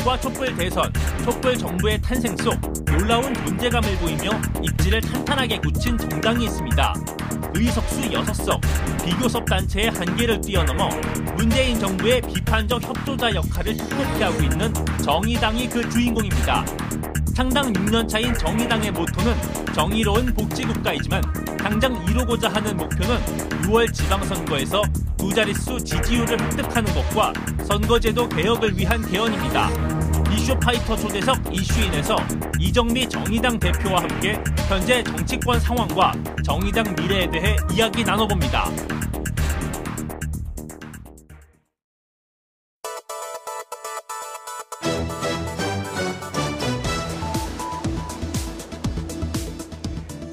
항쟁과 0.00 0.20
촛불 0.20 0.54
대선, 0.56 0.92
촛불 1.24 1.56
정부의 1.56 2.00
탄생 2.00 2.36
속 2.36 2.54
놀라운 2.84 3.34
존재감을 3.34 3.96
보이며 3.98 4.30
입지를 4.62 5.00
탄탄하게 5.00 5.58
굳힌 5.58 5.96
정당이 5.96 6.44
있습니다. 6.44 6.94
의석수 7.54 8.00
6석, 8.02 8.60
비교섭 9.04 9.44
단체의 9.44 9.90
한계를 9.90 10.40
뛰어넘어 10.40 10.88
문재인 11.36 11.78
정부의 11.78 12.20
비판적 12.22 12.82
협조자 12.82 13.34
역할을 13.34 13.76
톡톡히 13.76 14.22
하고 14.22 14.42
있는 14.42 14.72
정의당이 15.02 15.68
그 15.68 15.88
주인공입니다. 15.88 16.64
창당 17.34 17.72
6년 17.72 18.08
차인 18.08 18.34
정의당의 18.34 18.92
모토는 18.92 19.34
정의로운 19.74 20.34
복지국가이지만 20.34 21.22
당장 21.58 21.94
이루고자 22.08 22.48
하는 22.48 22.76
목표는 22.76 23.16
6월 23.62 23.92
지방선거에서 23.92 24.82
두 25.20 25.28
자릿수 25.34 25.78
지지율을 25.84 26.40
획득하는 26.40 26.94
것과 26.94 27.34
선거제도 27.64 28.26
개혁을 28.26 28.74
위한 28.74 29.06
개헌입니다. 29.06 29.68
이슈 30.32 30.58
파이터 30.58 30.96
초대석 30.96 31.36
이슈인에서 31.52 32.16
이정미 32.58 33.06
정의당 33.06 33.60
대표와 33.60 34.00
함께 34.00 34.42
현재 34.66 35.04
정치권 35.04 35.60
상황과 35.60 36.14
정의당 36.42 36.94
미래에 36.96 37.30
대해 37.30 37.54
이야기 37.70 38.02
나눠봅니다. 38.02 38.64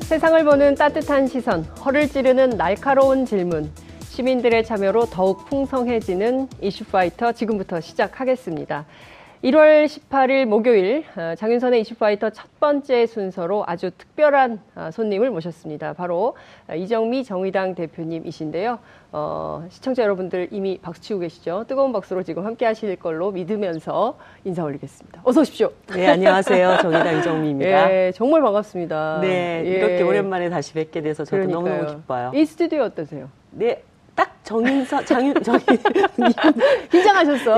세상을 0.03 0.45
보는 0.45 0.75
따뜻한 0.75 1.27
시선, 1.27 1.63
허를 1.83 2.07
찌르는 2.07 2.51
날카로운 2.51 3.25
질문, 3.25 3.69
시민들의 4.17 4.65
참여로 4.65 5.05
더욱 5.05 5.45
풍성해지는 5.45 6.47
이슈파이터 6.59 7.33
지금부터 7.33 7.79
시작하겠습니다. 7.79 8.87
1월 9.43 9.85
18일 9.85 10.45
목요일 10.45 11.05
어, 11.15 11.35
장윤선의 11.35 11.81
이슈파이터 11.81 12.31
첫 12.31 12.59
번째 12.59 13.05
순서로 13.05 13.63
아주 13.67 13.91
특별한 13.95 14.59
어, 14.73 14.89
손님을 14.91 15.29
모셨습니다. 15.29 15.93
바로 15.93 16.35
어, 16.67 16.73
이정미 16.73 17.23
정의당 17.23 17.75
대표님이신데요. 17.75 18.79
어, 19.11 19.67
시청자 19.69 20.01
여러분들 20.01 20.47
이미 20.49 20.79
박수 20.81 20.99
치고 20.99 21.19
계시죠? 21.19 21.65
뜨거운 21.67 21.93
박수로 21.93 22.23
지금 22.23 22.43
함께 22.43 22.65
하실 22.65 22.95
걸로 22.95 23.29
믿으면서 23.29 24.17
인사 24.45 24.63
올리겠습니다. 24.63 25.21
어서 25.25 25.41
오십시오. 25.41 25.71
네, 25.93 26.07
안녕하세요. 26.07 26.79
정의당 26.81 27.19
이정미입니다. 27.21 27.91
예, 27.93 28.11
정말 28.15 28.41
반갑습니다. 28.41 29.19
네, 29.21 29.61
예. 29.63 29.69
이렇게 29.69 30.01
오랜만에 30.01 30.49
다시 30.49 30.73
뵙게 30.73 31.03
돼서 31.03 31.23
저도 31.23 31.43
그러니까요. 31.43 31.75
너무너무 31.75 31.97
기뻐요. 32.01 32.31
이 32.33 32.43
스튜디오 32.45 32.81
어떠세요? 32.81 33.29
네, 33.51 33.83
딱 34.17 34.43
정인선, 34.43 35.05
장윤, 35.05 35.35
정인, 35.43 35.61
긴장하셨어. 36.91 37.55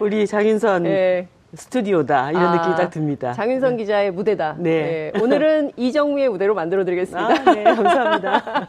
우리 0.00 0.26
장윤선 0.26 0.86
예. 0.86 1.28
스튜디오다. 1.54 2.30
이런 2.30 2.44
아, 2.44 2.56
느낌이 2.56 2.76
딱 2.76 2.90
듭니다. 2.90 3.32
장윤선 3.34 3.76
기자의 3.76 4.10
무대다. 4.10 4.56
네. 4.58 5.12
예, 5.14 5.20
오늘은 5.20 5.72
이정미의 5.76 6.30
무대로 6.30 6.54
만들어드리겠습니다. 6.54 7.26
아, 7.26 7.54
네, 7.54 7.64
감사합니다. 7.64 8.68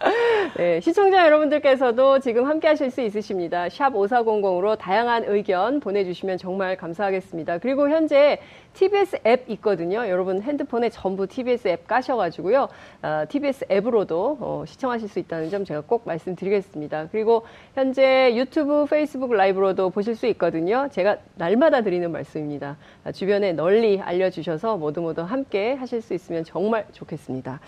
네, 0.58 0.82
시청자 0.82 1.26
여러분들께서도 1.26 2.20
지금 2.20 2.46
함께 2.46 2.68
하실 2.68 2.92
수 2.92 3.00
있으십니다. 3.00 3.70
샵 3.70 3.94
5400으로 3.94 4.78
다양한 4.78 5.24
의견 5.28 5.80
보내주시면 5.80 6.38
정말 6.38 6.76
감사하겠습니다. 6.76 7.60
그리고 7.60 7.90
현재 7.90 8.40
TBS 8.74 9.20
앱 9.26 9.50
있거든요. 9.52 10.08
여러분 10.10 10.42
핸드폰에 10.42 10.90
전부 10.90 11.28
TBS 11.28 11.68
앱 11.68 11.88
까셔가지고요. 11.88 12.68
아, 13.02 13.26
TBS 13.26 13.66
앱으로도 13.72 14.38
어, 14.40 14.64
시청하실 14.66 15.10
수 15.10 15.20
있다는 15.20 15.50
점 15.50 15.64
제가 15.64 15.82
꼭 15.82 16.04
말씀드리겠습니다. 16.06 17.10
그리고 17.12 17.44
현재 17.76 18.36
유튜브, 18.36 18.86
페이스북 18.86 19.34
라이브로도 19.34 19.92
보실 19.92 20.16
수 20.16 20.26
있거든요. 20.28 20.88
제가 20.92 21.18
날마다 21.36 21.82
드리는 21.82 22.12
말씀입니다. 22.12 22.78
아, 23.04 23.12
주변에 23.12 23.54
널리 23.54 24.00
알려주셔서 24.02 24.78
모두 24.78 25.02
모두 25.02 25.22
함께 25.22 25.74
하실 25.74 26.02
수 26.02 26.14
있으면 26.14 26.44
정말 26.44 26.86
좋겠습니다. 26.92 27.60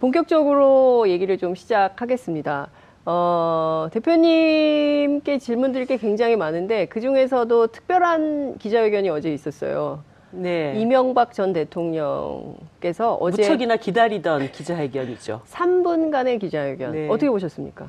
본격적으로 0.00 1.08
얘기를 1.08 1.38
좀 1.38 1.54
시작하겠습니다. 1.54 2.68
어, 3.04 3.88
대표님께 3.92 5.38
질문 5.38 5.72
드릴 5.72 5.86
게 5.86 5.96
굉장히 5.96 6.36
많은데 6.36 6.86
그 6.86 7.00
중에서도 7.00 7.66
특별한 7.68 8.58
기자회견이 8.58 9.08
어제 9.08 9.32
있었어요. 9.32 10.04
네. 10.32 10.74
이명박 10.76 11.32
전 11.32 11.52
대통령께서 11.52 13.14
어제 13.14 13.42
무척이나 13.42 13.76
기다리던 13.76 14.50
기자회견이죠. 14.52 15.42
3분간의 15.48 16.40
기자회견 16.40 16.92
네. 16.92 17.08
어떻게 17.08 17.30
보셨습니까? 17.30 17.88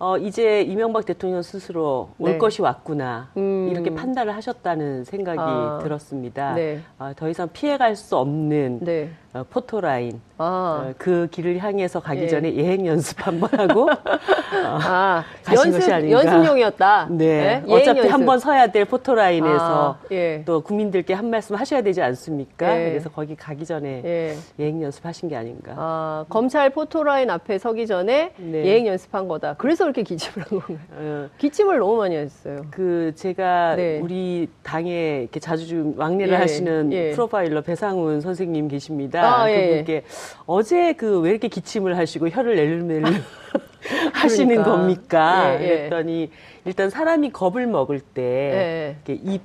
어, 0.00 0.16
이제 0.16 0.62
이명박 0.62 1.04
대통령 1.06 1.42
스스로 1.42 2.10
올 2.18 2.32
네. 2.32 2.38
것이 2.38 2.62
왔구나. 2.62 3.30
음. 3.36 3.68
이렇게 3.70 3.92
판단을 3.92 4.34
하셨다는 4.36 5.04
생각이 5.04 5.38
아. 5.40 5.80
들었습니다. 5.82 6.54
네. 6.54 6.80
어, 6.98 7.12
더 7.16 7.28
이상 7.28 7.48
피해갈 7.52 7.96
수 7.96 8.16
없는 8.16 8.80
네. 8.82 9.10
어, 9.34 9.44
포토라인. 9.50 10.20
아, 10.40 10.44
어, 10.90 10.94
그 10.98 11.26
길을 11.30 11.58
향해서 11.58 12.00
가기 12.00 12.22
예. 12.22 12.28
전에 12.28 12.54
예행 12.54 12.86
연습 12.86 13.26
한번 13.26 13.50
하고 13.58 13.88
아 14.64 15.24
가신 15.42 15.72
것이 15.72 15.90
연습 15.90 15.92
아닌가. 15.92 16.18
연습용이었다. 16.24 17.08
네. 17.10 17.24
예행 17.26 17.64
어차피. 17.68 18.08
한 18.08 18.24
번 18.24 18.38
서야 18.38 18.68
될 18.68 18.84
포토라인에서 18.84 19.98
아, 20.00 20.06
예. 20.12 20.42
또 20.46 20.60
국민들께 20.60 21.12
한 21.14 21.28
말씀 21.30 21.56
하셔야 21.56 21.82
되지 21.82 22.00
않습니까? 22.02 22.78
예. 22.80 22.88
그래서 22.90 23.10
거기 23.10 23.34
가기 23.36 23.64
전에 23.66 24.02
예. 24.04 24.36
예행 24.60 24.80
연습하신 24.82 25.28
게 25.28 25.36
아닌가. 25.36 25.72
아, 25.76 26.24
검찰 26.28 26.70
포토라인 26.70 27.28
앞에 27.30 27.58
서기 27.58 27.86
전에 27.86 28.32
네. 28.36 28.64
예행 28.64 28.86
연습한 28.86 29.26
거다. 29.28 29.54
그래서 29.58 29.84
이렇게 29.84 30.02
기침을 30.04 30.46
한 30.48 30.58
건가요? 30.60 30.78
어, 30.92 31.28
기침을 31.38 31.78
너무 31.78 31.96
많이 31.96 32.16
했어요. 32.16 32.62
그 32.70 33.12
제가 33.16 33.74
네. 33.76 33.98
우리 34.00 34.48
당에 34.62 35.20
이렇게 35.22 35.40
자주 35.40 35.66
좀 35.66 35.94
왕래를 35.96 36.34
예, 36.34 36.36
하시는 36.38 36.92
예. 36.92 37.10
프로파일러 37.10 37.62
배상훈 37.62 38.20
선생님 38.20 38.68
계십니다. 38.68 39.17
아, 39.22 39.50
예, 39.50 39.68
그분께 39.68 40.04
어제 40.46 40.92
그 40.94 41.20
왜 41.20 41.30
이렇게 41.30 41.48
기침을 41.48 41.96
하시고 41.96 42.28
혀를 42.28 42.56
낼름낼름 42.56 43.12
하시는 44.14 44.48
그러니까. 44.48 44.70
겁니까? 44.70 45.60
예, 45.60 45.64
예. 45.64 45.68
그랬더니 45.88 46.30
일단 46.64 46.90
사람이 46.90 47.30
겁을 47.32 47.66
먹을 47.66 48.00
때 48.00 48.22
예. 48.22 48.96
이렇게 49.06 49.40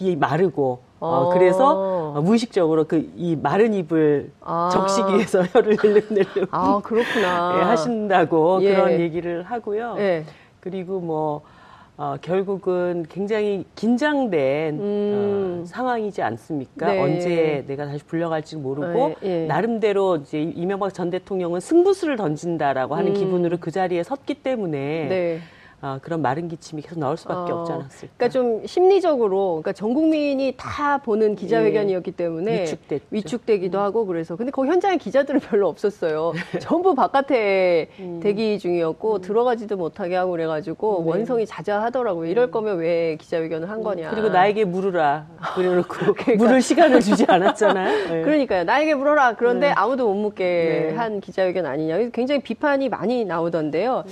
입이 0.00 0.16
마르고 0.16 0.82
어, 1.00 1.08
어. 1.08 1.28
그래서 1.32 2.12
어, 2.16 2.20
무의식적으로 2.22 2.84
그 2.84 3.08
이 3.16 3.36
마른 3.36 3.72
입을 3.74 4.32
아. 4.40 4.68
적시기 4.72 5.14
위해서 5.14 5.42
혀를 5.52 5.76
낼름낼름 5.82 6.46
아, 6.50 6.80
그렇구나. 6.82 7.56
예, 7.58 7.62
하신다고 7.62 8.60
예. 8.62 8.74
그런 8.74 8.92
얘기를 9.00 9.42
하고요. 9.44 9.96
예. 9.98 10.24
그리고 10.60 11.00
뭐 11.00 11.42
어, 12.00 12.16
결국은 12.22 13.04
굉장히 13.08 13.64
긴장된 13.74 14.78
음. 14.78 15.62
어, 15.62 15.66
상황이지 15.66 16.22
않습니까? 16.22 16.92
네. 16.92 17.00
언제 17.00 17.64
내가 17.66 17.86
다시 17.86 18.04
불려갈지 18.04 18.56
모르고 18.56 19.16
예, 19.24 19.42
예. 19.42 19.46
나름대로 19.46 20.18
이제 20.18 20.40
이명박 20.40 20.94
전 20.94 21.10
대통령은 21.10 21.58
승부수를 21.58 22.16
던진다라고 22.16 22.94
하는 22.94 23.10
음. 23.10 23.14
기분으로 23.14 23.56
그 23.58 23.72
자리에 23.72 24.04
섰기 24.04 24.34
때문에 24.34 25.08
네. 25.08 25.40
어, 25.80 25.98
그런 26.02 26.22
마른 26.22 26.48
기침이 26.48 26.82
계속 26.82 26.98
나올 26.98 27.16
수밖에 27.16 27.52
어, 27.52 27.58
없지 27.60 27.72
않았을까? 27.72 28.14
그러니까 28.16 28.28
좀 28.30 28.66
심리적으로, 28.66 29.60
그러니까 29.62 29.72
전 29.72 29.94
국민이 29.94 30.54
다 30.56 30.98
보는 30.98 31.36
기자회견이었기 31.36 32.12
때문에 32.12 32.52
예. 32.52 32.62
위축됐죠. 32.62 33.04
음. 33.04 33.14
위축되기도 33.14 33.78
하고 33.78 34.04
그래서 34.04 34.34
근데 34.34 34.50
거기 34.50 34.68
현장에 34.68 34.96
기자들은 34.96 35.38
별로 35.48 35.68
없었어요. 35.68 36.32
전부 36.60 36.96
바깥에 36.96 37.90
음. 38.00 38.18
대기 38.20 38.58
중이었고 38.58 39.20
들어가지도 39.20 39.76
못하게 39.76 40.16
하고 40.16 40.32
그래가지고 40.32 41.02
네. 41.04 41.10
원성이 41.10 41.46
자자하더라고요. 41.46 42.28
이럴 42.28 42.50
거면 42.50 42.78
왜 42.78 43.16
기자회견을 43.16 43.70
한 43.70 43.84
거냐. 43.84 44.10
음. 44.10 44.14
그리고 44.14 44.30
나에게 44.30 44.64
물으라 44.64 45.28
그래놓고 45.54 45.94
물을 46.38 46.60
시간을 46.60 47.00
주지 47.00 47.24
않았잖아요. 47.28 48.08
네. 48.10 48.22
그러니까요. 48.22 48.64
나에게 48.64 48.96
물어라. 48.96 49.36
그런데 49.36 49.68
네. 49.68 49.74
아무도 49.76 50.08
못 50.08 50.14
묻게 50.14 50.88
네. 50.90 50.96
한 50.96 51.20
기자회견 51.20 51.66
아니냐. 51.66 52.08
굉장히 52.12 52.40
비판이 52.40 52.88
많이 52.88 53.24
나오던데요. 53.24 54.02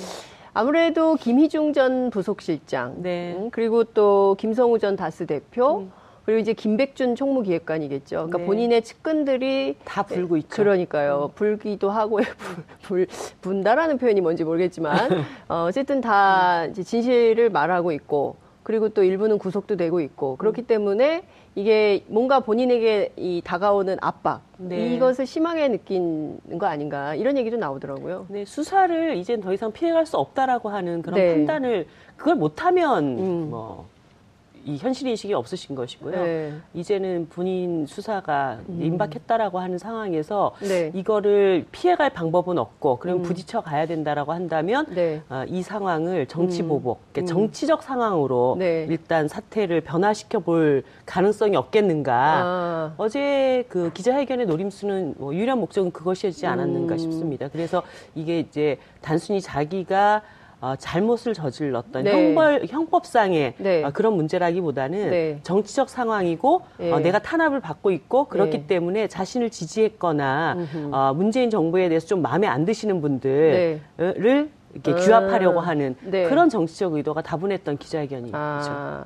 아무래도 0.56 1.16
김희중 1.16 1.74
전 1.74 2.08
부속실장, 2.08 3.02
네. 3.02 3.36
음, 3.36 3.50
그리고 3.50 3.84
또 3.84 4.36
김성우 4.38 4.78
전 4.78 4.96
다스 4.96 5.26
대표, 5.26 5.88
그리고 6.24 6.40
이제 6.40 6.54
김백준 6.54 7.14
총무기획관이겠죠. 7.14 8.16
그러니까 8.16 8.38
네. 8.38 8.46
본인의 8.46 8.82
측근들이 8.82 9.76
다 9.84 10.02
불고 10.02 10.38
있죠. 10.38 10.48
음. 10.48 10.64
그러니까요. 10.64 11.30
불기도 11.34 11.90
하고 11.90 12.20
불, 12.80 13.06
불 13.06 13.06
분다라는 13.42 13.98
표현이 13.98 14.22
뭔지 14.22 14.44
모르겠지만 14.44 14.96
어, 15.50 15.66
어쨌든 15.68 16.00
다 16.00 16.64
이제 16.64 16.82
진실을 16.82 17.50
말하고 17.50 17.92
있고 17.92 18.36
그리고 18.62 18.88
또 18.88 19.04
일부는 19.04 19.36
구속도 19.36 19.76
되고 19.76 20.00
있고 20.00 20.36
그렇기 20.36 20.62
음. 20.62 20.66
때문에 20.66 21.24
이게 21.56 22.04
뭔가 22.06 22.40
본인에게 22.40 23.14
이 23.16 23.40
다가오는 23.42 23.96
압박 24.02 24.42
네. 24.58 24.94
이것을 24.94 25.24
심하게 25.24 25.68
느끼는 25.68 26.58
거 26.58 26.66
아닌가 26.66 27.14
이런 27.14 27.38
얘기도 27.38 27.56
나오더라고요. 27.56 28.26
네, 28.28 28.44
수사를 28.44 29.16
이젠 29.16 29.40
더 29.40 29.54
이상 29.54 29.72
피해갈 29.72 30.04
수 30.04 30.18
없다라고 30.18 30.68
하는 30.68 31.00
그런 31.00 31.18
네. 31.18 31.32
판단을 31.32 31.86
그걸 32.16 32.36
못하면 32.36 33.18
음. 33.18 33.50
뭐 33.50 33.88
이 34.66 34.76
현실 34.78 35.06
인식이 35.06 35.32
없으신 35.32 35.76
것이고요. 35.76 36.22
네. 36.22 36.52
이제는 36.74 37.28
본인 37.30 37.86
수사가 37.86 38.58
임박했다라고 38.68 39.60
하는 39.60 39.78
상황에서 39.78 40.56
네. 40.60 40.90
이거를 40.92 41.66
피해갈 41.70 42.10
방법은 42.10 42.58
없고 42.58 42.98
그럼 42.98 43.18
음. 43.18 43.22
부딪혀 43.22 43.60
가야 43.60 43.86
된다라고 43.86 44.32
한다면 44.32 44.86
네. 44.92 45.22
어, 45.28 45.44
이 45.46 45.62
상황을 45.62 46.26
정치 46.26 46.62
음. 46.62 46.68
보복, 46.68 47.00
그러니까 47.12 47.32
음. 47.32 47.34
정치적 47.34 47.84
상황으로 47.84 48.56
네. 48.58 48.86
일단 48.90 49.28
사태를 49.28 49.82
변화시켜 49.82 50.40
볼 50.40 50.82
가능성이 51.06 51.56
없겠는가. 51.56 52.14
아. 52.16 52.94
어제 52.96 53.64
그 53.68 53.92
기자회견의 53.92 54.46
노림수는 54.46 55.14
뭐 55.18 55.32
유일한 55.32 55.60
목적은 55.60 55.92
그것이지 55.92 56.44
않았는가 56.44 56.94
음. 56.94 56.98
싶습니다. 56.98 57.48
그래서 57.48 57.84
이게 58.16 58.40
이제 58.40 58.78
단순히 59.00 59.40
자기가 59.40 60.22
어, 60.60 60.74
잘못을 60.78 61.34
저질렀던 61.34 62.04
네. 62.04 62.12
형벌, 62.12 62.66
형법상의 62.68 63.54
네. 63.58 63.84
어, 63.84 63.90
그런 63.92 64.14
문제라기보다는 64.14 65.10
네. 65.10 65.40
정치적 65.42 65.90
상황이고 65.90 66.62
네. 66.78 66.92
어, 66.92 66.98
내가 66.98 67.18
탄압을 67.18 67.60
받고 67.60 67.90
있고 67.90 68.24
그렇기 68.24 68.60
네. 68.60 68.66
때문에 68.66 69.06
자신을 69.06 69.50
지지했거나 69.50 70.54
음흠. 70.56 70.94
어, 70.94 71.12
문재인 71.14 71.50
정부에 71.50 71.88
대해서 71.88 72.06
좀 72.06 72.22
마음에 72.22 72.46
안 72.46 72.64
드시는 72.64 73.02
분들을 73.02 73.80
이렇게 73.98 74.92
아. 74.92 74.94
규합하려고 74.94 75.60
하는 75.60 75.94
네. 76.00 76.24
그런 76.24 76.48
정치적 76.48 76.94
의도가 76.94 77.22
다분했던 77.22 77.76
기자회견이죠. 77.76 78.36
아. 78.36 79.04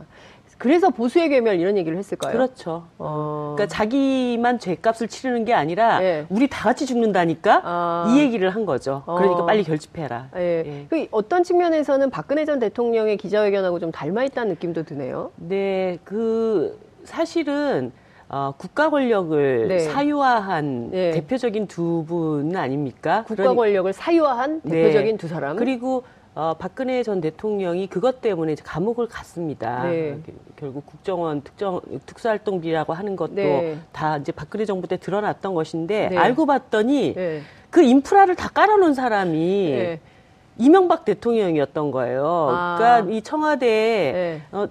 그래서 0.61 0.91
보수의 0.91 1.31
괴멸 1.31 1.59
이런 1.59 1.79
얘기를 1.79 1.97
했을까요? 1.97 2.33
그렇죠. 2.33 2.85
어. 2.99 3.55
그러니까 3.57 3.75
자기만 3.75 4.59
죄값을 4.59 5.09
치르는 5.09 5.47
게 5.47 5.55
아니라 5.55 6.01
네. 6.01 6.27
우리 6.29 6.49
다 6.49 6.65
같이 6.65 6.85
죽는다니까 6.85 7.63
아. 7.65 8.07
이 8.11 8.21
얘기를 8.21 8.51
한 8.51 8.67
거죠. 8.67 9.03
그러니까 9.07 9.41
어. 9.43 9.47
빨리 9.47 9.65
결집해라. 9.65 10.29
예. 10.37 10.63
예. 10.67 10.87
그 10.91 11.07
어떤 11.13 11.45
측면에서는 11.45 12.11
박근혜 12.11 12.45
전 12.45 12.59
대통령의 12.59 13.17
기자회견하고 13.17 13.79
좀 13.81 13.91
닮아 13.91 14.23
있다는 14.25 14.51
느낌도 14.51 14.83
드네요. 14.83 15.31
네, 15.37 15.99
그 16.05 16.79
사실은 17.05 17.91
어, 18.29 18.53
국가 18.59 18.91
권력을 18.91 19.67
네. 19.69 19.79
사유화한 19.79 20.91
네. 20.91 21.11
대표적인 21.13 21.69
두 21.69 22.05
분 22.07 22.55
아닙니까? 22.55 23.25
국가 23.27 23.45
그러니- 23.45 23.57
권력을 23.57 23.93
사유화한 23.95 24.61
네. 24.63 24.71
대표적인 24.83 25.17
두 25.17 25.27
사람. 25.27 25.57
그리고 25.57 26.05
어, 26.35 26.55
박근혜 26.59 27.03
전 27.03 27.21
대통령이 27.21 27.89
그것 27.89 28.21
때문에 28.21 28.53
이제 28.53 28.63
감옥을 28.65 29.09
갔습니다. 29.09 29.85
네. 29.85 30.19
결국 30.57 30.87
국정원 30.87 31.43
특정 31.43 31.81
특수활동비라고 32.07 32.93
하는 32.93 33.17
것도 33.17 33.35
네. 33.35 33.79
다 33.93 34.19
이제 34.19 34.31
박근혜 34.31 34.65
정부 34.65 34.87
때 34.87 34.97
드러났던 34.97 35.55
것인데 35.55 36.09
네. 36.11 36.17
알고 36.17 36.47
봤더니 36.47 37.15
예. 37.17 37.43
그 37.71 37.83
인프라를 37.83 38.37
다 38.37 38.49
깔아놓은 38.49 38.95
사람이 38.95 39.71
예. 39.73 40.01
이명박 40.57 41.05
대통령이었던 41.05 41.91
거예요. 41.91 42.49
아. 42.51 42.77
그러니까 42.79 43.13
이 43.13 43.23
청와대에 43.23 44.15
예. 44.15 44.43
어, 44.53 44.69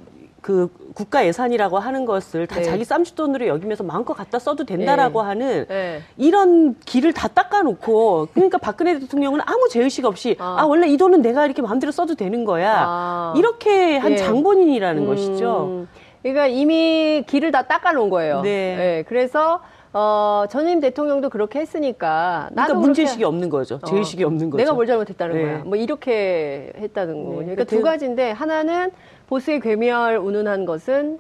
그 0.49 0.67
국가 0.95 1.27
예산이라고 1.27 1.77
하는 1.77 2.05
것을 2.05 2.47
다 2.47 2.55
네. 2.55 2.63
자기 2.63 2.83
쌈짓돈으로 2.83 3.45
여기면서 3.45 3.83
마음껏 3.83 4.15
갖다 4.15 4.39
써도 4.39 4.63
된다라고 4.63 5.21
네. 5.21 5.27
하는 5.27 5.65
예. 5.69 6.01
이런 6.17 6.75
길을 6.79 7.13
다 7.13 7.27
닦아놓고 7.27 8.29
그러니까 8.33 8.57
박근혜 8.57 8.97
대통령은 8.97 9.41
아무 9.45 9.69
죄의식 9.69 10.05
없이 10.05 10.35
아. 10.39 10.55
아, 10.57 10.65
원래 10.65 10.87
이 10.87 10.97
돈은 10.97 11.21
내가 11.21 11.45
이렇게 11.45 11.61
마음대로 11.61 11.91
써도 11.91 12.15
되는 12.15 12.45
거야 12.45 12.77
아. 12.79 13.33
이렇게 13.37 13.97
한 13.97 14.13
예. 14.13 14.17
장본인이라는 14.17 15.03
음, 15.03 15.07
것이죠. 15.07 15.85
그러니까 16.23 16.47
이미 16.47 17.23
길을 17.27 17.51
다 17.51 17.67
닦아놓은 17.67 18.09
거예요. 18.09 18.41
네. 18.41 18.49
예, 18.49 19.03
그래서 19.07 19.61
어, 19.91 20.45
전임 20.49 20.79
대통령도 20.79 21.29
그렇게 21.29 21.59
했으니까 21.59 22.49
그러니까 22.51 22.75
문제의식이 22.75 23.23
없는 23.23 23.49
거죠. 23.49 23.75
어, 23.81 23.85
죄의식이 23.87 24.23
없는 24.23 24.49
거죠. 24.51 24.57
내가 24.63 24.73
뭘 24.73 24.85
잘못했다는 24.85 25.35
네. 25.35 25.41
거야. 25.43 25.57
뭐 25.63 25.75
이렇게 25.75 26.71
했다는 26.77 27.13
거군요. 27.15 27.29
그러니까 27.37 27.55
그러니까 27.55 27.63
두 27.65 27.77
대- 27.77 27.81
가지인데 27.81 28.31
하나는 28.31 28.91
보수의 29.27 29.59
괴멸 29.61 30.17
운운한 30.17 30.65
것은 30.65 31.19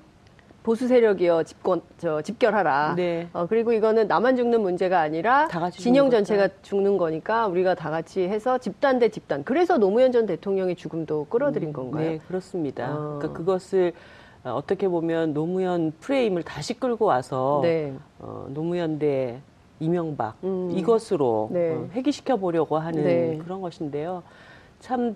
보수 0.61 0.87
세력이여 0.87 1.43
집권 1.43 1.81
저 1.97 2.21
집결하라. 2.21 2.93
네. 2.95 3.27
어, 3.33 3.47
그리고 3.49 3.71
이거는 3.73 4.07
나만 4.07 4.35
죽는 4.35 4.61
문제가 4.61 4.99
아니라 4.99 5.47
진영 5.71 6.11
전체가 6.11 6.49
죽는 6.61 6.97
거니까 6.97 7.47
우리가 7.47 7.73
다 7.73 7.89
같이 7.89 8.21
해서 8.21 8.59
집단 8.59 8.99
대 8.99 9.09
집단. 9.09 9.43
그래서 9.43 9.77
노무현 9.79 10.11
전 10.11 10.27
대통령의 10.27 10.75
죽음도 10.75 11.25
끌어들인 11.25 11.73
건가요? 11.73 12.07
네, 12.11 12.19
그렇습니다. 12.27 12.91
어. 12.93 13.17
그러니까 13.17 13.33
그것을 13.33 13.93
어, 14.43 14.51
어떻게 14.51 14.87
보면 14.87 15.33
노무현 15.33 15.93
프레임을 15.99 16.43
다시 16.43 16.73
끌고 16.73 17.05
와서 17.05 17.59
네. 17.63 17.93
어, 18.19 18.47
노무현 18.49 18.99
대 18.99 19.39
이명박 19.79 20.35
음. 20.43 20.71
이것으로 20.75 21.49
네. 21.51 21.71
어, 21.73 21.89
회귀시켜 21.93 22.37
보려고 22.37 22.77
하는 22.77 23.03
네. 23.03 23.39
그런 23.43 23.61
것인데요. 23.61 24.23
참 24.79 25.13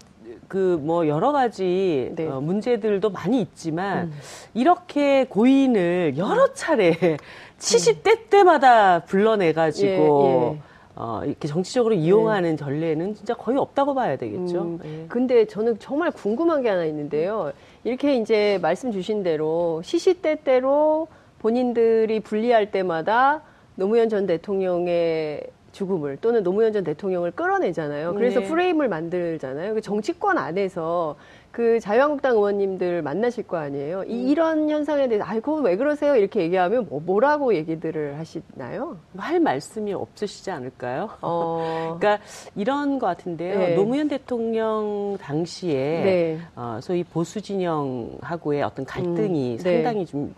그 0.48 0.80
뭐 0.82 1.08
여러 1.08 1.32
가지 1.32 2.12
네. 2.16 2.28
어, 2.28 2.42
문제들도 2.42 3.10
많이 3.10 3.42
있지만 3.42 4.12
이렇게 4.54 5.26
고인을 5.26 6.16
여러 6.18 6.54
차례 6.54 7.18
70대 7.60 8.30
때마다 8.30 9.00
불러내 9.06 9.54
가지고 9.54 10.24
예, 10.26 10.58
예. 10.58 10.62
어, 10.96 11.22
이렇게 11.26 11.48
정치적으로 11.48 11.94
이용하는 11.94 12.58
전례는 12.58 13.16
진짜 13.16 13.34
거의 13.36 13.58
없다고 13.58 13.94
봐야 13.96 14.16
되겠죠. 14.18 14.62
음, 14.62 14.80
예. 14.84 15.06
근데 15.08 15.46
저는 15.46 15.80
정말 15.80 16.12
궁금한 16.12 16.62
게 16.62 16.70
하나 16.70 16.84
있는데요. 16.86 17.52
이렇게 17.84 18.16
이제 18.16 18.60
말씀 18.62 18.92
주신 18.92 19.24
대로 19.24 19.82
시시때때로 19.84 21.08
본인들이 21.40 22.22
분리할 22.22 22.72
때마다 22.72 23.42
노무현 23.76 24.08
전 24.10 24.26
대통령의 24.26 25.44
죽음을 25.74 26.18
또는 26.22 26.44
노무현 26.44 26.72
전 26.72 26.84
대통령을 26.84 27.32
끌어내잖아요. 27.32 28.14
그래서 28.14 28.40
네. 28.40 28.48
프레임을 28.48 28.88
만들잖아요. 28.88 29.74
그 29.74 29.82
정치권 29.82 30.38
안에서 30.38 31.18
그 31.54 31.80
자유한국당 31.80 32.34
의원님들 32.34 33.04
만나실 33.04 33.44
거 33.44 33.58
아니에요. 33.58 34.00
음. 34.00 34.10
이, 34.10 34.32
이런 34.32 34.72
현상에 34.72 35.08
대해서 35.08 35.24
아이고 35.24 35.58
왜 35.58 35.78
그러세요 35.78 36.16
이렇게 36.16 36.42
얘기하면 36.42 36.88
뭐, 36.90 37.00
뭐라고 37.00 37.54
얘기들을 37.54 38.18
하시나요? 38.18 38.98
할 39.16 39.40
말씀이 39.40 39.94
없으시지 39.94 40.50
않을까요? 40.50 41.12
어, 41.22 41.96
그러니까 42.02 42.26
이런 42.56 42.98
것 42.98 43.06
같은데요. 43.06 43.60
네. 43.60 43.76
노무현 43.76 44.08
대통령 44.08 45.16
당시에 45.22 45.74
네. 46.04 46.40
어, 46.56 46.80
소위 46.82 47.04
보수 47.04 47.40
진영하고의 47.40 48.64
어떤 48.64 48.84
갈등이 48.84 49.58
음, 49.58 49.58
네. 49.58 49.84
상당히 49.84 50.08
좀 50.08 50.34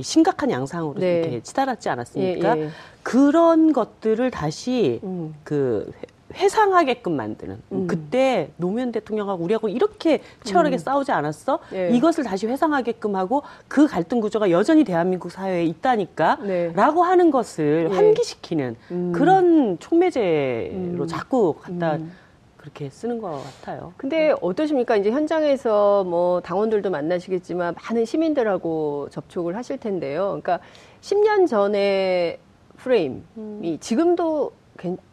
심각한 0.00 0.52
양상으로 0.52 1.00
네. 1.00 1.18
이렇게 1.18 1.40
치달았지 1.42 1.88
않았습니까? 1.88 2.56
예, 2.56 2.62
예. 2.62 2.68
그런 3.02 3.72
것들을 3.72 4.30
다시 4.30 5.00
음. 5.02 5.34
그 5.42 5.90
회- 6.34 6.44
회상하게끔 6.44 7.16
만드는 7.16 7.62
음. 7.72 7.86
그때 7.86 8.50
노무현 8.56 8.92
대통령하고 8.92 9.42
우리하고 9.44 9.68
이렇게 9.68 10.20
치열하게 10.44 10.78
싸우지 10.78 11.12
않았어? 11.12 11.58
예. 11.74 11.90
이것을 11.90 12.24
다시 12.24 12.46
회상하게끔 12.46 13.16
하고 13.16 13.42
그 13.68 13.86
갈등 13.86 14.20
구조가 14.20 14.50
여전히 14.50 14.84
대한민국 14.84 15.30
사회에 15.30 15.64
있다니까 15.64 16.38
네. 16.42 16.72
라고 16.74 17.02
하는 17.02 17.30
것을 17.30 17.88
예. 17.90 17.94
환기시키는 17.94 18.76
음. 18.90 19.12
그런 19.12 19.78
촉매제로 19.78 20.74
음. 21.02 21.06
자꾸 21.08 21.54
갖다 21.60 21.96
음. 21.96 22.12
그렇게 22.56 22.90
쓰는 22.90 23.20
것 23.22 23.42
같아요. 23.42 23.94
근데 23.96 24.34
어떠십니까? 24.42 24.96
이제 24.96 25.10
현장에서 25.10 26.04
뭐 26.04 26.42
당원들도 26.42 26.90
만나시겠지만 26.90 27.74
많은 27.88 28.04
시민들하고 28.04 29.08
접촉을 29.10 29.56
하실 29.56 29.78
텐데요. 29.78 30.26
그러니까 30.42 30.60
10년 31.00 31.46
전의 31.48 32.38
프레임이 32.76 33.78
지금도 33.80 34.50
괜- 34.50 34.59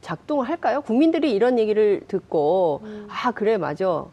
작동을 0.02 0.48
할까요? 0.48 0.82
국민들이 0.82 1.34
이런 1.34 1.60
얘기를 1.60 2.02
듣고 2.08 2.82
아 3.10 3.32
그래 3.32 3.58
맞아. 3.58 4.06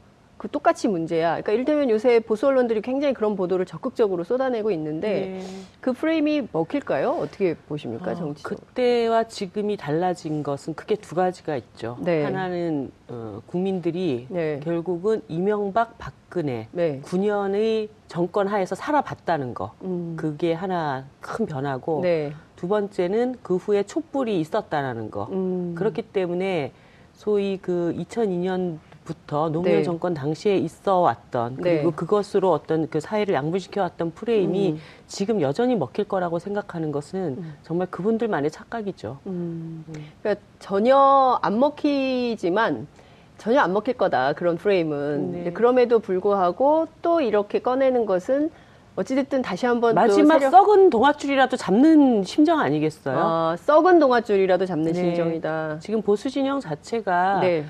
그 0.44 0.48
똑같이 0.50 0.88
문제야. 0.88 1.30
그러니까 1.30 1.52
이를테면 1.52 1.88
요새 1.88 2.20
보수 2.20 2.46
언론들이 2.46 2.82
굉장히 2.82 3.14
그런 3.14 3.34
보도를 3.34 3.64
적극적으로 3.64 4.24
쏟아내고 4.24 4.70
있는데 4.72 5.38
네. 5.40 5.46
그 5.80 5.94
프레임이 5.94 6.48
먹힐까요? 6.52 7.12
어떻게 7.12 7.54
보십니까, 7.54 8.10
어, 8.10 8.14
정치? 8.14 8.42
그때와 8.42 9.24
지금이 9.24 9.78
달라진 9.78 10.42
것은 10.42 10.74
크게 10.74 10.96
두 10.96 11.14
가지가 11.14 11.56
있죠. 11.56 11.96
네. 12.00 12.24
하나는 12.24 12.92
어, 13.08 13.40
국민들이 13.46 14.26
네. 14.28 14.60
결국은 14.62 15.22
이명박 15.28 15.96
박근혜 15.96 16.68
네. 16.72 17.00
9년의 17.00 17.88
정권 18.08 18.46
하에서 18.46 18.74
살아봤다는 18.74 19.54
거. 19.54 19.72
음. 19.82 20.14
그게 20.18 20.52
하나 20.52 21.06
큰 21.20 21.46
변화고 21.46 22.00
네. 22.02 22.34
두 22.64 22.68
번째는 22.68 23.36
그 23.42 23.56
후에 23.56 23.82
촛불이 23.82 24.40
있었다라는 24.40 25.10
거. 25.10 25.28
음. 25.32 25.74
그렇기 25.76 26.00
때문에 26.00 26.72
소위 27.12 27.58
그 27.60 27.94
2002년부터 27.98 29.50
노무현 29.50 29.76
네. 29.76 29.82
정권 29.82 30.14
당시에 30.14 30.56
있어 30.56 31.00
왔던 31.00 31.56
네. 31.56 31.62
그리고 31.62 31.90
그것으로 31.90 32.50
어떤 32.50 32.88
그 32.88 33.00
사회를 33.00 33.34
양분시켜 33.34 33.82
왔던 33.82 34.12
프레임이 34.12 34.70
음. 34.70 34.78
지금 35.06 35.42
여전히 35.42 35.76
먹힐 35.76 36.06
거라고 36.06 36.38
생각하는 36.38 36.90
것은 36.90 37.44
정말 37.62 37.86
그분들만의 37.90 38.50
착각이죠. 38.50 39.18
음. 39.26 39.84
그러니까 40.22 40.42
전혀 40.58 41.38
안 41.42 41.58
먹히지만 41.60 42.86
전혀 43.36 43.60
안 43.60 43.74
먹힐 43.74 43.98
거다 43.98 44.32
그런 44.32 44.56
프레임은 44.56 45.32
네. 45.32 45.52
그럼에도 45.52 45.98
불구하고 45.98 46.88
또 47.02 47.20
이렇게 47.20 47.58
꺼내는 47.58 48.06
것은 48.06 48.50
어찌됐든 48.96 49.42
다시 49.42 49.66
한번 49.66 49.94
마지막 49.94 50.34
또 50.34 50.38
세력, 50.38 50.50
썩은 50.50 50.90
동아줄이라도 50.90 51.56
잡는 51.56 52.22
심정 52.24 52.60
아니겠어요? 52.60 53.18
아, 53.18 53.56
썩은 53.58 53.98
동아줄이라도 53.98 54.66
잡는 54.66 54.92
네. 54.92 54.94
심정이다. 54.94 55.78
지금 55.80 56.00
보수 56.00 56.30
진영 56.30 56.60
자체가 56.60 57.40
네, 57.40 57.64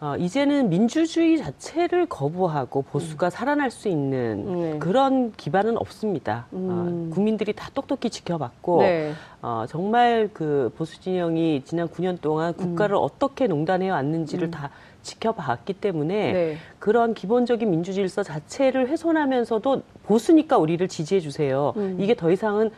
어, 0.00 0.14
이제는 0.16 0.68
민주주의 0.68 1.38
자체를 1.38 2.06
거부하고 2.06 2.82
보수가 2.82 3.30
살아날 3.30 3.70
수 3.70 3.88
있는 3.88 4.60
네. 4.72 4.78
그런 4.78 5.32
기반은 5.32 5.78
없습니다. 5.78 6.46
음. 6.52 7.08
어, 7.10 7.14
국민들이 7.14 7.54
다 7.54 7.70
똑똑히 7.72 8.10
지켜봤고 8.10 8.82
네. 8.82 9.12
어, 9.40 9.64
정말 9.68 10.28
그 10.34 10.70
보수 10.76 11.00
진영이 11.00 11.62
지난 11.64 11.88
9년 11.88 12.20
동안 12.20 12.52
국가를 12.52 12.94
음. 12.94 13.00
어떻게 13.02 13.46
농단해 13.46 13.88
왔는지를 13.88 14.50
다 14.50 14.70
지켜봤기 15.02 15.74
때문에 15.74 16.32
네. 16.32 16.56
그런 16.78 17.14
기본적인 17.14 17.70
민주 17.70 17.92
질서 17.92 18.22
자체를 18.22 18.88
훼손하면서도 18.88 19.82
보수니까 20.04 20.58
우리를 20.58 20.86
지지해 20.88 21.20
주세요. 21.20 21.72
음. 21.76 21.96
이게 22.00 22.14
더 22.14 22.30
이상은 22.30 22.70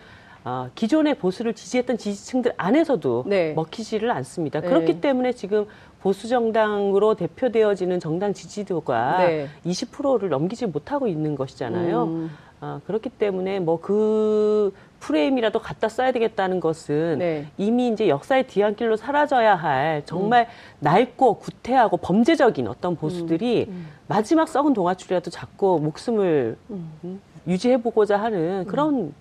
어, 0.44 0.70
기존의 0.74 1.16
보수를 1.16 1.52
지지했던 1.52 1.98
지지층들 1.98 2.54
안에서도 2.56 3.24
네. 3.26 3.52
먹히지를 3.52 4.10
않습니다. 4.10 4.60
네. 4.60 4.68
그렇기 4.68 5.00
때문에 5.00 5.32
지금 5.32 5.66
보수 6.00 6.28
정당으로 6.28 7.14
대표되어지는 7.14 8.00
정당 8.00 8.32
지지도가 8.32 9.18
네. 9.18 9.48
20%를 9.66 10.30
넘기지 10.30 10.66
못하고 10.66 11.06
있는 11.06 11.34
것이잖아요. 11.34 12.04
음. 12.04 12.30
아, 12.60 12.80
그렇기 12.86 13.10
때문에 13.10 13.60
뭐그 13.60 14.72
프레임이라도 15.00 15.58
갖다 15.58 15.88
써야 15.88 16.12
되겠다는 16.12 16.60
것은 16.60 17.18
네. 17.18 17.46
이미 17.58 17.88
이제 17.88 18.08
역사의 18.08 18.46
뒤안길로 18.46 18.96
사라져야 18.96 19.56
할 19.56 20.02
정말 20.04 20.46
낡고 20.80 21.38
구태하고 21.38 21.96
범죄적인 21.96 22.68
어떤 22.68 22.96
보수들이 22.96 23.66
음. 23.68 23.88
마지막 24.06 24.48
썩은 24.48 24.74
동아줄이라도 24.74 25.30
잡고 25.30 25.78
목숨을 25.78 26.56
음, 26.70 27.20
유지해보고자 27.46 28.20
하는 28.20 28.66
그런 28.66 29.14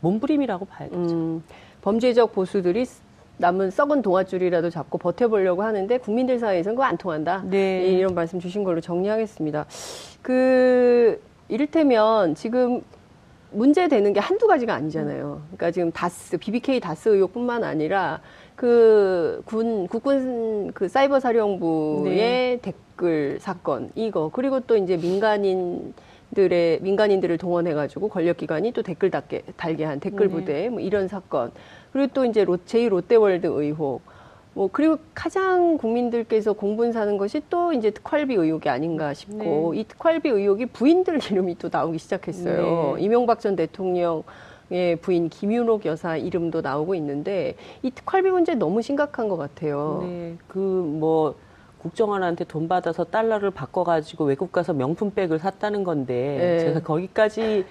몸부림이라고 0.00 0.64
봐야 0.66 0.88
되죠. 0.88 1.00
음, 1.00 1.42
범죄적 1.82 2.32
보수들이 2.32 2.86
남은 3.36 3.70
썩은 3.70 4.02
동아줄이라도 4.02 4.70
잡고 4.70 4.98
버텨보려고 4.98 5.64
하는데 5.64 5.98
국민들 5.98 6.38
사이에서는 6.38 6.76
그거 6.76 6.84
안 6.84 6.96
통한다. 6.96 7.42
네. 7.44 7.88
이런 7.88 8.14
말씀 8.14 8.38
주신 8.38 8.62
걸로 8.62 8.80
정리하겠습니다. 8.80 9.66
그 10.22 11.20
이를테면 11.48 12.34
지금 12.36 12.82
문제되는 13.54 14.12
게 14.12 14.20
한두 14.20 14.46
가지가 14.46 14.74
아니잖아요. 14.74 15.42
그러니까 15.46 15.70
지금 15.70 15.92
다스, 15.92 16.36
BBK 16.36 16.80
다스 16.80 17.08
의혹뿐만 17.08 17.64
아니라 17.64 18.20
그 18.56 19.42
군, 19.44 19.86
국군 19.88 20.72
그 20.72 20.88
사이버 20.88 21.20
사령부의 21.20 22.16
네. 22.16 22.58
댓글 22.62 23.38
사건, 23.40 23.90
이거. 23.94 24.30
그리고 24.32 24.60
또 24.60 24.76
이제 24.76 24.96
민간인 24.96 25.94
들의, 26.34 26.80
민간인들을 26.82 27.38
동원해가지고 27.38 28.08
권력기관이 28.08 28.72
또 28.72 28.82
댓글 28.82 29.10
달게, 29.10 29.42
달게 29.56 29.84
한 29.84 30.00
댓글 30.00 30.28
네. 30.28 30.32
부대, 30.34 30.68
뭐 30.68 30.80
이런 30.80 31.08
사건. 31.08 31.52
그리고 31.92 32.12
또 32.12 32.24
이제 32.24 32.44
롯, 32.44 32.66
제2 32.66 32.88
롯데월드 32.88 33.46
의혹. 33.46 34.02
뭐 34.54 34.68
그리고 34.70 34.98
가장 35.14 35.76
국민들께서 35.76 36.52
공분사는 36.52 37.18
것이 37.18 37.42
또 37.50 37.72
이제 37.72 37.90
특활비 37.90 38.34
의혹이 38.34 38.68
아닌가 38.68 39.12
싶고 39.12 39.72
네. 39.74 39.80
이 39.80 39.84
특활비 39.84 40.28
의혹이 40.28 40.66
부인들 40.66 41.20
이름이 41.30 41.58
또 41.58 41.68
나오기 41.70 41.98
시작했어요. 41.98 42.94
네. 42.96 43.02
이명박 43.02 43.40
전 43.40 43.56
대통령의 43.56 44.96
부인 45.02 45.28
김윤옥 45.28 45.86
여사 45.86 46.16
이름도 46.16 46.60
나오고 46.60 46.94
있는데 46.94 47.56
이 47.82 47.90
특활비 47.90 48.30
문제 48.30 48.54
너무 48.54 48.80
심각한 48.80 49.28
것 49.28 49.36
같아요. 49.36 50.04
네, 50.04 50.36
그뭐 50.46 51.34
국정원한테 51.78 52.44
돈 52.44 52.68
받아서 52.68 53.04
달러를 53.04 53.50
바꿔가지고 53.50 54.24
외국 54.24 54.52
가서 54.52 54.72
명품백을 54.72 55.40
샀다는 55.40 55.82
건데 55.84 56.36
네. 56.38 56.58
제가 56.60 56.80
거기까지 56.80 57.66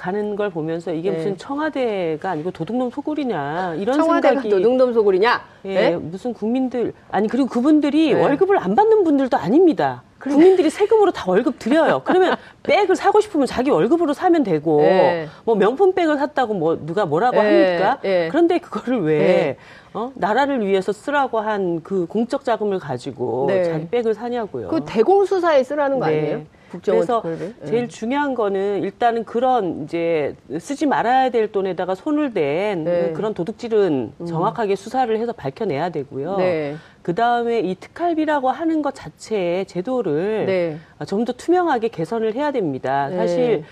가는 0.00 0.34
걸 0.34 0.48
보면서 0.48 0.92
이게 0.92 1.10
네. 1.10 1.16
무슨 1.18 1.36
청와대가 1.36 2.30
아니고 2.30 2.50
도둑놈 2.50 2.90
소굴이냐 2.90 3.74
이런 3.74 3.96
청와대가 3.96 4.40
생각이 4.40 4.48
노동놈 4.48 4.94
소굴이냐? 4.94 5.44
예, 5.66 5.74
네? 5.74 5.96
무슨 5.96 6.32
국민들 6.32 6.94
아니 7.10 7.28
그리고 7.28 7.48
그분들이 7.48 8.14
네. 8.14 8.20
월급을 8.20 8.58
안 8.58 8.74
받는 8.74 9.04
분들도 9.04 9.36
아닙니다. 9.36 10.02
국민들이 10.18 10.68
세금으로 10.68 11.12
다 11.12 11.24
월급 11.26 11.58
드려요. 11.58 12.02
그러면 12.04 12.36
백을 12.62 12.94
사고 12.94 13.20
싶으면 13.20 13.46
자기 13.46 13.70
월급으로 13.70 14.12
사면 14.12 14.42
되고 14.42 14.80
네. 14.82 15.28
뭐 15.44 15.54
명품 15.54 15.94
백을 15.94 16.18
샀다고 16.18 16.54
뭐 16.54 16.78
누가 16.84 17.06
뭐라고 17.06 17.42
네, 17.42 17.64
합니까? 17.78 17.98
네. 18.02 18.28
그런데 18.28 18.58
그거를 18.58 19.02
왜 19.02 19.18
네. 19.18 19.56
어? 19.92 20.12
나라를 20.14 20.66
위해서 20.66 20.92
쓰라고 20.92 21.40
한 21.40 21.80
그 21.82 22.06
공적 22.06 22.44
자금을 22.44 22.78
가지고 22.78 23.46
네. 23.48 23.64
자기 23.64 23.88
백을 23.88 24.14
사냐고요. 24.14 24.68
그 24.68 24.84
대공수사에 24.84 25.62
쓰라는 25.64 25.98
거 25.98 26.06
네. 26.06 26.18
아니에요? 26.18 26.42
그래서 26.82 27.22
특활비? 27.22 27.54
네. 27.60 27.66
제일 27.66 27.88
중요한 27.88 28.34
거는 28.34 28.82
일단은 28.82 29.24
그런 29.24 29.84
이제 29.84 30.34
쓰지 30.58 30.86
말아야 30.86 31.30
될 31.30 31.52
돈에다가 31.52 31.94
손을 31.94 32.32
댄 32.32 32.84
네. 32.84 33.08
음. 33.08 33.14
그런 33.14 33.34
도둑질은 33.34 34.12
정확하게 34.26 34.76
수사를 34.76 35.16
해서 35.18 35.32
밝혀내야 35.32 35.90
되고요. 35.90 36.36
네. 36.36 36.76
그 37.02 37.14
다음에 37.14 37.60
이 37.60 37.74
특활비라고 37.74 38.50
하는 38.50 38.82
것 38.82 38.94
자체의 38.94 39.66
제도를 39.66 40.46
네. 40.46 40.78
좀더 41.06 41.32
투명하게 41.32 41.88
개선을 41.88 42.34
해야 42.34 42.50
됩니다. 42.50 43.08
네. 43.08 43.16
사실 43.16 43.64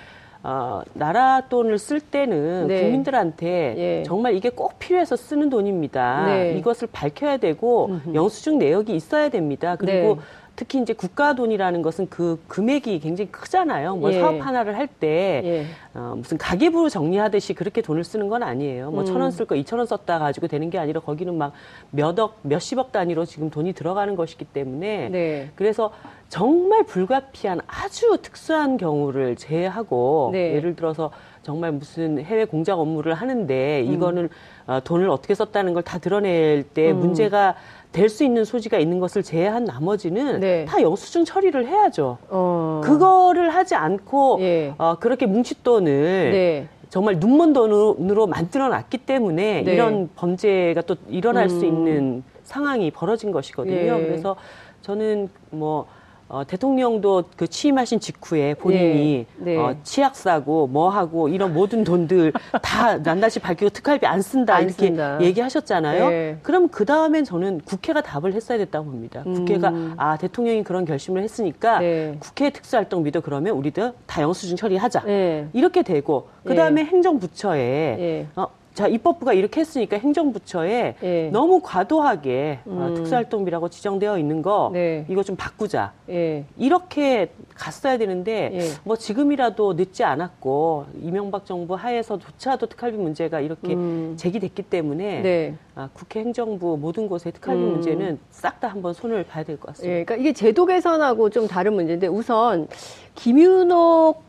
어, 0.43 0.83
나라 0.95 1.43
돈을 1.49 1.79
쓸 1.79 2.01
때는 2.01 2.69
네. 2.69 2.83
국민들한테 2.83 3.75
예. 3.77 4.03
정말 4.05 4.35
이게 4.35 4.51
꼭 4.51 4.79
필요해서 4.79 5.17
쓰는 5.17 5.51
돈입니다. 5.51 6.27
네. 6.27 6.57
이것을 6.59 6.89
밝혀야 6.93 7.39
되고 7.39 7.87
음흠. 7.87 8.15
영수증 8.15 8.59
내역이 8.59 8.95
있어야 8.95 9.29
됩니다. 9.29 9.77
그리고 9.77 10.15
네. 10.15 10.21
특히 10.59 10.81
이제 10.83 10.93
국가 10.93 11.37
돈이라는 11.37 11.83
것은 11.83 12.09
그 12.11 12.43
금액이 12.49 12.99
굉장히 12.99 13.31
크잖아요. 13.31 13.95
뭐 13.95 14.13
예. 14.13 14.19
사업 14.19 14.45
하나를 14.45 14.77
할때 14.77 15.41
예. 15.45 15.67
어, 15.95 16.15
무슨 16.17 16.37
가계부 16.37 16.91
정리하듯이 16.91 17.55
그렇게 17.55 17.81
돈을 17.81 18.03
쓰는 18.03 18.29
건 18.29 18.43
아니에요. 18.43 18.91
뭐 18.91 19.03
음. 19.03 19.07
천원 19.07 19.31
쓸 19.31 19.47
거 19.47 19.55
이천 19.55 19.79
원 19.79 19.87
썼다 19.87 20.19
가지고 20.19 20.49
되는 20.49 20.69
게 20.69 20.79
아니라 20.81 21.01
거기는 21.01 21.33
막 21.33 21.53
몇억, 21.93 22.41
몇십억 22.43 22.91
단위로 22.91 23.25
지금 23.25 23.51
돈이 23.51 23.73
들어가는 23.73 24.17
것이기 24.17 24.47
때문에 24.47 25.11
네. 25.11 25.51
그래서 25.55 25.93
정말 26.29 26.83
불가피한 26.83 27.61
아주 27.69 28.19
특수한 28.21 28.79
경우를 28.79 29.37
제외하고 29.37 30.31
네. 30.33 30.57
예를 30.57 30.75
들어서 30.75 31.11
정말 31.43 31.73
무슨 31.73 32.19
해외 32.23 32.45
공작 32.45 32.79
업무를 32.81 33.15
하는데 33.15 33.85
음. 33.87 33.93
이거는 33.93 34.29
어, 34.67 34.81
돈을 34.85 35.09
어떻게 35.09 35.35
썼다는 35.35 35.73
걸 35.73 35.83
다 35.83 35.99
드러낼 35.99 36.65
때 36.65 36.91
음. 36.91 36.99
문제가 36.99 37.55
될 37.93 38.09
수 38.09 38.25
있는 38.25 38.45
소지가 38.45 38.79
있는 38.79 39.01
것을 39.01 39.23
제외한 39.23 39.65
나머지는 39.65 40.41
네. 40.41 40.65
다 40.67 40.81
영수증 40.83 41.25
처리를 41.25 41.67
해야죠. 41.67 42.19
어. 42.29 42.81
그거를 42.85 43.51
하지 43.51 43.75
않고 43.75 44.39
예. 44.41 44.75
어, 44.79 44.97
그렇게 44.99 45.27
뭉칫돈을 45.27 46.31
네. 46.33 46.69
정말 46.91 47.17
눈먼 47.19 47.53
돈으로 47.53 48.27
만들어 48.27 48.69
놨기 48.69 48.99
때문에 48.99 49.63
네. 49.63 49.75
이런 49.75 50.09
범죄가 50.17 50.83
또 50.83 50.97
일어날 51.09 51.49
수 51.49 51.61
음. 51.61 51.65
있는 51.65 52.25
상황이 52.45 52.91
벌어진 52.91 53.31
것이거든요. 53.31 53.99
예. 53.99 54.07
그래서 54.07 54.37
저는 54.83 55.29
뭐 55.51 55.87
어, 56.29 56.45
대통령도 56.47 57.25
그 57.37 57.49
취임하신 57.49 58.01
직후에 58.01 58.55
본인이 58.55 59.27
네. 59.37 59.55
네. 59.55 59.57
어, 59.57 59.77
치약 59.83 60.15
사고 60.15 60.67
뭐 60.67 60.91
하고 60.91 61.29
이런 61.29 61.55
모든 61.55 61.85
돈들 61.85 62.33
다 62.61 62.99
낱낱이 62.99 63.41
밝히고 63.41 63.71
특활비 63.71 64.07
안 64.07 64.21
쓴다 64.21 64.57
안 64.57 64.65
이렇게 64.65 64.89
쓴다. 64.89 65.19
얘기하셨잖아요. 65.23 66.09
네. 66.11 66.39
그럼 66.43 66.69
그 66.69 66.85
다음엔 66.85 67.25
저는 67.25 67.63
국회가 67.65 68.03
답을 68.03 68.35
했어야 68.35 68.59
됐다고 68.59 68.87
봅니다. 68.87 69.23
음. 69.27 69.35
국회가 69.35 69.73
아 69.97 70.19
대통령이 70.19 70.65
그런 70.65 70.85
결심을 70.85 71.23
했으니까 71.23 71.79
네. 71.79 72.17
국회 72.21 72.51
특수활동 72.51 73.05
비도 73.05 73.23
그러면 73.23 73.55
우리도 73.55 73.93
다 74.07 74.23
영수증 74.23 74.57
처리하자. 74.57 75.05
네. 75.05 75.49
이렇게 75.55 75.83
되고 75.83 76.29
그 76.45 76.55
다음에 76.55 76.83
예. 76.83 76.85
행정부처에 76.85 77.61
예. 77.99 78.27
어, 78.37 78.47
자 78.79 78.87
입법부가 78.87 79.33
이렇게 79.33 79.61
했으니까 79.61 79.97
행정부처에 79.99 80.95
예. 81.03 81.31
너무 81.33 81.59
과도하게 81.65 82.61
어, 82.65 82.87
음. 82.91 82.95
특수활동비라고 82.95 83.71
지정되어 83.71 84.17
있는 84.21 84.41
거 84.41 84.71
네. 84.73 85.05
이거 85.09 85.25
좀 85.25 85.35
바꾸자 85.35 85.95
예. 86.09 86.45
이렇게 86.57 87.33
갔어야 87.57 87.99
되는데 87.99 88.51
예. 88.55 88.61
뭐 88.85 88.95
지금이라도 88.95 89.73
늦지 89.73 90.05
않았고 90.05 90.87
이명박 91.03 91.45
정부 91.45 91.75
하에서조차도 91.75 92.67
특활비 92.67 92.97
문제가 92.99 93.41
이렇게 93.41 93.75
음. 93.75 94.15
제기됐기 94.17 94.63
때문에 94.63 95.23
네. 95.23 95.55
아, 95.75 95.89
국회 95.93 96.21
행정부 96.21 96.79
모든 96.81 97.09
곳의 97.09 97.33
특활비 97.33 97.61
음. 97.61 97.71
문제는 97.73 98.21
싹 98.31 98.61
다 98.61 98.69
한번 98.69 98.93
손을 98.95 99.25
봐야 99.25 99.43
될 99.43 99.57
것 99.57 99.69
같습니다. 99.69 99.93
예, 99.93 100.05
그러니까 100.05 100.15
이게 100.23 100.33
제도 100.33 100.67
개선하고 100.67 101.31
좀 101.31 101.49
다른 101.49 101.73
문제인데 101.75 102.07
우선 102.07 102.69
김윤옥 103.17 104.23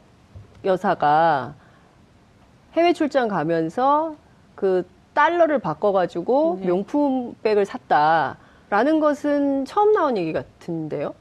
여사가 0.66 1.54
해외 2.74 2.94
출장 2.94 3.28
가면서 3.28 4.16
그 4.60 4.86
달러를 5.14 5.60
바꿔가지고 5.60 6.58
네. 6.60 6.68
명품백을 6.68 7.64
샀다라는 7.64 9.00
것은 9.00 9.64
처음 9.64 9.94
나온 9.94 10.18
얘기 10.18 10.34
같은데요. 10.34 11.14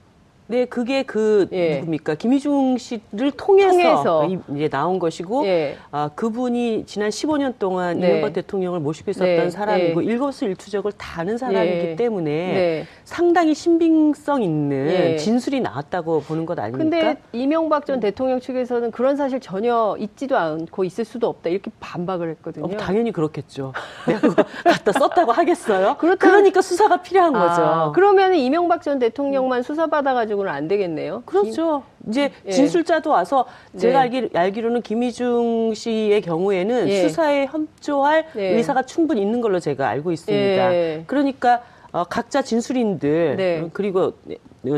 네, 0.51 0.65
그게 0.65 1.03
그 1.03 1.47
예. 1.53 1.77
누굽니까 1.81 2.15
김희중 2.15 2.79
씨를 2.79 3.33
통해서, 3.37 3.71
통해서. 3.71 4.25
이- 4.25 4.39
이제 4.57 4.69
나온 4.71 4.99
것이고 4.99 5.45
예. 5.47 5.77
아, 5.91 6.09
그분이 6.15 6.85
지난 6.87 7.11
15년 7.11 7.59
동안 7.59 8.01
네. 8.01 8.09
이명박 8.09 8.33
대통령을 8.33 8.81
모시고 8.81 9.11
있었던 9.11 9.27
네, 9.29 9.51
사람이고 9.51 10.01
네. 10.01 10.07
일거수일투족을 10.07 10.93
다 10.93 11.21
아는 11.21 11.37
사람이기 11.37 11.89
예. 11.89 11.97
때문에 11.97 12.31
네. 12.31 12.87
상당히 13.05 13.53
신빙성 13.55 14.43
있는 14.43 14.87
예. 14.89 15.17
진술이 15.17 15.61
나왔다고 15.61 16.23
보는 16.23 16.47
것 16.47 16.59
아닙니까? 16.59 16.83
근데 16.83 17.17
이명박 17.33 17.85
전 17.85 18.01
대통령 18.01 18.41
측에서는 18.41 18.91
그런 18.91 19.17
사실 19.17 19.41
전혀 19.41 19.97
있지도 19.99 20.39
않고 20.39 20.83
있을 20.85 21.05
수도 21.05 21.29
없다 21.29 21.51
이렇게 21.51 21.71
반박을 21.79 22.31
했거든요. 22.31 22.65
어, 22.65 22.77
당연히 22.79 23.13
그렇겠죠. 23.13 23.75
내가 24.09 24.21
갖다 24.65 24.93
썼다고 24.93 25.31
하겠어요? 25.33 25.97
그렇다면- 26.01 26.19
그러니까 26.19 26.63
수사가 26.63 27.03
필요한 27.03 27.35
거죠. 27.35 27.61
아, 27.63 27.93
그러면 27.95 28.35
이명박 28.35 28.81
전 28.83 28.99
대통령만 28.99 29.63
수사받아가지고 29.63 30.38
는 30.45 30.53
안 30.55 30.69
되겠네요. 30.69 31.23
그렇죠. 31.27 31.83
이제 32.09 32.31
예. 32.47 32.51
진술자도 32.51 33.11
와서 33.11 33.47
제가 33.77 34.05
네. 34.05 34.19
알기, 34.19 34.31
알기 34.35 34.61
로는 34.61 34.83
김희중 34.83 35.75
씨의 35.75 36.23
경우에는 36.23 36.89
예. 36.89 37.03
수사에 37.03 37.47
협조할 37.47 38.27
네. 38.35 38.49
의사가 38.57 38.83
충분히 38.83 39.21
있는 39.23 39.41
걸로 39.41 39.61
제가 39.61 39.89
알고 39.89 40.13
있습니다. 40.13 40.75
예. 40.75 41.05
그러니까 41.07 41.63
어, 41.93 42.05
각자 42.05 42.43
진술인들 42.43 43.37
네. 43.37 43.61
어, 43.61 43.71
그리고 43.73 44.13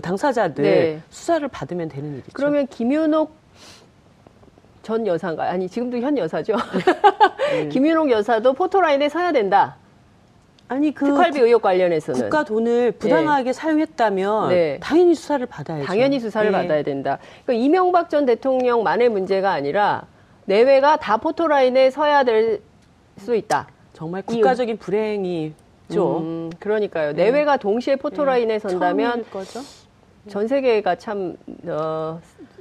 당사자들 0.02 0.64
네. 0.64 1.00
수사를 1.10 1.46
받으면 1.48 1.88
되는 1.88 2.14
일이죠. 2.14 2.30
그러면 2.32 2.66
김윤옥 2.66 3.32
전 4.82 5.06
여사인가? 5.06 5.44
아니 5.50 5.68
지금도 5.68 5.98
현 5.98 6.16
여사죠. 6.16 6.56
네. 7.52 7.68
김윤옥 7.70 8.10
여사도 8.10 8.52
포토라인에 8.54 9.08
서야 9.08 9.32
된다. 9.32 9.76
아니 10.70 10.94
그 10.94 11.04
특활비 11.04 11.40
의혹 11.40 11.62
관련해서는 11.62 12.20
국가 12.22 12.44
돈을 12.44 12.92
부당하게 12.92 13.52
사용했다면 13.52 14.48
네. 14.50 14.78
당연히 14.80 15.14
수사를 15.14 15.44
받아야죠. 15.44 15.84
당연히 15.84 16.20
수사를 16.20 16.46
예. 16.48 16.52
받아야 16.52 16.82
된다. 16.84 17.18
그러니까 17.44 17.64
이명박 17.64 18.08
전 18.08 18.24
대통령만의 18.24 19.08
문제가 19.08 19.50
아니라 19.50 20.06
내외가 20.44 20.96
다 20.96 21.16
포토라인에 21.16 21.90
서야 21.90 22.24
될 22.24 22.62
수 23.20 23.34
있다. 23.36 23.68
정말 23.92 24.22
국가적인 24.22 24.78
불행이죠. 24.78 26.18
음, 26.18 26.50
그러니까요. 26.58 27.12
내외가 27.12 27.56
동시에 27.56 27.96
포토라인에 27.96 28.58
선다면 28.58 29.10
처음일 29.10 29.30
거죠. 29.30 29.60
전 30.28 30.48
세계가 30.48 30.96
참 30.96 31.36
어, 31.66 32.20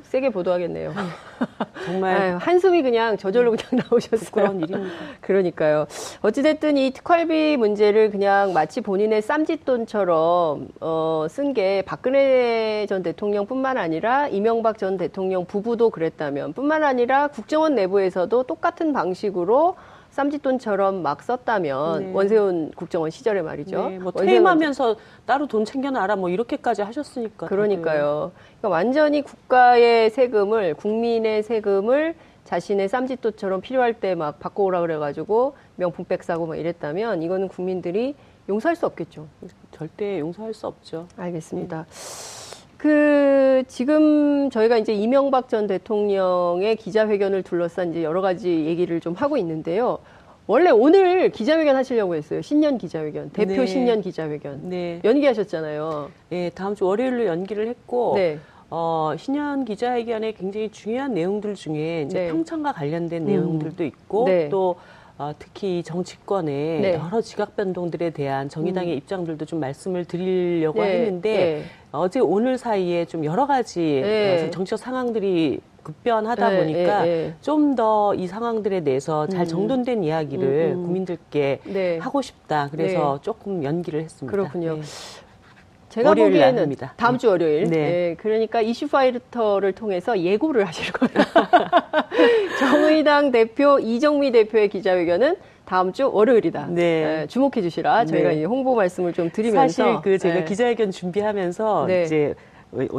세게 0.10 0.30
보도하겠네요. 0.32 0.92
정말 1.86 2.16
아유, 2.18 2.38
한숨이 2.42 2.82
그냥 2.82 3.16
저절로 3.16 3.52
그냥 3.52 3.86
나오셨어요. 3.88 4.26
부끄러운 4.26 4.60
일입니다. 4.60 4.96
그러니까요. 5.22 5.86
어찌됐든 6.22 6.78
이 6.78 6.92
특활비 6.92 7.58
문제를 7.58 8.10
그냥 8.10 8.52
마치 8.54 8.82
본인의 8.82 9.22
쌈짓돈처럼 9.22 10.68
어, 10.82 11.28
쓴 11.30 11.54
게 11.54 11.84
박근혜 11.84 12.86
전 12.88 13.02
대통령뿐만 13.04 13.78
아니라 13.78 14.28
이명박 14.28 14.78
전 14.78 14.98
대통령 14.98 15.46
부부도 15.46 15.90
그랬다면 15.92 16.54
뿐만 16.54 16.84
아니라 16.84 17.28
국정원 17.28 17.76
내부에서도 17.76 18.44
똑같은 18.44 18.94
방식으로 18.94 19.76
쌈짓돈처럼 20.24 21.02
막 21.02 21.24
썼다면 21.24 22.00
네. 22.00 22.12
원세훈 22.14 22.72
국정원 22.76 23.10
시절에 23.10 23.42
말이죠. 23.42 23.90
네, 23.90 24.00
뭐 24.00 24.12
퇴임하면서 24.12 24.98
따로 25.26 25.48
돈 25.48 25.64
챙겨놔라 25.64 26.18
뭐 26.18 26.28
이렇게까지 26.30 26.82
하셨으니까. 26.82 27.48
그러니까요. 27.48 28.32
그러니까 28.60 28.68
완전히 28.70 29.22
국가의 29.22 30.10
세금을 30.10 30.74
국민의 30.74 31.44
세금을 31.44 32.16
자신의 32.44 32.90
쌈짓돈처럼 32.90 33.62
필요할 33.62 33.94
때 33.94 34.16
막 34.16 34.40
바꿔오라 34.40 34.82
그래가지고 34.82 35.56
명품백 35.78 36.24
사고 36.24 36.46
막 36.48 36.58
이랬다면 36.58 37.22
이거는 37.24 37.48
국민들이 37.48 38.16
용서할 38.50 38.76
수 38.76 38.86
없겠죠. 38.88 39.28
절대 39.72 40.20
용서할 40.20 40.54
수 40.54 40.68
없죠. 40.68 41.08
알겠습니다. 41.16 41.86
그 42.80 43.64
지금 43.68 44.50
저희가 44.50 44.78
이제 44.78 44.94
이명박 44.94 45.50
전 45.50 45.68
대통령의 45.68 46.78
기자회견을 46.78 47.44
둘러싼 47.44 47.92
이제 47.92 48.04
여러 48.04 48.22
가지 48.22 48.66
얘기를 48.66 49.02
좀 49.02 49.14
하고 49.16 49.36
있는데요. 49.36 50.00
원래 50.48 50.70
오늘 50.72 51.30
기자회견 51.30 51.76
하시려고 51.76 52.16
했어요. 52.16 52.42
신년 52.42 52.78
기자회견, 52.78 53.32
대표 53.32 53.54
네. 53.54 53.66
신년 53.66 54.02
기자회견 54.02 54.70
네, 54.70 55.02
연기하셨잖아요. 55.04 56.10
예, 56.32 56.50
다음 56.56 56.74
주 56.74 56.86
월요일로 56.86 57.26
연기를 57.26 57.68
했고, 57.68 58.14
네. 58.16 58.40
어, 58.70 59.14
신년 59.18 59.66
기자회견에 59.66 60.32
굉장히 60.32 60.70
중요한 60.70 61.14
내용들 61.14 61.56
중에 61.56 62.04
이제 62.04 62.22
네. 62.22 62.28
평창과 62.30 62.72
관련된 62.72 63.24
음. 63.24 63.28
내용들도 63.28 63.84
있고, 63.84 64.24
네. 64.24 64.48
또 64.48 64.78
어, 65.20 65.34
특히 65.38 65.84
정치권의 65.84 66.80
네. 66.80 66.94
여러 66.94 67.20
지각 67.20 67.58
변동들에 67.58 68.12
대한 68.12 68.48
정의당의 68.48 68.96
입장들도 68.96 69.44
좀 69.44 69.60
말씀을 69.60 70.06
드리려고 70.06 70.82
네, 70.82 70.92
했는데 70.94 71.36
네. 71.36 71.64
어제 71.92 72.20
오늘 72.20 72.58
사이에 72.58 73.06
좀 73.06 73.26
여러 73.26 73.48
가지 73.48 73.80
네. 73.80 74.48
어, 74.48 74.52
정치적 74.52 74.78
상황들이 74.78 75.60
급변하다 75.82 76.50
네, 76.50 76.58
보니까 76.58 77.04
네, 77.04 77.10
네. 77.10 77.34
좀더 77.42 78.14
이 78.16 78.28
상황들에 78.28 78.82
대해서 78.82 79.26
잘 79.28 79.42
음. 79.42 79.46
정돈된 79.46 80.04
이야기를 80.04 80.72
음, 80.74 80.80
음. 80.80 80.84
국민들께 80.84 81.62
네. 81.64 81.98
하고 81.98 82.22
싶다. 82.22 82.70
그래서 82.72 83.20
조금 83.22 83.64
연기를 83.64 84.02
했습니다. 84.04 84.32
그렇군요. 84.32 84.76
네. 84.76 84.82
제가 85.90 86.14
보기에는 86.14 86.62
합니다. 86.62 86.94
다음 86.98 87.14
네. 87.14 87.18
주 87.18 87.28
월요일. 87.30 87.64
네. 87.64 87.70
네, 87.70 88.16
그러니까 88.20 88.62
이슈 88.62 88.88
파이터를 88.88 89.72
통해서 89.72 90.20
예고를 90.20 90.68
하실 90.68 90.94
거예요. 90.94 91.26
정의당 92.60 93.32
대표 93.32 93.80
이정미 93.80 94.32
대표의 94.32 94.70
기자회견은 94.70 95.38
다음 95.70 95.94
주 95.94 96.10
월요일이다. 96.12 96.66
네. 96.72 97.28
주목해 97.28 97.62
주시라. 97.62 98.06
저희가 98.06 98.30
네. 98.30 98.36
이제 98.38 98.46
홍보 98.46 98.74
말씀을 98.74 99.14
좀 99.14 99.30
드리면서 99.30 99.84
사실 99.84 100.02
그 100.02 100.18
제가 100.18 100.40
네. 100.40 100.44
기자회견 100.44 100.90
준비하면서 100.90 101.86
네. 101.86 102.04
이제 102.06 102.34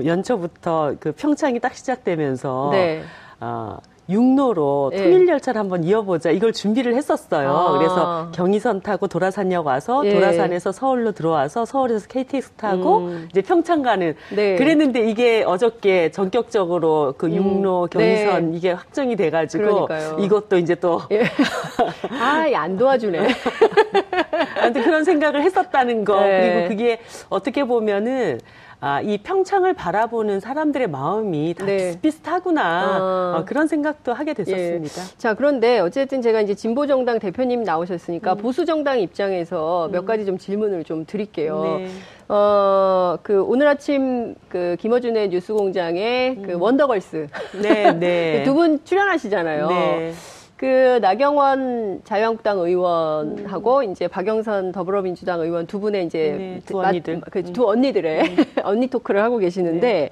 연초부터 0.05 0.95
그 1.01 1.11
평창이 1.11 1.59
딱 1.59 1.75
시작되면서 1.75 2.69
네. 2.71 3.03
어, 3.41 3.77
육로로 4.11 4.91
네. 4.93 5.03
통일 5.03 5.29
열차를 5.29 5.59
한번 5.59 5.85
이어보자 5.85 6.31
이걸 6.31 6.53
준비를 6.53 6.95
했었어요. 6.95 7.51
아. 7.51 7.79
그래서 7.79 8.31
경의선 8.33 8.81
타고 8.83 9.07
도라산역 9.07 9.67
와서 9.67 10.03
예. 10.05 10.13
도라산에서 10.13 10.73
서울로 10.73 11.13
들어와서 11.13 11.65
서울에서 11.65 12.07
KTX 12.09 12.51
타고 12.53 12.99
음. 12.99 13.29
이제 13.31 13.43
평창 13.43 13.83
가는 13.83 14.15
네. 14.35 14.57
그랬는데 14.57 15.09
이게 15.09 15.43
어저께 15.47 16.11
전격적으로 16.11 17.15
그 17.17 17.31
육로 17.31 17.85
음. 17.85 17.89
경의선 17.89 18.51
네. 18.51 18.57
이게 18.57 18.73
확정이 18.73 19.17
돼가지고 19.17 19.87
그러니까요. 19.87 20.17
이것도 20.21 20.59
이제 20.59 20.75
또 20.75 21.03
예. 21.13 21.23
아, 22.21 22.47
이안 22.47 22.77
도와주네. 22.77 23.29
아무튼 24.61 24.83
그런 24.83 25.05
생각을 25.05 25.43
했었다는 25.43 26.05
거 26.05 26.21
네. 26.21 26.51
그리고 26.53 26.69
그게 26.69 27.01
어떻게 27.29 27.65
보면은 27.65 28.39
아, 28.83 29.03
이 29.03 29.19
평창을 29.19 29.75
바라보는 29.75 30.41
사람들의 30.41 30.89
마음이 30.89 31.55
다 31.59 31.67
네. 31.67 31.77
비슷비슷하구나 31.77 33.35
어. 33.37 33.39
어, 33.39 33.45
그런 33.45 33.67
생각도 33.67 34.15
하게 34.15 34.33
됐었습니다. 34.33 35.03
자, 35.19 35.35
그런데 35.35 35.81
어쨌든 35.81 36.23
제가 36.23 36.41
이제 36.41 36.55
진보정당 36.55 37.19
대표님 37.19 37.61
음. 37.61 37.65
나오셨으니까 37.65 38.37
보수정당 38.37 39.01
입장에서 39.01 39.91
몇 39.93 40.07
가지 40.07 40.25
좀 40.25 40.39
질문을 40.39 40.85
좀 40.85 41.05
드릴게요. 41.05 41.63
네. 41.81 41.89
어, 42.29 43.19
그 43.23 43.43
오늘 43.43 43.67
아침 43.69 44.35
그 44.49 44.77
김어준의 44.81 45.29
뉴스 45.29 45.53
공장에 45.53 46.37
그 46.43 46.55
원더걸스 46.59 47.27
네, 47.63 47.93
네. 47.93 48.43
두 48.49 48.55
분 48.55 48.83
출연하시잖아요. 48.85 49.67
네. 49.69 50.13
그 50.61 50.99
나경원 51.01 52.03
자유한국당 52.05 52.59
의원하고 52.59 53.83
이제 53.83 54.07
박영선 54.09 54.73
더불어민주당 54.73 55.41
의원 55.41 55.67
두 55.67 55.81
분의 55.81 56.05
이제 56.05 56.35
네, 56.37 56.61
두 56.67 56.77
마- 56.77 56.89
언니들. 56.89 57.15
음. 57.15 57.21
그두 57.31 57.67
언니들의 57.67 58.21
언니 58.65 58.87
토크를 58.89 59.23
하고 59.23 59.39
계시는데 59.39 60.11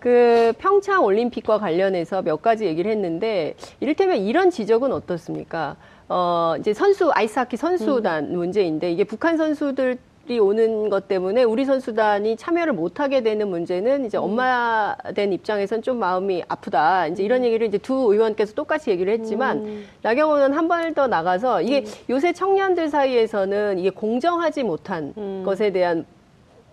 그 0.00 0.52
평창 0.58 1.04
올림픽과 1.04 1.58
관련해서 1.58 2.22
몇 2.22 2.42
가지 2.42 2.64
얘기를 2.66 2.90
했는데 2.90 3.54
이를테면 3.78 4.16
이런 4.16 4.50
지적은 4.50 4.90
어떻습니까? 4.92 5.76
어 6.08 6.54
이제 6.58 6.74
선수 6.74 7.12
아이스하키 7.14 7.56
선수단 7.56 8.24
음. 8.32 8.36
문제인데 8.36 8.90
이게 8.90 9.04
북한 9.04 9.36
선수들 9.36 9.98
이 10.26 10.38
오는 10.38 10.88
것 10.88 11.06
때문에 11.06 11.42
우리 11.42 11.66
선수단이 11.66 12.36
참여를 12.36 12.72
못하게 12.72 13.22
되는 13.22 13.48
문제는 13.48 14.00
음. 14.00 14.06
이제 14.06 14.16
엄마 14.16 14.96
된 15.14 15.34
입장에선 15.34 15.82
좀 15.82 15.98
마음이 15.98 16.42
아프다. 16.48 17.08
이제 17.08 17.22
이런 17.22 17.44
얘기를 17.44 17.66
이제 17.66 17.76
두 17.76 17.94
의원께서 18.10 18.54
똑같이 18.54 18.90
얘기를 18.90 19.12
했지만 19.12 19.58
음. 19.58 19.86
나경원 20.00 20.38
의원 20.38 20.52
한발 20.54 20.94
더 20.94 21.06
나가서 21.06 21.60
이게 21.60 21.84
요새 22.08 22.32
청년들 22.32 22.88
사이에서는 22.88 23.78
이게 23.78 23.90
공정하지 23.90 24.62
못한 24.62 25.12
음. 25.18 25.42
것에 25.44 25.72
대한 25.72 26.06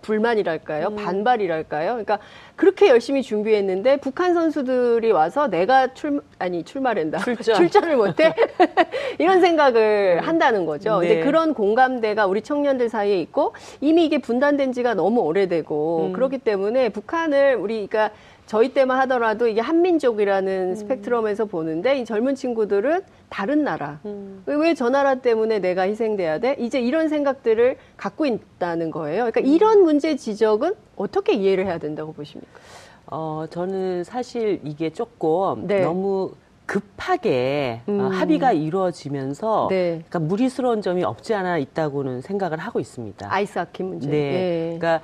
불만이랄까요? 0.00 0.94
반발이랄까요? 0.96 1.90
그러니까 1.90 2.18
그렇게 2.62 2.90
열심히 2.90 3.24
준비했는데 3.24 3.96
북한 3.96 4.34
선수들이 4.34 5.10
와서 5.10 5.48
내가 5.48 5.94
출 5.94 6.22
아니 6.38 6.62
출마된다 6.62 7.18
출전. 7.18 7.82
을 7.82 7.96
못해 7.96 8.36
이런 9.18 9.40
생각을 9.40 10.20
한다는 10.24 10.64
거죠. 10.64 11.00
네. 11.00 11.06
이제 11.06 11.20
그런 11.24 11.54
공감대가 11.54 12.26
우리 12.26 12.40
청년들 12.40 12.88
사이에 12.88 13.18
있고 13.18 13.52
이미 13.80 14.04
이게 14.04 14.18
분단된 14.18 14.72
지가 14.72 14.94
너무 14.94 15.22
오래되고 15.22 16.06
음. 16.06 16.12
그렇기 16.12 16.38
때문에 16.38 16.90
북한을 16.90 17.56
우리가 17.56 18.12
저희 18.52 18.68
때만 18.74 18.98
하더라도 19.00 19.48
이게 19.48 19.62
한민족이라는 19.62 20.76
스펙트럼에서 20.76 21.46
보는데 21.46 21.98
이 21.98 22.04
젊은 22.04 22.34
친구들은 22.34 23.00
다른 23.30 23.64
나라. 23.64 23.98
왜저 24.44 24.90
나라 24.90 25.14
때문에 25.14 25.58
내가 25.60 25.84
희생돼야 25.84 26.38
돼? 26.38 26.56
이제 26.58 26.78
이런 26.78 27.08
생각들을 27.08 27.78
갖고 27.96 28.26
있다는 28.26 28.90
거예요. 28.90 29.30
그러니까 29.30 29.40
이런 29.40 29.84
문제 29.84 30.16
지적은 30.16 30.74
어떻게 30.96 31.32
이해를 31.32 31.64
해야 31.64 31.78
된다고 31.78 32.12
보십니까? 32.12 32.52
어, 33.06 33.46
저는 33.48 34.04
사실 34.04 34.60
이게 34.64 34.90
조금 34.90 35.66
네. 35.66 35.80
너무 35.80 36.32
급하게 36.66 37.80
어, 37.86 37.90
음. 37.90 38.00
합의가 38.08 38.52
이루어지면서 38.52 39.68
네. 39.70 40.02
그러니까 40.10 40.18
무리스러운 40.18 40.82
점이 40.82 41.04
없지 41.04 41.32
않아 41.32 41.56
있다고는 41.56 42.20
생각을 42.20 42.58
하고 42.58 42.80
있습니다. 42.80 43.32
아이스하키 43.32 43.82
문제. 43.82 44.08
네. 44.08 44.16
예. 44.16 44.78
그러니까 44.78 45.00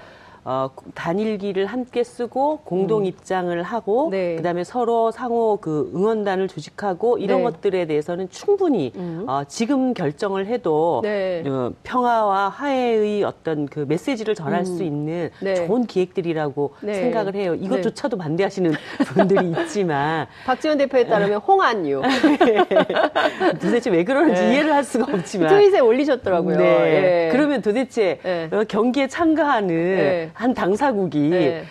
어, 0.50 0.70
단일기를 0.94 1.66
함께 1.66 2.02
쓰고 2.02 2.60
공동 2.64 3.04
입장을 3.04 3.62
하고 3.62 4.06
음. 4.06 4.10
네. 4.12 4.36
그다음에 4.36 4.64
서로 4.64 5.10
상호 5.10 5.58
그 5.60 5.92
응원단을 5.94 6.48
조직하고 6.48 7.18
이런 7.18 7.38
네. 7.38 7.44
것들에 7.44 7.84
대해서는 7.84 8.30
충분히 8.30 8.90
음. 8.96 9.24
어, 9.28 9.42
지금 9.46 9.92
결정을 9.92 10.46
해도 10.46 11.00
네. 11.02 11.44
어, 11.46 11.72
평화와 11.82 12.48
화해의 12.48 13.24
어떤 13.24 13.66
그 13.66 13.84
메시지를 13.86 14.34
전할 14.34 14.64
수 14.64 14.82
있는 14.82 15.28
네. 15.42 15.66
좋은 15.66 15.84
기획들이라고 15.84 16.76
네. 16.80 16.94
생각을 16.94 17.34
해요. 17.34 17.54
이것조차도 17.54 18.16
반대하시는 18.16 18.72
분들이 19.12 19.50
있지만 19.50 20.28
박지원 20.46 20.78
대표에 20.78 21.04
따르면 21.04 21.40
홍한유. 21.40 22.00
도대체 23.60 23.90
왜 23.90 24.02
그러는지 24.02 24.40
네. 24.40 24.54
이해를 24.54 24.72
할 24.72 24.82
수가 24.82 25.12
없지만 25.12 25.50
트윗에 25.50 25.80
올리셨더라고요. 25.80 26.56
네. 26.56 26.64
예. 26.64 27.32
그러면 27.32 27.60
도대체 27.60 28.18
네. 28.22 28.48
어, 28.50 28.64
경기에 28.66 29.08
참가하는 29.08 29.68
네. 29.68 30.30
한 30.38 30.54
당사국이 30.54 31.18
네. 31.30 31.64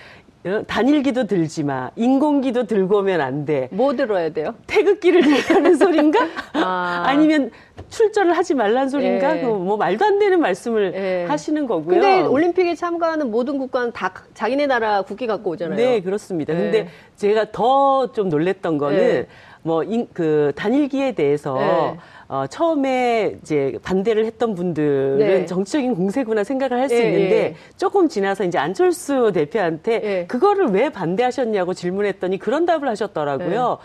어, 0.46 0.62
단일기도 0.68 1.26
들지 1.26 1.64
마, 1.64 1.90
인공기도 1.96 2.68
들고 2.68 2.98
오면 3.00 3.22
안 3.22 3.46
돼. 3.46 3.70
뭐 3.72 3.96
들어야 3.96 4.30
돼요? 4.30 4.56
태극기를 4.68 5.22
들라는 5.22 5.76
소린가? 5.78 6.20
아. 6.54 7.04
아니면 7.08 7.50
출전을 7.90 8.36
하지 8.36 8.54
말란 8.54 8.90
소린가? 8.90 9.38
예. 9.38 9.42
그뭐 9.42 9.78
말도 9.78 10.06
안 10.06 10.20
되는 10.20 10.40
말씀을 10.40 10.94
예. 10.96 11.26
하시는 11.28 11.66
거고요. 11.66 12.00
근데 12.00 12.22
올림픽에 12.22 12.76
참가하는 12.76 13.32
모든 13.32 13.58
국가는 13.58 13.92
다 13.92 14.14
자기네 14.34 14.68
나라 14.68 15.02
국기 15.02 15.28
갖고 15.28 15.52
오잖아요. 15.52 15.78
네, 15.78 16.02
그렇습니다. 16.02 16.54
네. 16.54 16.60
근데 16.60 16.88
제가 17.16 17.52
더 17.52 18.08
좀 18.14 18.30
놀랬던 18.30 18.78
거는 18.78 18.98
네. 18.98 19.28
뭐, 19.64 19.84
인, 19.84 20.08
그, 20.14 20.54
단일기에 20.56 21.12
대해서 21.14 21.56
네. 21.58 21.98
어, 22.30 22.46
처음에 22.48 23.38
이제 23.42 23.78
반대를 23.84 24.26
했던 24.26 24.56
분들은 24.56 25.18
네. 25.18 25.46
정치적인 25.46 25.96
공세구나 25.96 26.44
생각을 26.44 26.80
할수 26.80 26.96
예, 26.96 27.00
있는데 27.08 27.36
예. 27.36 27.56
조금 27.76 28.08
지나서 28.08 28.44
이제 28.46 28.58
안철수 28.58 29.32
대표한테 29.34 30.02
예. 30.04 30.26
그거를 30.28 30.68
왜 30.68 30.90
반대하셨냐고 30.90 31.74
질문했더니 31.74 32.38
그런 32.38 32.66
답을 32.66 32.88
하셨더라고요. 32.88 33.78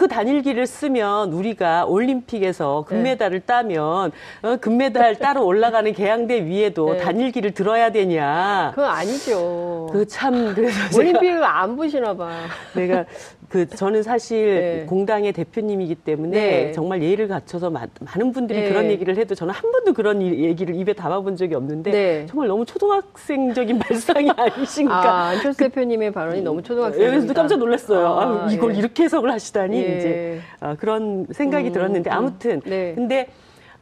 네. 0.00 0.06
그 0.06 0.08
단일기를 0.08 0.66
쓰면 0.66 1.30
우리가 1.34 1.84
올림픽에서 1.84 2.86
네. 2.88 2.94
금메달을 2.96 3.40
따면 3.40 4.12
어, 4.42 4.56
금메달 4.58 5.16
따로 5.16 5.44
올라가는 5.44 5.92
개항대 5.92 6.46
위에도 6.46 6.94
네. 6.94 6.98
단일기를 6.98 7.52
들어야 7.52 7.92
되냐. 7.92 8.72
그건 8.74 8.90
아니죠. 8.90 9.88
그 9.92 10.06
참 10.06 10.54
그래서 10.54 10.98
올림픽을 10.98 11.44
안 11.44 11.76
보시나 11.76 12.14
봐. 12.16 12.30
내가 12.74 13.04
그 13.50 13.68
저는 13.68 14.02
사실 14.04 14.46
네. 14.80 14.86
공당의 14.86 15.32
대표님이기 15.32 15.96
때문에 15.96 16.30
네. 16.30 16.72
정말 16.72 17.02
예의를 17.02 17.26
갖춰서 17.28 17.68
마- 17.68 17.86
많은 18.00 18.32
분들이 18.32 18.60
네. 18.62 18.68
그런 18.68 18.86
얘기를 18.86 19.16
해도 19.18 19.34
저는 19.34 19.52
한 19.52 19.70
번도 19.72 19.92
그런 19.92 20.22
이- 20.22 20.44
얘기를 20.44 20.74
입에 20.76 20.92
담아본 20.92 21.36
적이 21.36 21.56
없는데 21.56 21.90
네. 21.90 22.26
정말 22.26 22.46
너무 22.48 22.64
초등학생적인 22.64 23.78
발상이 23.80 24.30
아니신가. 24.36 24.94
아, 24.94 25.28
안철수 25.30 25.58
대표님의 25.58 26.12
발언이 26.12 26.42
너무 26.42 26.62
초등학생입니다. 26.62 27.16
그래서 27.18 27.34
깜짝 27.34 27.58
놀랐어요. 27.58 28.06
아, 28.06 28.44
아, 28.46 28.48
이걸 28.52 28.74
예. 28.74 28.78
이렇게 28.78 29.02
해석을 29.04 29.30
하시다니 29.32 29.76
예. 29.82 29.89
이제 29.96 30.40
아, 30.60 30.74
그런 30.74 31.26
생각이 31.30 31.68
음, 31.68 31.72
들었는데 31.72 32.10
음. 32.10 32.14
아무튼 32.14 32.60
네. 32.64 32.94
근데 32.94 33.28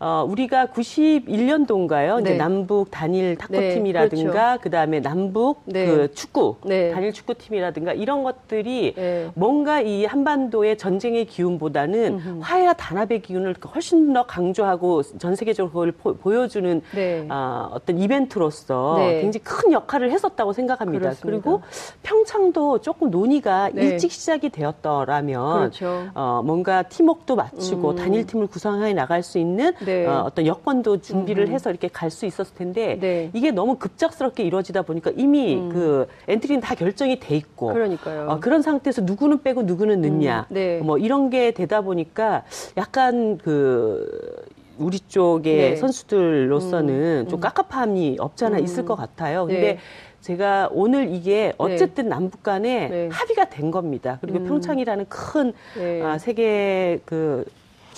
어, 0.01 0.25
우리가 0.29 0.67
91년도인가요? 0.67 2.21
이제 2.21 2.31
네. 2.33 2.37
남북 2.37 2.91
단일 2.91 3.37
탁구팀이라든가 3.37 4.59
그 4.59 4.71
다음에 4.71 5.01
남북 5.01 5.63
네. 5.65 5.87
그 5.87 6.13
축구 6.15 6.57
네. 6.65 6.93
단일 6.93 7.13
축구팀이라든가 7.13 7.93
이런 7.95 8.23
것들이 8.23 8.95
네. 8.95 9.31
뭔가 9.35 9.81
이 9.81 10.05
한반도의 10.05 10.79
전쟁의 10.79 11.25
기운보다는 11.27 12.41
화해와 12.41 12.75
단합의 12.75 13.23
기운을 13.23 13.57
훨씬 13.75 14.13
더 14.13 14.25
강조하고 14.27 15.03
전 15.19 15.35
세계적으로 15.35 15.71
그걸 15.73 15.93
포- 15.93 16.15
보여주는 16.17 16.81
네. 16.95 17.27
아, 17.29 17.69
어떤 17.73 17.99
이벤트로서 17.99 18.95
네. 18.99 19.21
굉장히 19.23 19.43
큰 19.43 19.73
역할을 19.73 20.13
했었다고 20.13 20.53
생각합니다. 20.53 21.01
그렇습니다. 21.11 21.27
그리고 21.43 21.63
평창도 22.05 22.79
조금 22.83 23.11
논의가 23.11 23.71
네. 23.75 23.83
일찍 23.83 24.13
시작이 24.13 24.51
되었더라면 24.51 25.59
그렇죠. 25.59 26.07
어, 26.15 26.43
뭔가 26.45 26.83
팀워크도 26.83 27.35
맞추고 27.37 27.91
음. 27.91 27.97
단일 27.97 28.27
팀을 28.27 28.47
구성해 28.47 28.93
나갈 28.93 29.23
수 29.25 29.39
있는 29.39 29.73
네. 29.89 30.07
어, 30.07 30.23
어떤 30.27 30.47
여건도 30.47 31.01
준비를 31.01 31.49
해서 31.49 31.71
이렇게 31.71 31.89
갈 31.89 32.09
수 32.11 32.25
있었을 32.27 32.55
텐데 32.55 32.99
네. 32.99 33.31
이게 33.35 33.51
너무 33.51 33.77
급작스럽게 33.77 34.43
이루어지다 34.43 34.83
보니까 34.83 35.13
이미 35.15 35.57
그 35.71 36.07
엔트리는 36.27 36.61
다 36.63 36.75
결정이 36.75 37.21
돼 37.21 37.37
있고 37.37 37.69
음. 37.69 37.75
그러니까요. 37.75 38.27
어, 38.29 38.41
그런 38.41 38.63
상태에서 38.63 39.03
누구는 39.03 39.43
빼고 39.43 39.63
누구는 39.63 40.01
넣냐 40.01 40.47
음, 40.49 40.55
네. 40.55 40.79
뭐 40.81 40.97
이런 40.99 41.29
게 41.31 41.51
되다 41.53 41.83
보니까 41.83 42.45
약간 42.79 43.37
그 43.39 44.11
우리 44.79 45.01
쪽의 45.01 45.57
네. 45.57 45.71
음, 45.73 45.77
선수들로서는 45.77 47.29
좀 47.29 47.41
깝깝함이 47.41 48.17
없잖아 48.19 48.59
있을 48.59 48.85
것 48.85 48.95
같아요. 48.97 49.47
근데 49.47 49.61
네. 49.61 49.79
제가 50.23 50.71
오늘 50.73 51.15
이게 51.15 51.53
어쨌든 51.59 52.09
남북 52.09 52.43
간에 52.43 52.89
네. 52.89 53.09
합의가 53.13 53.51
된 53.51 53.71
겁니다. 53.71 54.19
그리고 54.21 54.43
평창이라는 54.45 55.07
큰 55.09 55.53
네. 55.77 56.03
아, 56.03 56.19
세계 56.19 57.01
그 57.05 57.45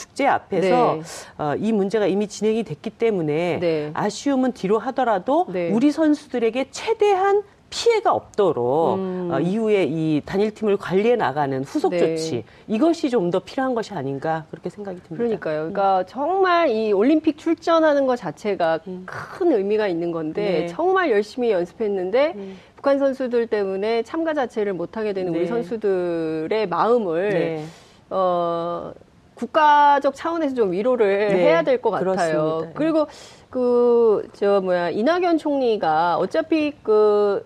축제 0.00 0.26
앞에서 0.26 0.96
네. 0.96 1.02
어, 1.36 1.54
이 1.58 1.72
문제가 1.72 2.06
이미 2.06 2.26
진행이 2.26 2.62
됐기 2.62 2.88
때문에 2.88 3.58
네. 3.60 3.90
아쉬움은 3.92 4.52
뒤로 4.52 4.78
하더라도 4.78 5.46
네. 5.52 5.70
우리 5.70 5.92
선수들에게 5.92 6.68
최대한 6.70 7.42
피해가 7.68 8.12
없도록 8.12 8.94
음. 8.98 9.28
어, 9.30 9.38
이후에 9.38 9.84
이 9.84 10.22
단일팀을 10.24 10.76
관리해 10.78 11.14
나가는 11.16 11.62
후속 11.62 11.90
네. 11.92 11.98
조치 11.98 12.44
이것이 12.66 13.10
좀 13.10 13.30
더 13.30 13.38
필요한 13.38 13.74
것이 13.76 13.92
아닌가 13.94 14.44
그렇게 14.50 14.70
생각이 14.70 15.00
듭니다. 15.02 15.16
그러니까요. 15.16 15.58
그러니까 15.70 16.04
정말 16.06 16.70
이 16.70 16.92
올림픽 16.92 17.36
출전하는 17.38 18.06
것 18.06 18.16
자체가 18.16 18.80
큰 19.06 19.52
의미가 19.52 19.86
있는 19.86 20.10
건데 20.10 20.42
네. 20.42 20.66
정말 20.66 21.10
열심히 21.12 21.52
연습했는데 21.52 22.34
북한 22.74 22.98
선수들 22.98 23.46
때문에 23.46 24.02
참가 24.02 24.34
자체를 24.34 24.72
못하게 24.72 25.12
되는 25.12 25.30
우리 25.32 25.42
네. 25.42 25.46
선수들의 25.46 26.66
마음을 26.68 27.28
네. 27.30 27.64
어, 28.08 28.92
국가적 29.40 30.14
차원에서 30.14 30.54
좀 30.54 30.72
위로를 30.72 31.28
네, 31.28 31.34
해야 31.46 31.62
될 31.62 31.80
것 31.80 31.90
같아요. 31.90 32.12
그렇습니다. 32.12 32.72
그리고 32.78 33.06
그, 33.48 34.28
저, 34.34 34.60
뭐야, 34.60 34.90
이낙연 34.90 35.38
총리가 35.38 36.18
어차피 36.18 36.72
그, 36.82 37.44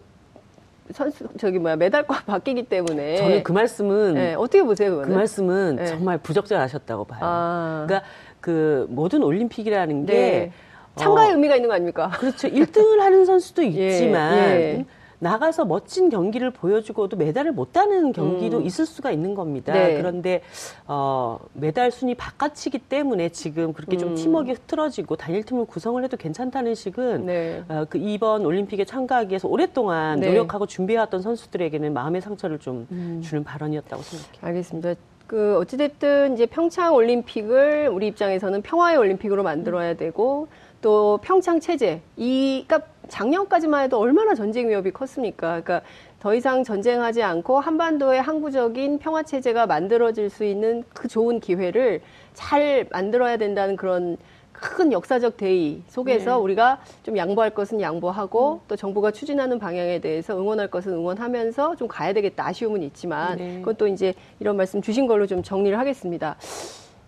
선수, 0.93 1.25
저기 1.39 1.59
뭐야, 1.59 1.77
메달과 1.77 2.23
바뀌기 2.27 2.65
때문에. 2.65 3.17
저는 3.17 3.43
그 3.45 3.53
말씀은 3.53 4.15
네, 4.15 4.35
어떻게 4.35 4.63
보세요, 4.63 4.91
그거는? 4.91 5.11
그 5.11 5.15
말씀은 5.15 5.77
네. 5.77 5.87
정말 5.87 6.19
부적절하셨다고 6.19 7.05
봐요. 7.05 7.21
아. 7.23 7.85
그러니까 7.87 8.09
그 8.41 8.87
모든 8.91 9.23
올림픽이라는 9.23 10.07
게 10.07 10.13
네. 10.13 10.53
참가의 10.97 11.31
어, 11.31 11.35
의미가 11.35 11.57
있는 11.57 11.69
거 11.69 11.75
아닙니까? 11.75 12.11
그렇죠. 12.19 12.49
1등을 12.49 12.99
하는 12.99 13.25
선수도 13.25 13.65
예, 13.73 13.89
있지만 13.89 14.37
예. 14.37 14.85
나가서 15.25 15.65
멋진 15.65 16.11
경기를 16.11 16.51
보여주고도 16.51 17.17
메달을 17.17 17.53
못 17.53 17.73
따는 17.73 18.13
경기도 18.13 18.59
음. 18.59 18.67
있을 18.67 18.85
수가 18.85 19.11
있는 19.11 19.35
겁니다. 19.35 19.73
네. 19.73 19.97
그런데 19.97 20.43
어, 20.87 21.39
메달 21.55 21.91
순위 21.91 22.15
바깥이기 22.15 22.79
때문에 22.79 23.31
지금 23.31 23.73
그렇게 23.73 23.97
좀 23.97 24.11
음. 24.11 24.15
팀워크가 24.17 24.53
흐트러지고 24.53 25.17
단일팀을 25.17 25.65
구성을 25.65 26.03
해도 26.05 26.19
괜찮다는 26.19 26.75
식은 26.75 27.25
네. 27.25 27.65
어, 27.69 27.87
그 27.89 27.97
이번 27.97 28.45
올림픽에 28.45 28.85
참가하기 28.85 29.31
위해서 29.31 29.49
오랫동안 29.49 30.21
네. 30.21 30.29
노력하고 30.29 30.67
준비해왔던 30.67 31.23
선수들에게는 31.23 31.95
마음의 31.95 32.21
상처를 32.21 32.59
좀 32.59 32.87
음. 32.93 33.23
주는 33.25 33.43
발언이었다고 33.45 34.03
생각해요. 34.03 34.39
알겠습니다. 34.43 34.95
그 35.27 35.57
어찌됐든 35.57 36.35
이제 36.35 36.45
평창 36.45 36.95
올림픽을 36.95 37.89
우리 37.91 38.09
입장에서는 38.09 38.61
평화의 38.61 38.99
올림픽으로 38.99 39.43
만들어야 39.43 39.95
되고 39.95 40.49
또 40.83 41.19
평창 41.23 41.61
체제 41.61 42.03
이 42.19 42.63
그러니까 42.69 42.94
작년까지만 43.09 43.85
해도 43.85 43.99
얼마나 43.99 44.35
전쟁 44.35 44.69
위협이 44.69 44.91
컸습니까? 44.91 45.61
그러니까 45.61 45.83
더 46.21 46.35
이상 46.35 46.65
전쟁하지 46.65 47.23
않고 47.23 47.61
한반도의 47.61 48.23
항구적인 48.23 48.99
평화 48.99 49.23
체제가 49.23 49.67
만들어질 49.67 50.31
수 50.31 50.45
있는 50.45 50.85
그 50.95 51.07
좋은 51.07 51.41
기회를 51.41 52.01
잘 52.33 52.87
만들어야 52.91 53.37
된다는 53.37 53.77
그런 53.77 54.17
큰 54.53 54.93
역사적 54.93 55.37
대의 55.37 55.83
속에서 55.89 56.37
네. 56.37 56.43
우리가 56.43 56.81
좀 57.03 57.17
양보할 57.17 57.51
것은 57.51 57.81
양보하고 57.81 58.61
또 58.69 58.77
정부가 58.77 59.11
추진하는 59.11 59.59
방향에 59.59 59.99
대해서 59.99 60.39
응원할 60.39 60.69
것은 60.69 60.93
응원하면서 60.93 61.77
좀 61.77 61.89
가야 61.89 62.13
되겠다 62.13 62.47
아쉬움은 62.47 62.83
있지만 62.85 63.37
네. 63.37 63.59
그건 63.59 63.75
또 63.77 63.87
이제 63.87 64.15
이런 64.41 64.57
말씀 64.57 64.81
주신 64.81 65.07
걸로 65.07 65.27
좀 65.27 65.43
정리를 65.43 65.79
하겠습니다. 65.79 66.37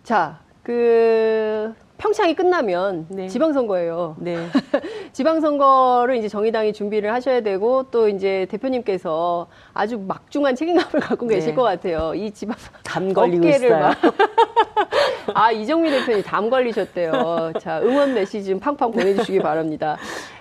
자, 0.03 0.41
그 0.63 1.73
평창이 1.99 2.35
끝나면 2.35 3.07
네. 3.09 3.29
지방선거예요. 3.29 4.17
네. 4.19 4.37
지방선거를 5.13 6.17
이제 6.17 6.29
정의당이 6.29 6.73
준비를 6.73 7.13
하셔야 7.13 7.41
되고 7.41 7.85
또 7.85 8.09
이제 8.09 8.47
대표님께서 8.51 9.47
아주 9.73 9.99
막중한 9.99 10.57
책임감을 10.57 11.01
갖고 11.01 11.27
계실 11.27 11.51
네. 11.51 11.55
것 11.55 11.63
같아요. 11.63 12.15
이 12.15 12.31
지방 12.31 12.57
담 12.83 13.13
걸리고 13.13 13.49
있어요. 13.49 13.79
막. 13.79 13.97
아 15.35 15.51
이정미 15.51 15.91
대표님 15.91 16.23
담 16.23 16.51
걸리셨대요. 16.51 17.53
자 17.61 17.81
응원 17.81 18.15
메시지 18.15 18.51
좀 18.51 18.61
팡팡 18.61 18.91
보내주시기 18.91 19.41
바랍니다. 19.41 19.97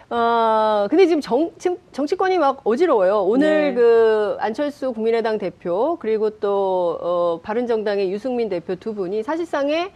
어, 0.10 0.88
근데 0.89 1.08
지금 1.08 1.20
정, 1.20 1.52
정치권이 1.91 2.38
막 2.38 2.62
어지러워요. 2.63 3.24
오늘 3.24 3.70
네. 3.70 3.74
그 3.74 4.38
안철수 4.39 4.94
국민의당 4.94 5.39
대표 5.39 5.98
그리고 6.00 6.30
또 6.30 7.00
어, 7.02 7.39
바른정당의 7.41 8.12
유승민 8.12 8.48
대표 8.48 8.76
두 8.76 8.94
분이 8.94 9.24
사실상의 9.24 9.91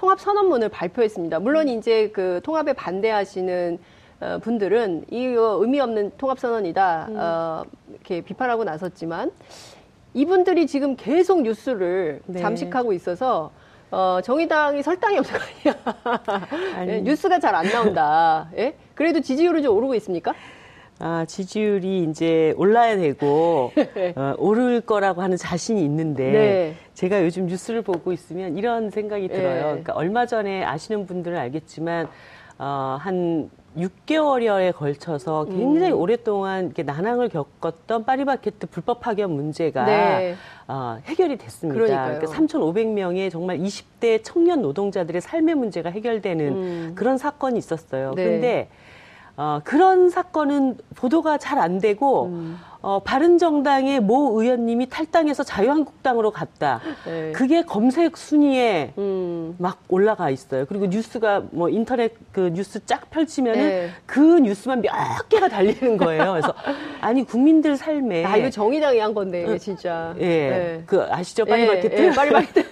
통합 0.00 0.18
선언문을 0.18 0.70
발표했습니다. 0.70 1.40
물론 1.40 1.68
이제 1.68 2.08
그 2.08 2.40
통합에 2.42 2.72
반대하시는 2.72 3.78
어, 4.20 4.38
분들은 4.42 5.04
이거 5.10 5.58
의미 5.60 5.78
없는 5.78 6.12
통합 6.16 6.38
선언이다 6.38 7.08
어, 7.10 7.64
이렇게 7.90 8.22
비판하고 8.22 8.64
나섰지만 8.64 9.30
이분들이 10.14 10.66
지금 10.66 10.96
계속 10.96 11.42
뉴스를 11.42 12.22
네. 12.24 12.40
잠식하고 12.40 12.94
있어서 12.94 13.50
어, 13.90 14.20
정의당이 14.24 14.82
설당이 14.82 15.18
없는 15.18 15.34
거 15.38 15.44
아니야. 15.44 16.48
아니. 16.78 16.92
예, 16.92 17.00
뉴스가 17.02 17.38
잘 17.38 17.54
안 17.54 17.66
나온다. 17.66 18.48
예? 18.56 18.74
그래도 18.94 19.20
지지율은 19.20 19.62
좀 19.62 19.76
오르고 19.76 19.94
있습니까? 19.96 20.32
아, 21.00 21.24
지지율이 21.26 22.04
이제 22.04 22.52
올라야 22.58 22.96
되고, 22.96 23.72
어, 24.16 24.34
오를 24.38 24.82
거라고 24.82 25.22
하는 25.22 25.38
자신이 25.38 25.82
있는데, 25.84 26.30
네. 26.30 26.74
제가 26.92 27.24
요즘 27.24 27.46
뉴스를 27.46 27.80
보고 27.80 28.12
있으면 28.12 28.58
이런 28.58 28.90
생각이 28.90 29.28
들어요. 29.28 29.54
네. 29.54 29.62
그러니까 29.62 29.94
얼마 29.94 30.26
전에 30.26 30.62
아시는 30.62 31.06
분들은 31.06 31.38
알겠지만, 31.38 32.08
어, 32.58 32.98
한 33.00 33.50
6개월여에 33.76 34.74
걸쳐서 34.74 35.46
굉장히 35.46 35.92
음. 35.92 35.98
오랫동안 35.98 36.66
이렇게 36.66 36.82
난항을 36.82 37.28
겪었던 37.28 38.04
파리바게트 38.04 38.66
불법 38.66 39.00
파견 39.00 39.30
문제가 39.30 39.84
네. 39.84 40.34
어, 40.66 40.98
해결이 41.04 41.38
됐습니다. 41.38 41.74
그러니까요. 41.80 42.18
그러니까 42.18 42.36
3,500명의 42.36 43.30
정말 43.30 43.58
20대 43.58 44.20
청년 44.24 44.60
노동자들의 44.60 45.20
삶의 45.20 45.54
문제가 45.54 45.88
해결되는 45.88 46.46
음. 46.48 46.92
그런 46.96 47.16
사건이 47.16 47.58
있었어요. 47.58 48.12
네. 48.16 48.24
그런데 48.24 48.68
어, 49.40 49.60
그런 49.64 50.10
사건은 50.10 50.76
보도가 50.96 51.38
잘 51.38 51.58
안 51.60 51.78
되고 51.78 52.26
음. 52.26 52.58
어, 52.82 53.00
바른정당의 53.00 54.00
모 54.00 54.40
의원님이 54.40 54.88
탈당해서 54.88 55.42
자유한국당으로 55.42 56.30
갔다. 56.30 56.80
네. 57.04 57.32
그게 57.32 57.62
검색 57.62 58.16
순위에 58.16 58.94
음. 58.96 59.54
막 59.58 59.80
올라가 59.88 60.30
있어요. 60.30 60.64
그리고 60.66 60.86
뉴스가 60.86 61.42
뭐 61.50 61.68
인터넷 61.68 62.14
그 62.32 62.50
뉴스 62.54 62.84
쫙 62.86 63.10
펼치면은 63.10 63.60
네. 63.60 63.90
그 64.06 64.38
뉴스만 64.40 64.80
몇 64.80 64.90
개가 65.28 65.48
달리는 65.48 65.98
거예요. 65.98 66.32
그래서 66.32 66.54
아니 67.02 67.24
국민들 67.24 67.76
삶에 67.76 68.24
아, 68.24 68.36
이거 68.38 68.48
정의당이 68.48 68.98
한 68.98 69.12
건데, 69.12 69.42
이게 69.42 69.58
진짜. 69.58 70.14
예, 70.18 70.24
네. 70.24 70.82
그 70.86 71.02
아시죠? 71.10 71.44
예, 71.48 71.82
예, 71.84 72.10
파리바게트. 72.10 72.70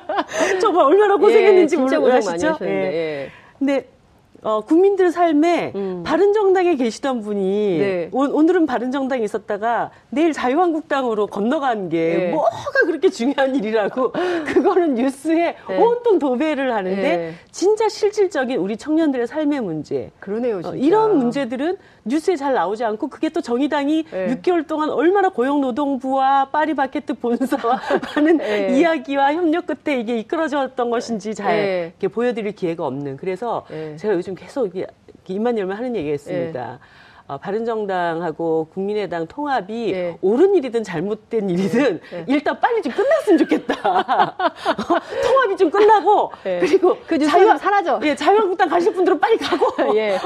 정말 0.60 0.84
얼마나 0.84 1.16
고생했는지 1.16 1.76
예, 1.76 1.78
진짜 1.78 1.98
고생 1.98 2.14
많이? 2.16 2.44
하셨는데. 2.44 2.66
예. 2.66 2.96
예. 2.96 3.30
근데 3.58 3.95
어, 4.42 4.60
국민들 4.60 5.10
삶에 5.10 5.72
음. 5.74 6.02
바른정당에 6.04 6.76
계시던 6.76 7.20
분이 7.22 7.78
네. 7.78 8.08
오, 8.12 8.24
오늘은 8.24 8.66
바른정당에 8.66 9.22
있었다가 9.24 9.90
내일 10.10 10.32
자유한국당으로 10.32 11.26
건너간 11.26 11.88
게 11.88 12.16
네. 12.16 12.30
뭐가 12.32 12.50
그렇게 12.86 13.08
중요한 13.10 13.54
일이라고 13.54 14.12
그거는 14.46 14.94
뉴스에 14.94 15.56
네. 15.68 15.78
온통 15.78 16.18
도배를 16.18 16.74
하는데 16.74 17.02
네. 17.02 17.34
진짜 17.50 17.88
실질적인 17.88 18.58
우리 18.58 18.76
청년들의 18.76 19.26
삶의 19.26 19.60
문제 19.60 20.10
그러네요, 20.20 20.60
어. 20.64 20.74
이런 20.74 21.18
문제들은 21.18 21.76
뉴스에 22.04 22.36
잘 22.36 22.54
나오지 22.54 22.84
않고 22.84 23.08
그게 23.08 23.28
또 23.28 23.40
정의당이 23.40 24.04
네. 24.10 24.36
6개월 24.36 24.66
동안 24.66 24.90
얼마나 24.90 25.28
고용노동부와 25.28 26.50
파리바게트 26.50 27.14
본사와 27.14 27.80
많은 28.16 28.36
네. 28.38 28.78
이야기와 28.78 29.34
협력 29.34 29.66
끝에 29.66 29.98
이게 30.00 30.18
이끌어졌던 30.18 30.90
것인지 30.90 31.34
잘 31.34 31.56
네. 31.56 31.92
이렇게 31.98 32.08
보여드릴 32.08 32.52
기회가 32.52 32.86
없는 32.86 33.16
그래서 33.16 33.64
네. 33.70 33.96
제가 33.96 34.14
요즘 34.14 34.25
계속 34.34 34.66
이게 34.66 34.86
입만 35.28 35.58
열면 35.58 35.76
하는 35.76 35.94
얘기가 35.96 36.14
있습니다. 36.14 36.78
어, 37.28 37.38
바른정당하고 37.38 38.68
국민의당 38.72 39.26
통합이 39.26 39.92
네. 39.92 40.18
옳은 40.20 40.54
일이든 40.54 40.84
잘못된 40.84 41.50
일이든 41.50 42.00
네. 42.12 42.24
일단 42.28 42.60
빨리 42.60 42.80
좀 42.82 42.92
끝났으면 42.92 43.38
좋겠다. 43.38 43.74
어, 44.38 45.22
통합이 45.24 45.56
좀 45.56 45.70
끝나고 45.70 46.30
네. 46.44 46.60
그리고 46.60 46.96
그좀 47.06 47.28
사라져. 47.58 47.98
예, 48.04 48.14
자유한국당 48.14 48.68
가실 48.68 48.92
분들은 48.92 49.18
빨리 49.18 49.38
가고 49.38 49.66
예. 49.98 50.18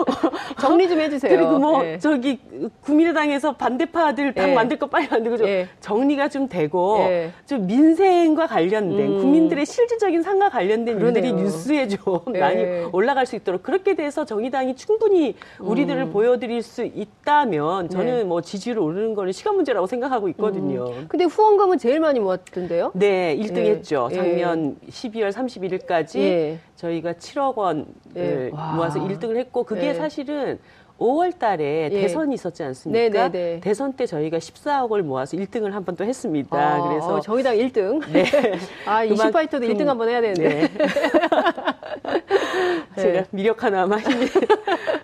정리 0.60 0.88
좀 0.88 1.00
해주세요. 1.00 1.34
그리고 1.34 1.58
뭐 1.58 1.84
예. 1.86 1.98
저기 1.98 2.38
국민의당에서 2.82 3.52
반대파들 3.52 4.34
당 4.34 4.50
예. 4.50 4.54
만들 4.54 4.78
거 4.78 4.86
빨리 4.86 5.08
만들고 5.08 5.38
좀 5.38 5.48
예. 5.48 5.68
정리가 5.80 6.28
좀 6.28 6.50
되고 6.50 6.98
예. 7.08 7.32
좀 7.46 7.66
민생과 7.66 8.46
관련된 8.46 9.06
음. 9.06 9.18
국민들의 9.20 9.64
실질적인 9.64 10.22
상과 10.22 10.50
관련된 10.50 10.98
그러네요. 10.98 11.24
일들이 11.24 11.32
뉴스에 11.32 11.88
좀 11.88 12.20
예. 12.34 12.40
많이 12.40 12.64
올라갈 12.92 13.24
수 13.24 13.36
있도록 13.36 13.62
그렇게 13.62 13.94
돼서 13.94 14.26
정의당이 14.26 14.76
충분히 14.76 15.34
우리들을 15.58 16.10
보여드릴 16.10 16.62
수 16.62 16.89
있다면 16.94 17.88
저는 17.88 18.12
음. 18.12 18.16
네. 18.18 18.24
뭐 18.24 18.40
지지율 18.40 18.78
오르는 18.78 19.14
거는 19.14 19.32
시간 19.32 19.56
문제라고 19.56 19.86
생각하고 19.86 20.28
있거든요. 20.30 20.86
근데 21.08 21.24
후원금은 21.24 21.78
제일 21.78 22.00
많이 22.00 22.20
모았던데요? 22.20 22.92
네, 22.94 23.36
1등 23.38 23.58
예. 23.58 23.70
했죠. 23.70 24.08
예. 24.12 24.16
작년 24.16 24.76
12월 24.88 25.32
31일까지 25.32 26.18
예. 26.20 26.58
저희가 26.76 27.14
7억 27.14 27.54
원을 27.56 27.84
예. 28.16 28.50
와. 28.52 28.72
모아서 28.74 29.00
1등을 29.00 29.36
했고 29.36 29.64
그게 29.64 29.88
예. 29.88 29.94
사실은 29.94 30.58
5월 30.98 31.38
달에 31.38 31.88
예. 31.90 32.00
대선이 32.02 32.34
있었지 32.34 32.62
않습니까? 32.62 33.00
네, 33.00 33.10
네, 33.10 33.30
네. 33.54 33.60
대선 33.60 33.94
때 33.94 34.04
저희가 34.04 34.36
14억을 34.36 35.00
모아서 35.00 35.34
1등을 35.34 35.70
한 35.70 35.82
번 35.82 35.96
또 35.96 36.04
했습니다. 36.04 36.58
아, 36.58 36.88
그래서 36.88 37.14
어, 37.14 37.20
정의당 37.22 37.56
1등. 37.56 38.02
네. 38.12 38.26
아, 38.84 39.02
이슈파이터도 39.04 39.66
그만큼- 39.66 39.78
1등 39.78 39.86
한 39.88 39.96
번 39.96 40.10
해야 40.10 40.20
되는데. 40.20 40.48
네. 40.48 40.68
제가 42.96 43.24
미력 43.30 43.62
하나만 43.62 44.00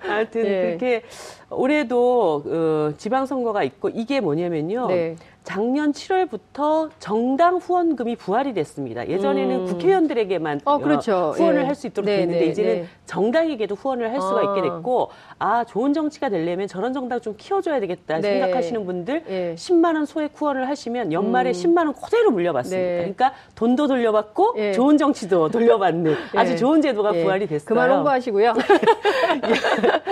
하여튼 0.00 0.46
예. 0.46 0.60
그렇게 0.66 1.02
올해도 1.50 2.42
어, 2.46 2.92
지방선거가 2.96 3.62
있고 3.62 3.88
이게 3.88 4.20
뭐냐면요. 4.20 4.86
네. 4.88 5.16
작년 5.46 5.92
7월부터 5.92 6.90
정당 6.98 7.58
후원금이 7.58 8.16
부활이 8.16 8.52
됐습니다. 8.52 9.08
예전에는 9.08 9.60
음. 9.60 9.66
국회의원들에게만 9.66 10.62
어, 10.64 10.78
그렇죠. 10.78 11.34
후원을 11.36 11.62
예. 11.62 11.66
할수 11.66 11.86
있도록 11.86 12.06
네, 12.06 12.16
됐는데 12.16 12.40
네, 12.40 12.46
이제는 12.46 12.74
네. 12.74 12.88
정당에게도 13.06 13.76
후원을 13.76 14.12
할 14.12 14.20
수가 14.20 14.40
아. 14.40 14.42
있게 14.42 14.68
됐고 14.68 15.10
아 15.38 15.62
좋은 15.62 15.92
정치가 15.94 16.30
되려면 16.30 16.66
저런 16.66 16.92
정당 16.92 17.20
좀 17.20 17.36
키워줘야 17.36 17.78
되겠다 17.78 18.16
네. 18.16 18.40
생각하시는 18.40 18.84
분들 18.84 19.22
예. 19.28 19.54
10만 19.54 19.94
원 19.94 20.04
소액 20.04 20.32
후원을 20.34 20.68
하시면 20.68 21.12
연말에 21.12 21.50
음. 21.50 21.52
10만 21.52 21.78
원 21.86 21.92
그대로 21.94 22.32
물려받습니다. 22.32 22.84
네. 22.84 22.96
그러니까 22.96 23.32
돈도 23.54 23.86
돌려받고 23.86 24.56
예. 24.58 24.72
좋은 24.72 24.98
정치도 24.98 25.50
돌려받는 25.50 26.10
예. 26.34 26.38
아주 26.38 26.56
좋은 26.56 26.82
제도가 26.82 27.14
예. 27.14 27.22
부활이 27.22 27.46
됐어요. 27.46 27.68
그만 27.68 27.88
홍보하시고요. 27.88 28.52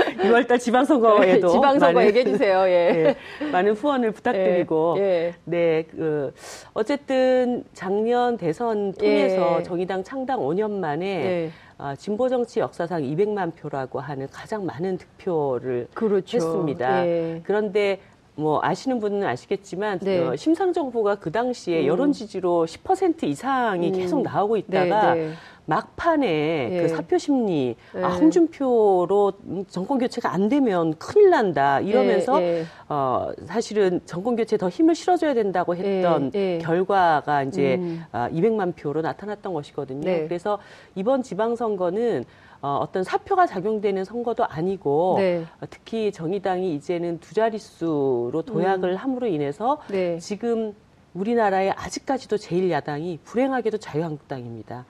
6월달 0.16 0.59
지방선거에도 0.59 1.48
지방선거 1.48 1.94
많은, 1.94 2.09
얘기해 2.09 2.24
주세요. 2.24 2.64
예. 2.66 3.14
예, 3.42 3.44
많은 3.50 3.72
후원을 3.72 4.12
부탁드리고 4.12 4.96
예. 4.98 5.03
예. 5.03 5.35
네, 5.44 5.85
그 5.90 6.33
어쨌든 6.72 7.64
작년 7.72 8.37
대선 8.37 8.92
통해서 8.92 9.59
예. 9.61 9.62
정의당 9.62 10.05
창당 10.05 10.40
5년 10.40 10.70
만에 10.70 11.07
예. 11.07 11.50
아, 11.77 11.94
진보 11.96 12.29
정치 12.29 12.61
역사상 12.61 13.03
200만 13.03 13.55
표라고 13.57 14.00
하는 14.00 14.29
가장 14.31 14.64
많은 14.64 14.98
득표를 14.98 15.88
그렇죠. 15.94 16.37
했습니다. 16.37 17.07
예. 17.07 17.40
그런데 17.44 17.98
뭐 18.37 18.61
아시는 18.62 18.98
분은 18.98 19.24
아시겠지만 19.24 20.00
네. 20.00 20.18
어, 20.18 20.37
심상 20.37 20.72
정부가 20.72 21.16
그 21.16 21.31
당시에 21.31 21.83
음. 21.83 21.87
여론 21.87 22.12
지지로 22.12 22.66
10% 22.66 23.24
이상이 23.24 23.88
음. 23.88 23.92
계속 23.92 24.22
나오고 24.22 24.57
있다가 24.57 25.14
네, 25.14 25.29
네. 25.29 25.33
막판에 25.66 26.68
예. 26.72 26.83
그 26.83 26.88
사표 26.88 27.18
심리 27.18 27.77
예. 27.96 28.03
아, 28.03 28.09
홍준표로 28.09 29.33
정권 29.68 29.98
교체가 29.98 30.33
안 30.33 30.48
되면 30.48 30.94
큰일 30.98 31.31
난다 31.31 31.81
이러면서 31.81 32.40
예, 32.42 32.61
예. 32.61 32.64
어, 32.88 33.31
사실은 33.46 34.00
정권 34.05 34.37
교체에 34.37 34.59
더 34.59 34.68
힘을 34.68 34.94
실어줘야 34.94 35.35
된다고 35.35 35.74
했던 35.74 36.31
예, 36.35 36.57
예. 36.57 36.59
결과가 36.59 37.44
이제 37.44 37.77
음. 37.77 38.05
아, 38.12 38.29
200만 38.31 38.77
표로 38.77 39.00
나타났던 39.00 39.55
것이거든요. 39.55 40.05
네. 40.05 40.24
그래서 40.24 40.59
이번 40.94 41.22
지방선거는 41.22 42.24
어, 42.61 42.79
어떤 42.81 43.05
사표가 43.05 43.46
작용되는 43.46 44.05
선거도 44.05 44.46
아니고 44.46 45.16
네. 45.18 45.44
어, 45.61 45.66
특히 45.68 46.12
정의당이 46.12 46.74
이제는 46.74 47.20
두 47.20 47.35
자릿수로 47.35 48.42
도약을 48.46 48.92
음. 48.92 48.96
함으로 48.96 49.27
인해서 49.27 49.79
네. 49.88 50.18
지금 50.18 50.74
우리나라의 51.14 51.72
아직까지도 51.72 52.38
제일 52.38 52.70
야당이 52.70 53.20
불행하게도 53.24 53.79
자유한국당입니다. 53.79 54.85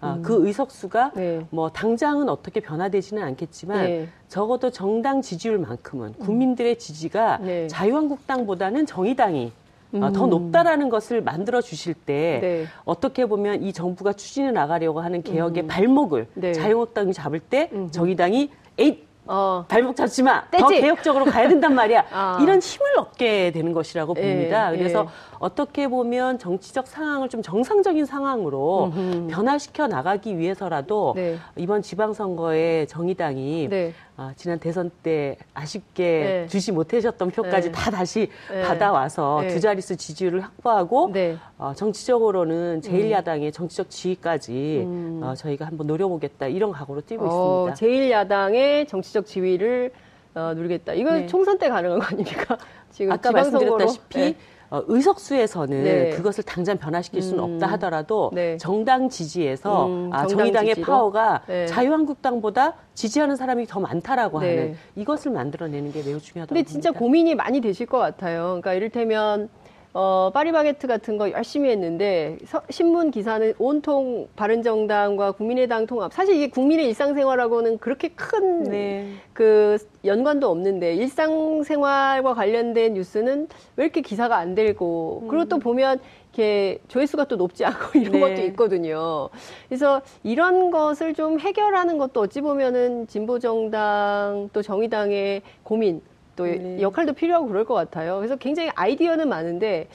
아, 0.00 0.14
음. 0.14 0.22
그 0.22 0.46
의석수가 0.46 1.12
네. 1.14 1.46
뭐 1.50 1.68
당장은 1.70 2.28
어떻게 2.28 2.60
변화되지는 2.60 3.22
않겠지만 3.22 3.84
네. 3.84 4.08
적어도 4.28 4.70
정당 4.70 5.20
지지율만큼은 5.20 6.14
국민들의 6.14 6.78
지지가 6.78 7.38
네. 7.38 7.68
자유한국당보다는 7.68 8.86
정의당이 8.86 9.52
어, 9.92 10.12
더 10.12 10.26
높다라는 10.26 10.88
것을 10.88 11.20
만들어 11.20 11.60
주실 11.60 11.94
때 11.94 12.38
네. 12.40 12.64
어떻게 12.84 13.26
보면 13.26 13.62
이 13.62 13.72
정부가 13.72 14.12
추진해 14.12 14.52
나가려고 14.52 15.00
하는 15.00 15.22
개혁의 15.22 15.66
발목을 15.66 16.28
네. 16.34 16.52
자유한국당이 16.52 17.12
잡을 17.12 17.40
때 17.40 17.70
정의당이 17.90 18.50
에잇 18.78 19.09
어, 19.32 19.64
발목 19.68 19.94
잡지 19.94 20.24
마. 20.24 20.42
더 20.50 20.66
떼지. 20.66 20.80
개혁적으로 20.80 21.24
가야 21.24 21.48
된단 21.48 21.72
말이야. 21.72 22.04
아. 22.10 22.38
이런 22.42 22.58
힘을 22.58 22.98
얻게 22.98 23.52
되는 23.52 23.72
것이라고 23.72 24.14
예, 24.18 24.20
봅니다. 24.20 24.70
그래서 24.72 25.02
예. 25.02 25.06
어떻게 25.38 25.86
보면 25.86 26.38
정치적 26.40 26.88
상황을 26.88 27.28
좀 27.28 27.40
정상적인 27.40 28.04
상황으로 28.06 28.92
변화시켜 29.30 29.86
나가기 29.86 30.36
위해서라도 30.36 31.12
네. 31.14 31.38
이번 31.56 31.80
지방선거에 31.80 32.86
정의당이 32.86 33.68
네. 33.70 33.94
아, 34.20 34.34
지난 34.36 34.58
대선 34.58 34.90
때 35.02 35.38
아쉽게 35.54 36.02
네. 36.04 36.46
주지 36.46 36.72
못하셨던 36.72 37.30
표까지 37.30 37.68
네. 37.68 37.72
다 37.72 37.90
다시 37.90 38.28
네. 38.50 38.60
받아와서 38.60 39.38
네. 39.40 39.48
두 39.48 39.60
자릿수 39.60 39.96
지지율을 39.96 40.42
확보하고 40.42 41.10
네. 41.10 41.38
어, 41.56 41.72
정치적으로는 41.74 42.82
제1야당의 42.82 43.50
정치적 43.50 43.88
지위까지 43.88 44.84
어, 45.22 45.32
저희가 45.34 45.64
한번 45.64 45.86
노려보겠다 45.86 46.48
이런 46.48 46.70
각오로 46.70 47.00
뛰고 47.00 47.24
어, 47.24 47.70
있습니다. 47.70 48.26
제1야당의 48.26 48.88
정치적 48.88 49.24
지위를 49.24 49.90
어, 50.34 50.52
누리겠다. 50.54 50.92
이거 50.92 51.12
네. 51.12 51.26
총선 51.26 51.56
때 51.56 51.70
가능한 51.70 51.98
거 52.00 52.04
아닙니까? 52.04 52.58
지금 52.90 53.12
아까. 53.12 53.32
말씀드렸다시피 53.32 54.18
네. 54.18 54.36
어, 54.70 54.82
의석수에서는 54.86 55.82
네. 55.84 56.10
그것을 56.10 56.44
당장 56.44 56.78
변화시킬 56.78 57.22
수는 57.22 57.42
음. 57.42 57.54
없다 57.54 57.66
하더라도 57.72 58.30
네. 58.32 58.56
정당 58.56 59.08
지지에서 59.08 59.86
음, 59.86 60.10
아, 60.12 60.18
정당 60.28 60.38
정의당의 60.38 60.74
지지로? 60.76 60.86
파워가 60.86 61.42
네. 61.48 61.66
자유한국당보다 61.66 62.74
지지하는 62.94 63.34
사람이 63.34 63.66
더 63.66 63.80
많다라고 63.80 64.40
네. 64.40 64.48
하는 64.48 64.76
이것을 64.94 65.32
만들어내는 65.32 65.92
게 65.92 66.04
매우 66.04 66.20
중요하다고 66.20 66.54
근데 66.54 66.62
진짜 66.62 66.90
봅니다. 66.90 66.98
고민이 67.00 67.34
많이 67.34 67.60
되실 67.60 67.86
것 67.86 67.98
같아요. 67.98 68.44
그러니까 68.44 68.74
이를테면 68.74 69.48
어, 69.92 70.30
파리바게트 70.32 70.86
같은 70.86 71.18
거 71.18 71.32
열심히 71.32 71.68
했는데 71.70 72.38
서- 72.44 72.62
신문 72.70 73.10
기사는 73.10 73.54
온통 73.58 74.28
바른정당과 74.36 75.32
국민의당 75.32 75.86
통합. 75.86 76.12
사실 76.12 76.36
이게 76.36 76.48
국민의 76.48 76.86
일상생활하고는 76.86 77.78
그렇게 77.78 78.08
큰 78.08 78.64
네. 78.64 79.12
그 79.32 79.78
연관도 80.04 80.48
없는데 80.48 80.94
일상생활과 80.94 82.34
관련된 82.34 82.94
뉴스는 82.94 83.48
왜 83.76 83.84
이렇게 83.84 84.00
기사가 84.00 84.36
안 84.36 84.54
되고 84.54 85.24
그리고 85.28 85.46
또 85.46 85.58
보면 85.58 85.98
이렇게 86.32 86.78
조회수가 86.86 87.24
또 87.24 87.34
높지 87.34 87.64
않고 87.64 87.98
이런 87.98 88.12
네. 88.12 88.20
것도 88.20 88.42
있거든요. 88.50 89.28
그래서 89.68 90.02
이런 90.22 90.70
것을 90.70 91.14
좀 91.14 91.40
해결하는 91.40 91.98
것도 91.98 92.20
어찌 92.20 92.40
보면은 92.40 93.08
진보 93.08 93.40
정당 93.40 94.48
또 94.52 94.62
정의당의 94.62 95.42
고민 95.64 96.00
또 96.36 96.44
네. 96.44 96.80
역할도 96.80 97.12
필요하고 97.14 97.46
그럴 97.46 97.64
것 97.64 97.74
같아요. 97.74 98.16
그래서 98.16 98.36
굉장히 98.36 98.70
아이디어는 98.74 99.28
많은데 99.28 99.88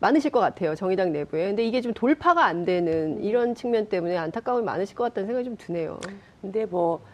많으실 0.00 0.30
것 0.30 0.40
같아요. 0.40 0.74
정의당 0.74 1.12
내부에. 1.12 1.46
근데 1.46 1.64
이게 1.64 1.80
좀 1.80 1.92
돌파가 1.94 2.44
안 2.44 2.64
되는 2.64 3.22
이런 3.22 3.54
측면 3.54 3.86
때문에 3.86 4.16
안타까움이 4.16 4.64
많으실 4.64 4.96
것 4.96 5.04
같다는 5.04 5.26
생각이 5.26 5.44
좀 5.44 5.56
드네요. 5.56 5.98
근데 6.40 6.66
뭐 6.66 7.12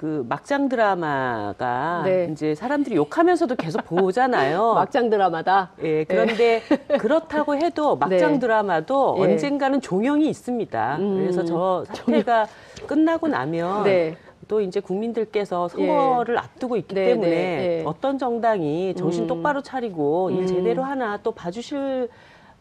그 0.00 0.24
막장 0.30 0.70
드라마가 0.70 2.00
네. 2.06 2.30
이제 2.32 2.54
사람들이 2.54 2.96
욕하면서도 2.96 3.54
계속 3.56 3.84
보잖아요. 3.84 4.72
막장 4.72 5.10
드라마다. 5.10 5.72
예, 5.82 6.04
그런데 6.04 6.62
그렇다고 6.98 7.54
해도 7.56 7.96
막장 8.00 8.32
네. 8.32 8.38
드라마도 8.38 9.16
예. 9.18 9.24
언젠가는 9.24 9.78
종영이 9.82 10.26
있습니다. 10.26 10.96
음, 11.00 11.16
그래서 11.18 11.44
저 11.44 11.84
사태가 11.86 12.46
끝나고 12.86 13.28
나면 13.28 13.84
네. 13.84 14.16
또 14.50 14.60
이제 14.60 14.80
국민들께서 14.80 15.68
선거를 15.68 16.36
앞두고 16.36 16.76
있기 16.78 16.92
네, 16.96 17.04
때문에 17.06 17.30
네, 17.30 17.78
예. 17.78 17.84
어떤 17.86 18.18
정당이 18.18 18.94
정신 18.96 19.22
음. 19.22 19.26
똑바로 19.28 19.62
차리고 19.62 20.26
음. 20.26 20.38
일 20.38 20.46
제대로 20.48 20.82
하나 20.82 21.20
또 21.22 21.30
봐주실 21.30 22.08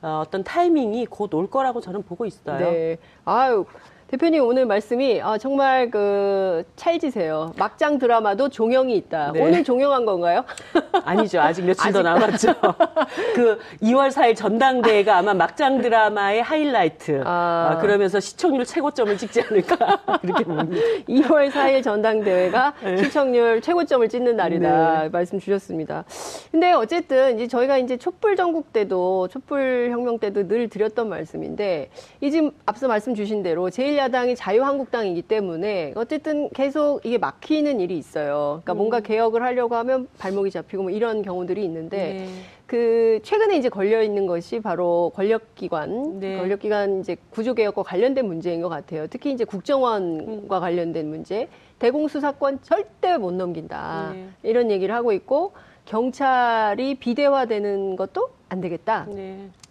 어, 0.04 0.21
어떤 0.23 0.43
타이밍이 0.43 1.08
곧 1.08 1.34
올 1.34 1.49
거라고 1.49 1.82
저는 1.82 2.04
보고 2.04 2.28
있어요. 2.28 2.60
네. 2.60 2.97
아유. 3.25 3.65
대표님 4.09 4.43
오늘 4.43 4.65
말씀이 4.65 5.21
아, 5.21 5.37
정말 5.37 5.91
그 5.91 6.63
찰지세요. 6.75 7.53
막장 7.59 7.99
드라마도 7.99 8.49
종영이 8.49 8.95
있다. 8.97 9.33
네. 9.33 9.39
오늘 9.39 9.63
종영한 9.63 10.03
건가요? 10.03 10.43
아니죠. 11.05 11.39
아직 11.39 11.63
며칠 11.63 11.91
더 11.91 12.01
남았죠. 12.01 12.55
그 13.35 13.59
2월 13.83 14.09
4일 14.09 14.35
전당대회가 14.35 15.17
아마 15.17 15.35
막장 15.35 15.81
드라마의 15.81 16.41
하이라이트. 16.41 17.21
아. 17.23 17.73
아, 17.73 17.77
그러면서 17.81 18.19
시청률 18.19 18.65
최고점을 18.65 19.15
찍지 19.15 19.41
않을까. 19.41 19.99
그렇게 20.21 20.43
봅니다. 20.43 20.87
2월 21.07 21.51
4일 21.51 21.83
전당대회가 21.83 22.73
네. 22.83 22.97
시청률 22.97 23.61
최고점을 23.61 24.09
찍는 24.09 24.35
날이다 24.35 25.09
말씀 25.11 25.39
주셨습니다. 25.39 26.03
근데 26.49 26.71
어쨌든 26.71 27.35
이제 27.35 27.47
저희가 27.47 27.77
이제 27.77 27.95
촛불 27.97 28.35
전국 28.35 28.73
때도 28.73 29.27
촛불 29.27 29.89
혁명 29.91 30.17
때도 30.17 30.47
늘 30.47 30.67
드렸던 30.67 31.09
말씀인데 31.09 31.91
이 32.21 32.31
지금 32.31 32.49
앞서 32.65 32.87
말씀 32.87 33.13
주신 33.13 33.43
대로 33.43 33.69
제 33.69 33.98
1야당이 33.99 34.35
자유한국당이기 34.38 35.23
때문에 35.23 35.93
어쨌든 35.95 36.49
계속 36.49 37.05
이게 37.05 37.17
막히는 37.17 37.79
일이 37.79 37.97
있어요. 37.97 38.62
그러니까 38.63 38.73
음. 38.73 38.77
뭔가 38.77 38.99
개혁을 39.01 39.43
하려고 39.43 39.75
하면 39.75 40.07
발목이 40.17 40.51
잡히고 40.51 40.83
뭐 40.83 40.91
이런 40.91 41.21
경우들이 41.21 41.63
있는데 41.65 41.97
네. 41.97 42.27
그 42.65 43.19
최근에 43.23 43.57
이제 43.57 43.67
걸려 43.67 44.01
있는 44.01 44.27
것이 44.27 44.59
바로 44.59 45.12
권력기관, 45.15 46.19
네. 46.19 46.38
권력기관 46.38 47.01
이제 47.01 47.17
구조개혁과 47.31 47.83
관련된 47.83 48.25
문제인 48.25 48.62
것 48.62 48.69
같아요. 48.69 49.07
특히 49.07 49.31
이제 49.31 49.43
국정원과 49.43 50.59
관련된 50.59 51.09
문제, 51.09 51.49
대공수사권 51.79 52.59
절대 52.62 53.17
못 53.17 53.33
넘긴다 53.33 54.12
네. 54.13 54.27
이런 54.43 54.71
얘기를 54.71 54.93
하고 54.93 55.12
있고 55.12 55.53
경찰이 55.85 56.95
비대화되는 56.95 57.95
것도 57.95 58.29
안 58.49 58.62
되겠다. 58.62 59.07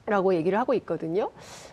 네. 0.09 0.11
라고 0.11 0.35
얘기를 0.35 0.59
하고 0.59 0.75
있거든요. 0.75 1.31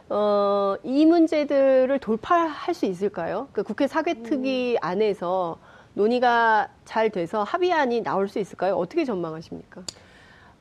어, 0.10 0.76
이 0.84 1.06
문제들을 1.06 1.98
돌파할 2.00 2.74
수 2.74 2.86
있을까요? 2.86 3.48
그 3.54 3.64
국회 3.64 3.88
사개특위 3.88 4.78
안에서 4.82 5.58
논의가 5.94 6.70
잘 6.84 7.10
돼서 7.10 7.44
합의안이 7.44 8.04
나올 8.04 8.28
수 8.28 8.40
있을까요? 8.40 8.76
어떻게 8.76 9.06
전망하십니까? 9.06 9.82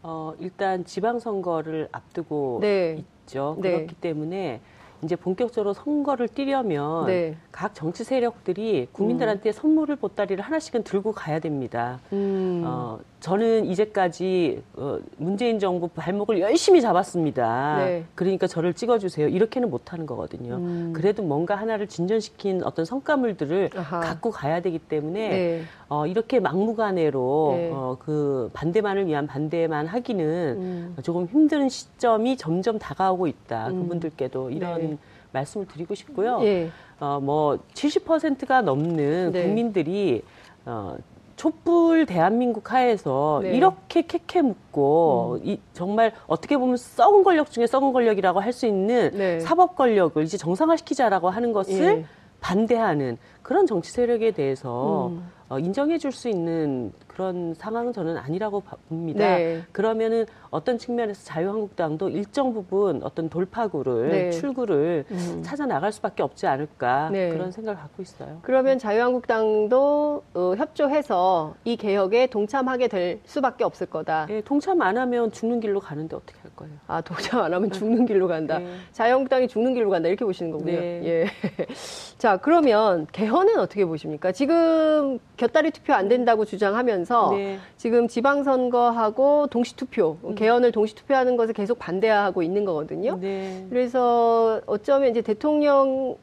어, 0.03 0.35
일단 0.39 0.85
지방선거를 0.85 1.89
앞두고 1.91 2.59
네. 2.61 3.03
있죠. 3.25 3.59
네. 3.61 3.73
그렇기 3.73 3.97
때문에 3.97 4.61
이제 5.03 5.17
본격적으로 5.17 5.75
선거를 5.75 6.29
뛰려면 6.29 7.07
네. 7.07 7.37
각 7.53 7.75
정치 7.75 8.05
세력들이 8.05 8.89
국민들한테 8.93 9.53
선물을 9.53 9.97
보따리를 9.97 10.43
하나씩은 10.43 10.85
들고 10.85 11.13
가야 11.13 11.41
됩니다. 11.41 12.01
음. 12.13 12.63
어, 12.65 13.01
저는 13.25 13.65
이제까지 13.65 14.63
어, 14.75 14.99
문재인 15.17 15.59
정부 15.59 15.89
발목을 15.89 16.41
열심히 16.41 16.83
잡았습니다. 16.83 17.79
네. 17.79 18.05
그러니까 18.15 18.47
저를 18.47 18.75
찍어주세요. 18.75 19.29
이렇게는 19.29 19.71
못하는 19.71 20.05
거거든요. 20.05 20.57
음. 20.57 20.93
그래도 20.95 21.23
뭔가 21.23 21.55
하나를 21.55 21.87
진전시킨 21.87 22.63
어떤 22.65 22.85
성과물들을 22.85 23.71
아하. 23.75 24.01
갖고 24.01 24.31
가야 24.31 24.61
되기 24.61 24.79
때문에 24.79 25.29
네. 25.31 25.63
어, 25.89 26.07
이렇게 26.07 26.39
막무가내로 26.39 27.55
네. 27.57 27.71
어, 27.73 27.97
그 27.99 28.51
반대만을 28.53 29.07
위한 29.07 29.27
반대만 29.27 29.87
하기는 29.87 30.25
음. 30.59 30.97
조금 31.03 31.25
힘든 31.25 31.71
시점이 31.71 32.37
점점 32.37 32.79
다가오고 32.79 33.27
있다. 33.27 33.69
음. 33.69 33.85
그분들께도 33.85 34.51
이런 34.51 34.81
네. 34.83 34.99
말씀을 35.33 35.67
드리고 35.67 35.95
싶고요. 35.95 36.41
예. 36.43 36.69
어, 37.01 37.21
뭐 37.23 37.59
70%가 37.73 38.61
넘는 38.61 39.33
네. 39.33 39.45
국민들이 39.45 40.21
어, 40.67 40.99
촛불 41.45 42.07
대한민국 42.07 42.73
하에서 42.73 43.41
네. 43.43 43.51
음. 43.51 43.55
이렇게 43.55 44.01
캐캐 44.01 44.41
묻고 44.41 45.41
이, 45.43 45.61
정말 45.75 46.13
어떻게 46.27 46.57
보면 46.57 46.79
썩은 46.79 47.23
권력 47.23 47.51
중에 47.51 47.67
썩은 47.67 47.93
권력이라고 47.93 48.41
할 48.41 48.55
수 48.55 48.67
있는 48.67 49.11
네. 49.13 49.41
사법 49.41 49.75
권력을 49.75 50.23
이제 50.23 50.39
정상화시키자라고 50.39 51.29
하는 51.29 51.53
것을 51.53 51.85
예. 51.85 52.05
반대하는 52.41 53.19
그런 53.45 53.67
정치 53.67 53.93
세력에 53.93 54.31
대해서 54.33 55.09
음. 55.09 55.31
어, 55.51 55.59
인정해 55.59 55.99
줄 55.99 56.11
수 56.11 56.29
있는 56.31 56.91
그런 57.07 57.55
상황은 57.55 57.93
저는 57.93 58.17
아니라고 58.17 58.61
봐- 58.61 58.77
봅니다. 58.89 59.37
네. 59.37 59.63
그러면은 59.73 60.25
어떤 60.51 60.79
측면에서 60.79 61.23
자유한국당도 61.25 62.09
일정 62.09 62.53
부분 62.55 63.03
어떤 63.05 63.29
돌파구를 63.29 64.09
네. 64.09 64.31
출구를 64.31 65.05
음. 65.11 65.43
찾아 65.45 65.67
나갈 65.67 65.93
수밖에 65.93 66.23
없지 66.23 66.47
않을까 66.47 67.11
네. 67.13 67.29
그런 67.29 67.53
생각을 67.53 67.79
갖고 67.79 68.03
있어요. 68.03 68.39
그러면 68.43 68.79
자유한국당도 68.79 70.23
어, 70.35 70.55
협조해서 70.57 71.55
이 71.65 71.77
개혁에 71.77 72.27
동참하게 72.29 72.89
될 72.89 73.21
수밖에 73.25 73.65
없을 73.65 73.87
거다. 73.87 74.27
예, 74.31 74.41
동참 74.41 74.81
안 74.83 74.97
하면 74.97 75.31
죽는 75.31 75.61
길로 75.61 75.79
가는데 75.81 76.17
어떻게 76.17 76.39
할 76.41 76.51
거예요? 76.57 76.75
아, 76.87 77.01
동참 77.03 77.43
안 77.43 77.53
하면 77.53 77.71
죽는 77.71 78.07
길로 78.07 78.27
간다. 78.29 78.59
네. 78.59 78.67
자유한국당이 78.93 79.47
죽는 79.47 79.75
길로 79.75 79.91
간다. 79.91 80.09
이렇게 80.09 80.25
보시는 80.25 80.51
거군요. 80.51 80.73
네. 80.73 81.03
예. 81.05 81.27
자, 82.19 82.39
그러면 82.39 83.07
개 83.13 83.27
헌은 83.35 83.59
어떻게 83.59 83.85
보십니까? 83.85 84.31
지금 84.31 85.19
곁다리 85.37 85.73
투표 85.73 85.93
안 85.93 86.09
된다고 86.09 86.45
주장하면서 86.45 87.31
네. 87.33 87.59
지금 87.77 88.07
지방선거하고 88.07 89.49
동시투표, 89.49 90.19
개헌을 90.37 90.71
동시투표하는 90.71 91.37
것을 91.37 91.53
계속 91.53 91.81
반대하고 91.81 92.43
있는 92.43 92.65
거거든요. 92.65 93.19
네. 93.21 93.67
그래서 93.69 94.61
어쩌면 94.67 95.11
이제 95.11 95.21
대통령 95.21 96.17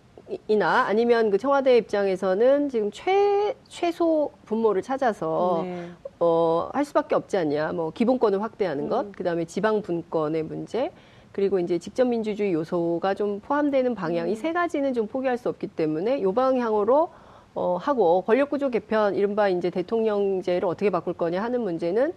이나 0.48 0.86
아니면 0.86 1.30
그 1.30 1.38
청와대 1.38 1.76
입장에서는 1.76 2.70
지금 2.70 2.90
최, 2.94 3.54
최소 3.68 4.32
분모를 4.46 4.82
찾아서 4.82 5.64
네. 5.66 5.90
어, 6.20 6.70
할 6.72 6.86
수밖에 6.86 7.16
없지 7.16 7.36
않냐. 7.36 7.74
뭐 7.74 7.92
기본권을 7.92 8.42
확대하는 8.42 8.88
것, 8.88 9.08
음. 9.08 9.12
그다음에 9.12 9.44
지방 9.44 9.82
분권의 9.82 10.44
문제, 10.44 10.92
그리고 11.32 11.60
이제 11.60 11.80
직접 11.80 12.06
민주주의 12.06 12.54
요소가 12.54 13.14
좀 13.14 13.40
포함되는 13.40 13.96
방향 13.96 14.30
이 14.30 14.36
세 14.36 14.54
가지는 14.54 14.94
좀 14.94 15.08
포기할 15.08 15.38
수 15.38 15.50
없기 15.50 15.68
때문에 15.68 16.22
요 16.22 16.34
방향으로 16.34 17.10
어, 17.54 17.78
하고 17.80 18.22
권력 18.22 18.50
구조 18.50 18.70
개편 18.70 19.16
이른바 19.16 19.50
이제 19.50 19.70
대통령제를 19.70 20.66
어떻게 20.68 20.90
바꿀 20.90 21.14
거냐 21.14 21.42
하는 21.44 21.62
문제는 21.62 22.14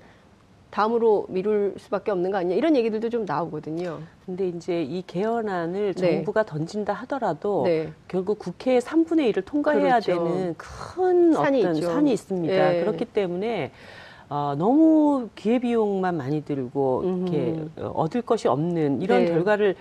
다음으로 0.70 1.27
미룰 1.29 1.74
수밖에 1.79 2.11
없는 2.11 2.33
거 2.33 2.38
아니냐 2.38 2.56
이런 2.56 2.75
얘기들도 2.75 3.08
좀 3.08 3.25
나오거든요. 3.25 4.00
근데 4.27 4.48
이제 4.48 4.83
이 4.83 5.02
개헌안을 5.06 5.94
네. 5.94 6.15
정부가 6.17 6.44
던진다 6.44 6.92
하더라도 6.92 7.62
네. 7.65 7.92
결국 8.08 8.40
국회의 8.40 8.81
3분의 8.81 9.33
1을 9.33 9.44
통과해야 9.44 10.00
그렇죠. 10.00 10.25
되는 10.25 10.54
큰 10.56 11.33
산이 11.33 11.60
어떤 11.60 11.77
있죠. 11.77 11.87
산이 11.87 12.12
있습니다. 12.12 12.71
네. 12.71 12.81
그렇기 12.81 13.04
때문에 13.04 13.71
어, 14.29 14.54
너무 14.56 15.29
기회비용만 15.35 16.16
많이 16.16 16.44
들고 16.44 17.02
이렇게 17.04 17.64
얻을 17.77 18.22
것이 18.22 18.48
없는 18.48 19.02
이런 19.02 19.25
네. 19.25 19.31
결과를 19.31 19.77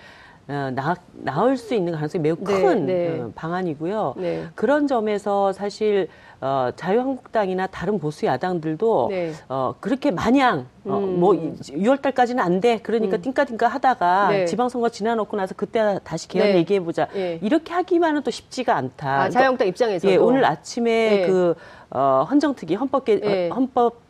어, 0.46 0.70
나, 0.74 0.94
낳을 1.14 1.56
수 1.56 1.74
있는 1.74 1.94
가능성이 1.94 2.22
매우 2.22 2.36
네, 2.36 2.44
큰 2.44 2.86
네. 2.86 3.20
어, 3.20 3.32
방안이고요. 3.34 4.14
네. 4.18 4.44
그런 4.54 4.86
점에서 4.86 5.52
사실 5.52 6.08
어, 6.42 6.68
자유한국당이나 6.76 7.66
다른 7.68 7.98
보수 7.98 8.26
야당들도 8.26 9.06
네. 9.10 9.32
어, 9.48 9.74
그렇게 9.80 10.10
마냥 10.10 10.66
어, 10.84 10.98
음. 10.98 11.18
뭐 11.18 11.32
6월달까지는 11.32 12.40
안 12.40 12.60
돼. 12.60 12.78
그러니까 12.82 13.16
음. 13.16 13.22
띵까띵까 13.22 13.66
하다가 13.66 14.28
네. 14.28 14.44
지방선거 14.44 14.90
지나놓고 14.90 15.34
나서 15.38 15.54
그때 15.56 15.98
다시 16.04 16.28
개헌 16.28 16.48
네. 16.48 16.56
얘기해 16.58 16.80
보자. 16.80 17.08
예. 17.16 17.38
이렇게 17.40 17.72
하기만은 17.72 18.22
또 18.22 18.30
쉽지가 18.30 18.76
않다. 18.76 19.22
아, 19.22 19.30
자유한국당 19.30 19.68
입장에서도 19.68 20.12
예, 20.12 20.16
오늘 20.16 20.44
아침에 20.44 21.22
예. 21.22 21.26
그 21.26 21.54
어, 21.88 22.26
헌정특위 22.28 22.74
헌법 22.74 23.06
개 23.06 23.18
예. 23.24 23.48
헌법 23.48 24.03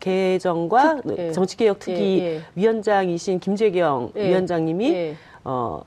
개정과 0.00 1.00
특- 1.02 1.18
예. 1.18 1.32
정치개혁 1.32 1.78
특위 1.78 2.18
예, 2.20 2.24
예. 2.36 2.40
위원장이신 2.54 3.40
김재경 3.40 4.12
예. 4.16 4.28
위원장님이 4.28 4.92
예. 4.92 5.16
어 5.44 5.82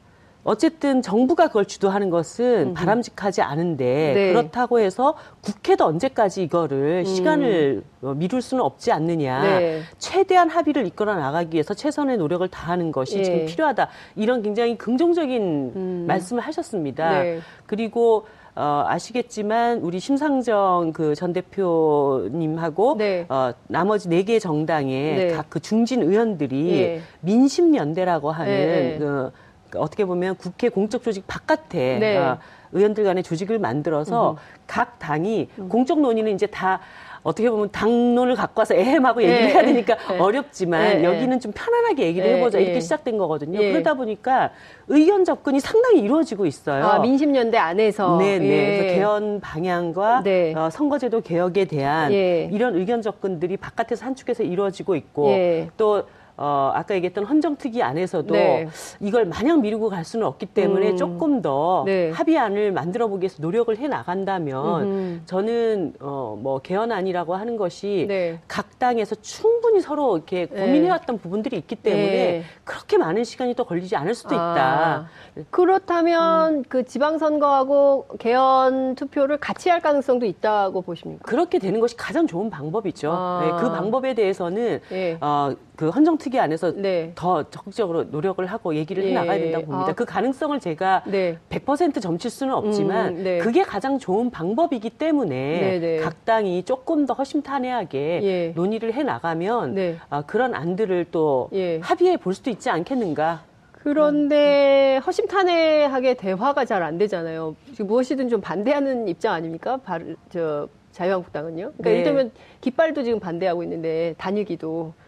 어쨌든 0.45 1.01
정부가 1.01 1.47
그걸 1.47 1.65
주도하는 1.65 2.09
것은 2.09 2.73
바람직하지 2.73 3.41
않은데 3.41 4.13
네. 4.15 4.27
그렇다고 4.33 4.79
해서 4.79 5.15
국회도 5.41 5.85
언제까지 5.85 6.41
이거를 6.43 7.05
시간을 7.05 7.83
어, 8.01 8.13
미룰 8.15 8.41
수는 8.41 8.63
없지 8.63 8.91
않느냐. 8.91 9.43
음. 9.43 9.59
네. 9.59 9.81
최대한 9.99 10.49
합의를 10.49 10.87
이끌어 10.87 11.13
나가기 11.15 11.53
위해서 11.53 11.73
최선의 11.73 12.17
노력을 12.17 12.47
다하는 12.47 12.91
것이 12.93 13.19
예. 13.19 13.23
지금 13.23 13.45
필요하다. 13.45 13.89
이런 14.15 14.41
굉장히 14.41 14.77
긍정적인 14.77 15.41
음. 15.75 16.05
말씀을 16.07 16.41
하셨습니다. 16.41 17.21
네. 17.21 17.39
그리고 17.65 18.25
어, 18.59 18.83
아시겠지만 18.87 19.79
우리 19.79 19.99
심상정 19.99 20.91
그 20.93 21.15
전 21.15 21.31
대표님하고 21.33 22.95
네. 22.97 23.25
어, 23.29 23.51
나머지 23.67 24.09
네 24.09 24.23
개 24.23 24.37
정당의 24.37 25.15
네. 25.15 25.27
각그 25.31 25.61
중진 25.61 26.03
의원들이 26.03 26.71
예. 26.77 27.01
민심 27.21 27.73
연대라고 27.75 28.31
하는 28.31 28.51
예, 28.51 28.93
예. 28.93 28.97
그, 28.99 29.31
그 29.69 29.79
어떻게 29.79 30.03
보면 30.05 30.35
국회 30.35 30.67
공적 30.69 31.03
조직 31.03 31.25
바깥에 31.25 31.97
네. 31.99 32.17
어, 32.17 32.37
의원들 32.73 33.03
간의 33.05 33.23
조직을 33.23 33.59
만들어서 33.59 34.37
각 34.67 34.99
당이 34.99 35.47
음. 35.57 35.69
공적 35.69 36.01
논의는 36.01 36.33
이제 36.35 36.45
다 36.47 36.79
어떻게 37.23 37.49
보면 37.49 37.69
당론을 37.71 38.35
갖고 38.35 38.61
와서 38.61 38.73
에헴하고 38.73 39.21
얘기를 39.23 39.41
예, 39.41 39.47
해야 39.47 39.61
되니까 39.63 39.97
예. 40.13 40.17
어렵지만 40.17 40.97
예, 40.97 40.99
예. 40.99 41.03
여기는 41.03 41.39
좀 41.39 41.51
편안하게 41.53 42.05
얘기를 42.05 42.27
예, 42.27 42.35
해보자 42.35 42.59
이렇게 42.59 42.75
예. 42.75 42.79
시작된 42.79 43.17
거거든요. 43.17 43.61
예. 43.61 43.71
그러다 43.71 43.93
보니까 43.93 44.51
의견 44.87 45.25
접근이 45.25 45.59
상당히 45.59 45.99
이루어지고 45.99 46.45
있어요. 46.45 46.85
아, 46.85 46.99
민심연대 46.99 47.57
안에서 47.57 48.17
네, 48.17 48.39
네. 48.39 48.47
예. 48.47 48.77
그래서 48.77 48.95
개헌 48.95 49.39
방향과 49.41 50.23
네. 50.23 50.53
어, 50.55 50.69
선거제도 50.69 51.21
개혁에 51.21 51.65
대한 51.65 52.11
예. 52.13 52.49
이런 52.51 52.75
의견 52.75 53.01
접근들이 53.01 53.57
바깥에서 53.57 54.05
한 54.05 54.15
축에서 54.15 54.43
이루어지고 54.43 54.95
있고 54.95 55.29
예. 55.31 55.69
또 55.77 56.03
어, 56.41 56.71
아까 56.73 56.95
얘기했던 56.95 57.25
헌정특위 57.25 57.83
안에서도 57.83 58.33
네. 58.33 58.69
이걸 59.01 59.25
마냥 59.25 59.59
미루고 59.59 59.89
갈 59.89 60.05
수는 60.05 60.25
없기 60.25 60.45
때문에 60.45 60.91
음. 60.91 60.97
조금 60.97 61.41
더 61.41 61.83
네. 61.85 62.11
합의안을 62.11 62.71
만들어 62.71 63.09
보기 63.09 63.23
위해서 63.23 63.41
노력을 63.41 63.75
해 63.77 63.89
나간다면 63.89 64.81
음흠. 64.81 65.21
저는 65.25 65.95
어, 65.99 66.39
뭐 66.41 66.59
개헌안이라고 66.59 67.35
하는 67.35 67.57
것이 67.57 68.05
네. 68.07 68.39
각 68.47 68.79
당에서 68.79 69.15
충분히 69.15 69.81
서로 69.81 70.15
이렇게 70.15 70.45
네. 70.45 70.65
고민해왔던 70.65 71.17
부분들이 71.17 71.57
있기 71.57 71.75
때문에 71.75 72.05
네. 72.05 72.43
그렇게 72.63 72.97
많은 72.97 73.25
시간이 73.25 73.53
또 73.55 73.65
걸리지 73.65 73.97
않을 73.97 74.15
수도 74.15 74.33
있다. 74.33 74.39
아, 74.39 75.07
그렇다면 75.49 76.53
음. 76.53 76.63
그 76.69 76.85
지방선거하고 76.85 78.07
개헌 78.17 78.95
투표를 78.95 79.39
같이 79.39 79.69
할 79.69 79.81
가능성도 79.81 80.25
있다고 80.25 80.83
보십니까? 80.83 81.21
그렇게 81.25 81.59
되는 81.59 81.81
것이 81.81 81.97
가장 81.97 82.27
좋은 82.27 82.49
방법이죠. 82.49 83.11
아. 83.11 83.41
네, 83.43 83.61
그 83.61 83.69
방법에 83.69 84.13
대해서는 84.13 84.79
예. 84.93 85.17
어, 85.19 85.53
그 85.75 85.89
헌정특위 85.89 86.28
안에서 86.37 86.73
네. 86.73 87.13
더 87.15 87.49
적극적으로 87.49 88.03
노력을 88.03 88.45
하고 88.45 88.75
얘기를 88.75 89.03
예. 89.05 89.11
해 89.11 89.13
나가야 89.13 89.39
된다고 89.39 89.65
봅니다. 89.67 89.91
아. 89.91 89.95
그 89.95 90.03
가능성을 90.03 90.59
제가 90.59 91.03
네. 91.07 91.37
100% 91.49 92.01
점칠 92.01 92.29
수는 92.29 92.53
없지만 92.53 93.15
음, 93.19 93.23
네. 93.23 93.37
그게 93.37 93.63
가장 93.63 93.97
좋은 93.97 94.29
방법이기 94.29 94.89
때문에 94.89 95.29
네, 95.61 95.79
네. 95.79 95.97
각 95.99 96.25
당이 96.25 96.63
조금 96.63 97.05
더 97.05 97.13
허심탄회하게 97.13 98.19
예. 98.23 98.47
논의를 98.55 98.93
해 98.93 99.03
나가면 99.03 99.75
네. 99.75 99.95
아, 100.09 100.21
그런 100.23 100.53
안들을 100.53 101.05
또 101.11 101.49
예. 101.53 101.79
합의해 101.79 102.17
볼 102.17 102.33
수도 102.33 102.49
있지 102.49 102.69
않겠는가. 102.69 103.47
그런데 103.71 104.99
허심탄회하게 105.05 106.15
대화가 106.15 106.65
잘 106.65 106.83
안 106.83 106.97
되잖아요. 106.97 107.55
지금 107.71 107.87
무엇이든 107.87 108.29
좀 108.29 108.41
반대하는 108.41 109.07
입장 109.07 109.33
아닙니까? 109.33 109.77
발, 109.77 110.15
저, 110.29 110.67
자유한국당은요. 110.91 111.71
그러니까 111.77 111.83
네. 111.83 111.91
예를 111.91 112.03
들면 112.03 112.31
깃발도 112.61 113.03
지금 113.03 113.19
반대하고 113.19 113.63
있는데 113.63 114.15
단일기도 114.17 114.93
저- 114.97 114.98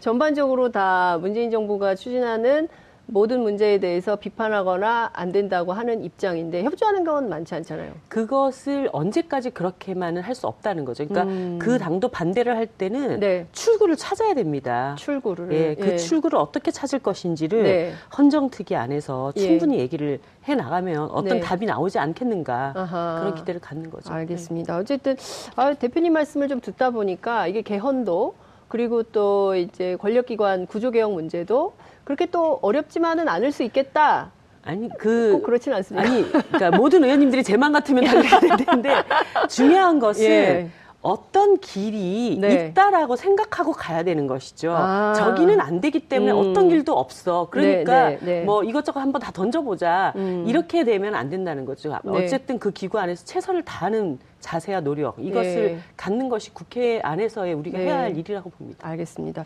전반적으로 0.00 0.70
다 0.70 1.18
문재인 1.20 1.50
정부가 1.50 1.94
추진하는 1.94 2.68
모든 3.12 3.40
문제에 3.40 3.78
대해서 3.78 4.14
비판하거나 4.14 5.10
안 5.12 5.32
된다고 5.32 5.72
하는 5.72 6.04
입장인데 6.04 6.62
협조하는 6.62 7.02
건 7.02 7.28
많지 7.28 7.56
않잖아요. 7.56 7.92
그것을 8.06 8.88
언제까지 8.92 9.50
그렇게만은 9.50 10.22
할 10.22 10.36
수 10.36 10.46
없다는 10.46 10.84
거죠. 10.84 11.08
그러니까 11.08 11.28
음. 11.28 11.58
그 11.60 11.76
당도 11.76 12.06
반대를 12.08 12.56
할 12.56 12.66
때는 12.68 13.18
네. 13.18 13.46
출구를 13.50 13.96
찾아야 13.96 14.32
됩니다. 14.34 14.94
출구를. 14.96 15.52
예, 15.52 15.74
그 15.74 15.88
예. 15.88 15.96
출구를 15.96 16.38
어떻게 16.38 16.70
찾을 16.70 17.00
것인지를 17.00 17.62
네. 17.64 17.92
헌정특위 18.16 18.76
안에서 18.76 19.32
예. 19.36 19.40
충분히 19.40 19.78
얘기를 19.80 20.20
해 20.46 20.54
나가면 20.54 21.10
어떤 21.10 21.38
네. 21.38 21.40
답이 21.40 21.66
나오지 21.66 21.98
않겠는가 21.98 22.74
아하. 22.76 23.16
그런 23.20 23.34
기대를 23.34 23.60
갖는 23.60 23.90
거죠. 23.90 24.12
알겠습니다. 24.12 24.76
어쨌든 24.78 25.16
아, 25.56 25.74
대표님 25.74 26.12
말씀을 26.12 26.46
좀 26.46 26.60
듣다 26.60 26.90
보니까 26.90 27.48
이게 27.48 27.60
개헌도 27.62 28.34
그리고 28.70 29.02
또 29.02 29.56
이제 29.56 29.96
권력기관 29.96 30.66
구조개혁 30.66 31.12
문제도 31.12 31.74
그렇게 32.04 32.26
또 32.26 32.60
어렵지만은 32.62 33.28
않을 33.28 33.50
수 33.50 33.64
있겠다. 33.64 34.30
아니 34.62 34.88
꼭그 34.88 35.42
그렇진 35.44 35.72
않습니다. 35.72 36.08
아니 36.08 36.30
그러니까 36.30 36.70
모든 36.70 37.02
의원님들이 37.02 37.42
제맘 37.42 37.72
같으면 37.72 38.04
다 38.04 38.12
그래야 38.12 38.38
될 38.38 38.64
텐데 38.64 38.94
중요한 39.50 39.98
것은 39.98 40.24
예. 40.24 40.70
어떤 41.02 41.58
길이 41.58 42.38
네. 42.38 42.68
있다라고 42.68 43.16
생각하고 43.16 43.72
가야 43.72 44.04
되는 44.04 44.28
것이죠. 44.28 44.72
아. 44.76 45.14
저기는 45.16 45.60
안 45.60 45.80
되기 45.80 45.98
때문에 45.98 46.30
음. 46.30 46.38
어떤 46.38 46.68
길도 46.68 46.96
없어. 46.96 47.48
그러니까 47.50 48.10
네, 48.10 48.18
네, 48.20 48.24
네. 48.24 48.44
뭐 48.44 48.62
이것저것 48.62 49.00
한번 49.00 49.20
다 49.20 49.32
던져보자. 49.32 50.12
음. 50.14 50.44
이렇게 50.46 50.84
되면 50.84 51.16
안 51.16 51.28
된다는 51.28 51.64
거죠. 51.64 51.98
네. 52.04 52.24
어쨌든 52.24 52.60
그 52.60 52.70
기구 52.70 53.00
안에서 53.00 53.24
최선을 53.24 53.64
다하는 53.64 54.20
자세와 54.40 54.80
노력 54.80 55.16
이것을 55.18 55.66
네. 55.66 55.78
갖는 55.96 56.28
것이 56.28 56.52
국회 56.52 57.00
안에서의 57.02 57.54
우리가 57.54 57.78
네. 57.78 57.84
해야 57.84 57.98
할 58.00 58.16
일이라고 58.16 58.50
봅니다. 58.50 58.88
알겠습니다. 58.88 59.44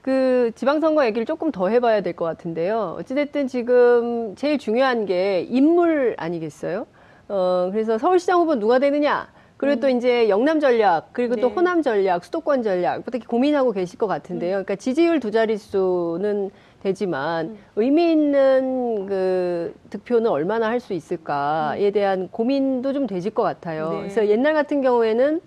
그 0.00 0.50
지방선거 0.54 1.04
얘기를 1.06 1.24
조금 1.24 1.52
더 1.52 1.68
해봐야 1.68 2.00
될 2.00 2.12
것 2.16 2.24
같은데요. 2.24 2.96
어찌됐든 2.98 3.46
지금 3.46 4.34
제일 4.36 4.58
중요한 4.58 5.06
게 5.06 5.46
인물 5.48 6.14
아니겠어요? 6.18 6.86
어, 7.28 7.68
그래서 7.72 7.98
서울시장 7.98 8.40
후보 8.40 8.56
누가 8.56 8.78
되느냐? 8.78 9.28
그리고 9.56 9.78
또 9.80 9.88
이제 9.88 10.28
영남 10.28 10.58
전략, 10.58 11.10
그리고 11.12 11.36
또 11.36 11.46
네. 11.48 11.54
호남 11.54 11.82
전략, 11.82 12.24
수도권 12.24 12.64
전략, 12.64 13.04
특히 13.08 13.24
고민하고 13.24 13.70
계실 13.70 13.96
것 13.96 14.08
같은데요. 14.08 14.50
그러니까 14.54 14.74
지지율 14.74 15.20
두 15.20 15.30
자릿수는 15.30 16.50
되지만 16.82 17.56
의미 17.76 18.10
있는 18.10 19.06
그 19.06 19.74
득표는 19.90 20.30
얼마나 20.30 20.68
할 20.68 20.82
수 20.82 20.94
있을까에 20.94 21.92
대한 21.92 22.28
고민도 22.28 22.92
좀 22.92 23.06
되실 23.06 23.32
것 23.32 23.44
같아요. 23.44 23.90
네. 23.92 23.98
그래서 24.00 24.26
옛날 24.26 24.52
같은 24.52 24.80
경우에는 24.82 25.40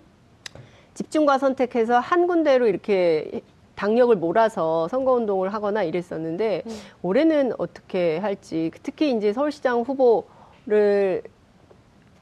집중과 0.94 1.36
선택해서 1.36 1.98
한 1.98 2.26
군데로 2.26 2.66
이렇게 2.66 3.42
당력을 3.74 4.16
몰아서 4.16 4.88
선거운동을 4.88 5.52
하거나 5.52 5.82
이랬었는데 5.82 6.62
올해는 7.02 7.52
어떻게 7.58 8.16
할지 8.16 8.70
특히 8.82 9.10
이제 9.14 9.34
서울시장 9.34 9.82
후보를 9.82 11.22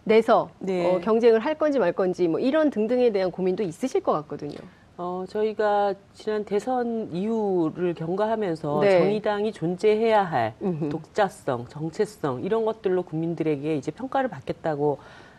내서 0.02 0.50
네. 0.58 0.84
어, 0.84 0.98
경쟁을 0.98 1.38
할 1.38 1.54
건지 1.54 1.78
말 1.78 1.92
건지 1.92 2.26
뭐 2.26 2.40
이런 2.40 2.70
등등에 2.70 3.10
대한 3.10 3.30
고민도 3.30 3.62
있으실 3.62 4.00
것 4.00 4.10
같거든요. 4.12 4.56
어, 4.96 5.24
저희가 5.28 5.94
지난 6.14 6.44
대선 6.44 7.08
이후를 7.12 7.94
경과하면서 7.94 8.80
네. 8.80 8.98
정의당이 9.00 9.52
존재해야 9.52 10.22
할 10.22 10.54
음흠. 10.62 10.88
독자성, 10.90 11.66
정체성 11.68 12.44
이런 12.44 12.64
것들로 12.64 13.02
국민들에게 13.02 13.76
이제 13.76 13.90
평가를 13.90 14.30
받겠다고 14.30 14.98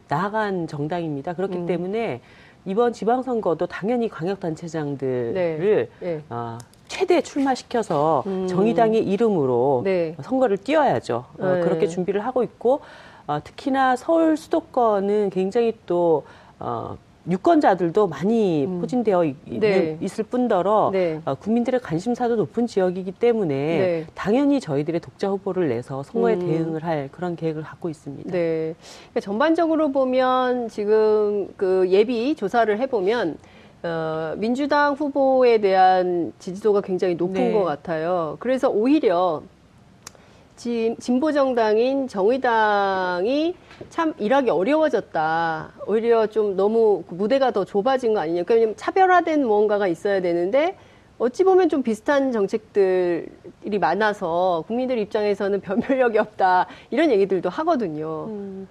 나아간 0.09 0.67
정당입니다. 0.67 1.33
그렇기 1.33 1.57
음. 1.57 1.65
때문에 1.65 2.21
이번 2.65 2.91
지방선거도 2.91 3.67
당연히 3.67 4.09
광역단체장들을 4.09 5.33
네. 5.33 5.89
네. 6.05 6.23
어, 6.29 6.57
최대 6.87 7.21
출마시켜서 7.21 8.23
음. 8.27 8.47
정의당의 8.47 9.05
이름으로 9.05 9.81
네. 9.85 10.15
선거를 10.21 10.57
뛰어야죠. 10.57 11.25
어, 11.39 11.45
네. 11.45 11.61
그렇게 11.61 11.87
준비를 11.87 12.25
하고 12.25 12.43
있고 12.43 12.81
어, 13.25 13.39
특히나 13.41 13.95
서울 13.95 14.35
수도권은 14.35 15.29
굉장히 15.29 15.77
또 15.85 16.23
어, 16.59 16.97
유권자들도 17.29 18.07
많이 18.07 18.65
음. 18.65 18.79
포진되어 18.79 19.25
있, 19.25 19.35
네. 19.45 19.97
있을 20.01 20.23
뿐더러 20.25 20.89
네. 20.93 21.21
어, 21.25 21.35
국민들의 21.35 21.79
관심사도 21.79 22.35
높은 22.35 22.67
지역이기 22.67 23.13
때문에 23.13 23.55
네. 23.55 24.05
당연히 24.13 24.59
저희들의 24.59 25.01
독자 25.01 25.29
후보를 25.29 25.69
내서 25.69 26.03
선거에 26.03 26.35
음. 26.35 26.39
대응을 26.39 26.83
할 26.83 27.09
그런 27.11 27.35
계획을 27.35 27.63
갖고 27.63 27.89
있습니다. 27.89 28.31
네. 28.31 28.75
그러니까 29.09 29.19
전반적으로 29.21 29.91
보면 29.91 30.69
지금 30.69 31.47
그 31.57 31.87
예비 31.89 32.35
조사를 32.35 32.77
해보면 32.79 33.37
어, 33.83 34.33
민주당 34.37 34.93
후보에 34.93 35.59
대한 35.59 36.33
지지도가 36.39 36.81
굉장히 36.81 37.15
높은 37.15 37.33
네. 37.33 37.53
것 37.53 37.63
같아요. 37.63 38.35
그래서 38.39 38.69
오히려 38.69 39.43
진, 40.55 40.95
진보 40.99 41.31
정당인 41.31 42.07
정의당이 42.07 43.55
참 43.89 44.13
일하기 44.17 44.49
어려워졌다. 44.49 45.73
오히려 45.85 46.27
좀 46.27 46.55
너무 46.55 47.03
그 47.07 47.13
무대가 47.15 47.51
더 47.51 47.65
좁아진 47.65 48.13
거 48.13 48.21
아니냐. 48.21 48.43
그러니까 48.43 48.73
차별화된 48.77 49.45
무언가가 49.45 49.87
있어야 49.87 50.21
되는데 50.21 50.77
어찌 51.17 51.43
보면 51.43 51.69
좀 51.69 51.83
비슷한 51.83 52.31
정책들이 52.31 53.79
많아서 53.79 54.63
국민들 54.67 54.97
입장에서는 54.97 55.59
변별력이 55.61 56.17
없다. 56.17 56.67
이런 56.89 57.11
얘기들도 57.11 57.49
하거든요. 57.49 58.25
음. 58.29 58.67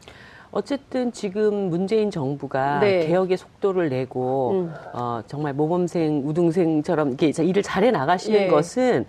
어쨌든 0.52 1.10
지금 1.10 1.68
문재인 1.68 2.10
정부가 2.12 2.78
네. 2.78 3.06
개혁의 3.06 3.36
속도를 3.36 3.88
내고 3.88 4.52
음. 4.52 4.74
어, 4.92 5.20
정말 5.26 5.52
모범생, 5.52 6.22
우등생처럼 6.24 7.08
이렇게 7.08 7.32
일을 7.42 7.62
잘해 7.62 7.90
나가시는 7.90 8.38
네. 8.38 8.48
것은 8.48 9.04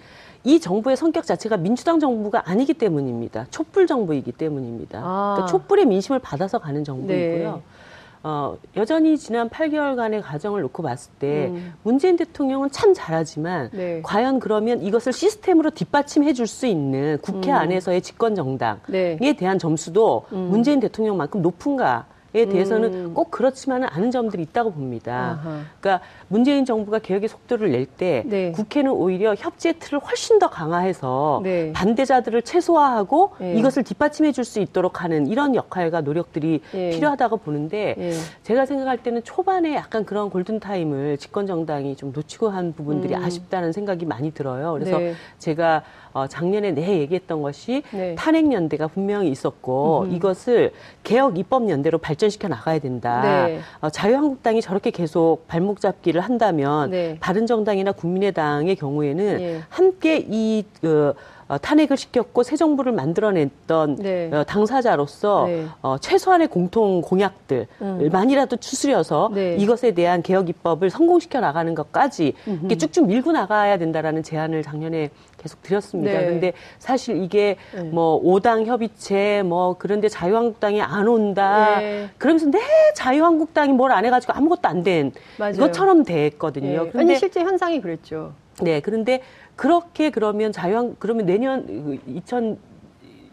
이 0.46 0.60
정부의 0.60 0.96
성격 0.96 1.26
자체가 1.26 1.58
민주당 1.58 2.00
정부가 2.00 2.44
아니기 2.46 2.74
때문입니다. 2.76 3.48
촛불 3.50 3.88
정부이기 3.88 4.32
때문입니다. 4.32 5.00
아. 5.04 5.34
그러니까 5.36 5.52
촛불의 5.52 5.86
민심을 5.88 6.20
받아서 6.20 6.60
가는 6.60 6.84
정부이고요. 6.84 7.54
네. 7.56 7.62
어, 8.28 8.58
여전히 8.76 9.18
지난 9.20 9.50
8개월간의 9.50 10.22
과정을 10.24 10.62
놓고 10.64 10.82
봤을 10.82 11.12
때 11.20 11.48
음. 11.48 11.74
문재인 11.84 12.16
대통령은 12.16 12.72
참 12.72 12.94
잘하지만 12.94 13.70
네. 13.72 14.02
과연 14.04 14.40
그러면 14.40 14.82
이것을 14.82 15.14
시스템으로 15.14 15.70
뒷받침해 15.70 16.34
줄 16.34 16.48
수 16.48 16.66
있는 16.66 17.20
국회 17.22 17.52
음. 17.52 17.56
안에서의 17.56 18.02
집권 18.02 18.34
정당에 18.36 18.80
네. 18.88 19.18
대한 19.38 19.60
점수도 19.60 20.26
음. 20.32 20.48
문재인 20.50 20.80
대통령만큼 20.80 21.42
높은가? 21.42 22.06
에 22.36 22.46
대해서는 22.48 22.94
음. 22.94 23.14
꼭 23.14 23.32
그렇지만은 23.32 23.88
않은 23.90 24.12
점들이 24.12 24.44
있다고 24.44 24.72
봅니다. 24.72 25.40
아하. 25.42 25.62
그러니까 25.80 26.06
문재인 26.28 26.66
정부가 26.66 27.00
개혁의 27.00 27.30
속도를 27.30 27.72
낼때 27.72 28.24
네. 28.26 28.52
국회는 28.52 28.92
오히려 28.92 29.36
협치의 29.36 29.76
틀을 29.80 30.00
훨씬 30.00 30.38
더 30.40 30.50
강화해서 30.50 31.42
네. 31.44 31.72
반대자들을 31.74 32.42
최소화하고 32.42 33.32
네. 33.40 33.56
이것을 33.56 33.84
뒷받침해 33.84 34.32
줄 34.32 34.46
수 34.46 34.60
있도록 34.60 35.04
하는 35.04 35.26
이런 35.26 35.56
역할과 35.56 36.02
노력들이 36.02 36.62
예. 36.76 36.90
필요하다고 36.92 37.38
보는데 37.38 37.96
예. 37.98 38.12
제가 38.44 38.68
생각할 38.68 39.00
때는 39.00 39.24
초반에 39.24 39.74
약간 39.74 40.06
그런 40.06 40.30
골든 40.30 40.60
타임을 40.60 41.18
집권 41.18 41.48
정당이 41.48 41.96
좀 41.96 42.12
놓치고 42.14 42.50
한 42.50 42.74
부분들이 42.74 43.16
음. 43.16 43.24
아쉽다는 43.24 43.72
생각이 43.72 44.06
많이 44.06 44.32
들어요. 44.32 44.74
그래서 44.74 45.00
네. 45.00 45.16
제가 45.40 45.84
어, 46.14 46.28
작년에 46.28 46.72
내 46.72 47.00
얘기했던 47.00 47.42
것이 47.42 47.84
네. 47.92 48.16
탄핵연대가 48.16 48.88
분명히 48.88 49.30
있었고 49.32 50.04
음. 50.04 50.16
이것을 50.16 50.72
개혁 51.04 51.38
입법연대로 51.38 51.98
발전 51.98 52.25
시켜 52.30 52.48
나가야 52.48 52.80
된다. 52.80 53.22
네. 53.22 53.60
어, 53.82 53.90
자유한국당이 53.90 54.62
저렇게 54.62 54.92
계속 54.92 55.48
발목 55.48 55.82
잡기를 55.82 56.22
한다면 56.22 56.92
네. 56.92 57.18
바른정당이나 57.20 57.92
국민의당의 57.92 58.76
경우에는 58.76 59.42
예. 59.42 59.62
함께 59.70 60.26
이 60.28 60.64
어, 60.84 61.14
어, 61.48 61.60
탄핵을 61.60 61.96
시켰고 61.96 62.42
새 62.44 62.56
정부를 62.56 62.92
만들어냈던 62.92 63.98
네. 63.98 64.32
어, 64.34 64.44
당사자로서 64.44 65.46
네. 65.46 65.66
어, 65.82 65.98
최소한의 66.00 66.48
공통 66.48 67.02
공약들 67.02 67.68
음. 67.82 68.10
만이라도 68.12 68.58
추스려서 68.58 69.30
네. 69.34 69.56
이것에 69.58 69.92
대한 69.92 70.24
개혁 70.24 70.50
입법을 70.50 70.90
성공시켜 70.90 71.40
나가는 71.40 71.76
것까지 71.76 72.34
이렇게 72.48 72.76
쭉쭉 72.78 73.08
밀고 73.08 73.32
나가야 73.32 73.78
된다라는 73.78 74.24
제안을 74.24 74.64
작년에 74.64 75.12
계속 75.46 75.62
드렸습니다. 75.62 76.20
네. 76.20 76.26
근데 76.26 76.54
사실 76.80 77.22
이게 77.22 77.56
네. 77.76 77.84
뭐 77.84 78.16
오당 78.16 78.66
협의체 78.66 79.44
뭐 79.46 79.76
그런데 79.78 80.10
자유한국당이 80.10 80.82
안 80.82 81.08
온다. 81.08 81.80
네. 81.80 82.10
그러면서 82.18 82.48
내 82.48 82.60
자유한국당이 82.96 83.72
뭘 83.74 83.92
안 83.96 84.04
해가지고 84.04 84.34
아무것도 84.34 84.68
안 84.68 84.84
된 84.84 85.12
것처럼 85.38 86.04
됐거든요. 86.04 86.86
네. 86.86 87.00
아니 87.00 87.16
실제 87.18 87.42
현상이 87.42 87.80
그랬죠. 87.80 88.34
네, 88.62 88.80
그런데 88.82 89.22
그렇게 89.56 90.10
그러면 90.10 90.52
자유한 90.52 90.96
그러면 91.00 91.26
내년 91.28 91.66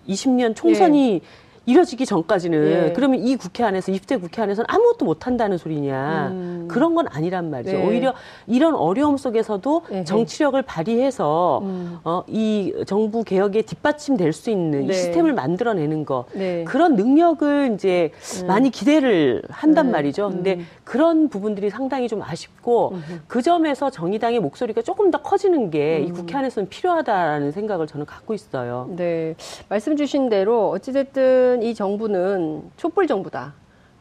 2020년 0.07 0.55
총선이 0.55 1.13
네. 1.13 1.21
이뤄지기 1.67 2.07
전까지는 2.07 2.89
예. 2.89 2.93
그러면 2.93 3.21
이 3.21 3.37
국회 3.37 3.63
안에서 3.63 3.93
입대 3.93 4.17
국회 4.17 4.43
안에서는 4.43 4.67
아무것도 4.69 5.05
못 5.05 5.27
한다는 5.27 5.59
소리냐 5.59 6.29
음. 6.33 6.69
그런 6.69 6.95
건 6.95 7.07
아니란 7.09 7.51
말이죠. 7.51 7.77
네. 7.77 7.87
오히려 7.87 8.15
이런 8.47 8.75
어려움 8.75 9.17
속에서도 9.17 9.83
네. 9.91 10.05
정치력을 10.05 10.61
발휘해서 10.63 11.61
음. 11.63 11.99
어, 12.05 12.25
이 12.27 12.73
정부 12.87 13.23
개혁에 13.23 13.63
뒷받침될 13.63 14.33
수 14.33 14.51
있는 14.51 14.87
네. 14.87 14.93
이 14.93 14.93
시스템을 14.93 15.35
만들어내는 15.35 16.05
거 16.05 16.25
네. 16.33 16.65
그런 16.65 16.97
능력을 16.97 17.73
이제 17.75 18.11
음. 18.43 18.47
많이 18.47 18.71
기대를 18.71 19.43
한단 19.49 19.87
네. 19.87 19.93
말이죠. 19.93 20.31
근데 20.31 20.55
음. 20.55 20.67
그런 20.85 21.29
부분들이 21.29 21.71
상당히 21.71 22.09
좀 22.09 22.23
아쉽고 22.23 22.95
그 23.29 23.41
점에서 23.41 23.91
정의당의 23.91 24.41
목소리가 24.41 24.83
조금 24.83 25.11
더 25.11 25.23
커지는 25.23 25.71
게이 25.71 26.09
음. 26.09 26.13
국회 26.13 26.37
안에서는 26.37 26.69
필요하다라는 26.69 27.53
생각을 27.53 27.87
저는 27.87 28.07
갖고 28.07 28.35
있어요. 28.35 28.89
네, 28.97 29.35
말씀 29.69 29.97
주신 29.97 30.29
대로 30.29 30.71
어찌됐든 30.71 31.52
어쨌든 31.53 31.63
이 31.63 31.75
정부는 31.75 32.63
촛불 32.79 33.07
정부다. 33.07 33.53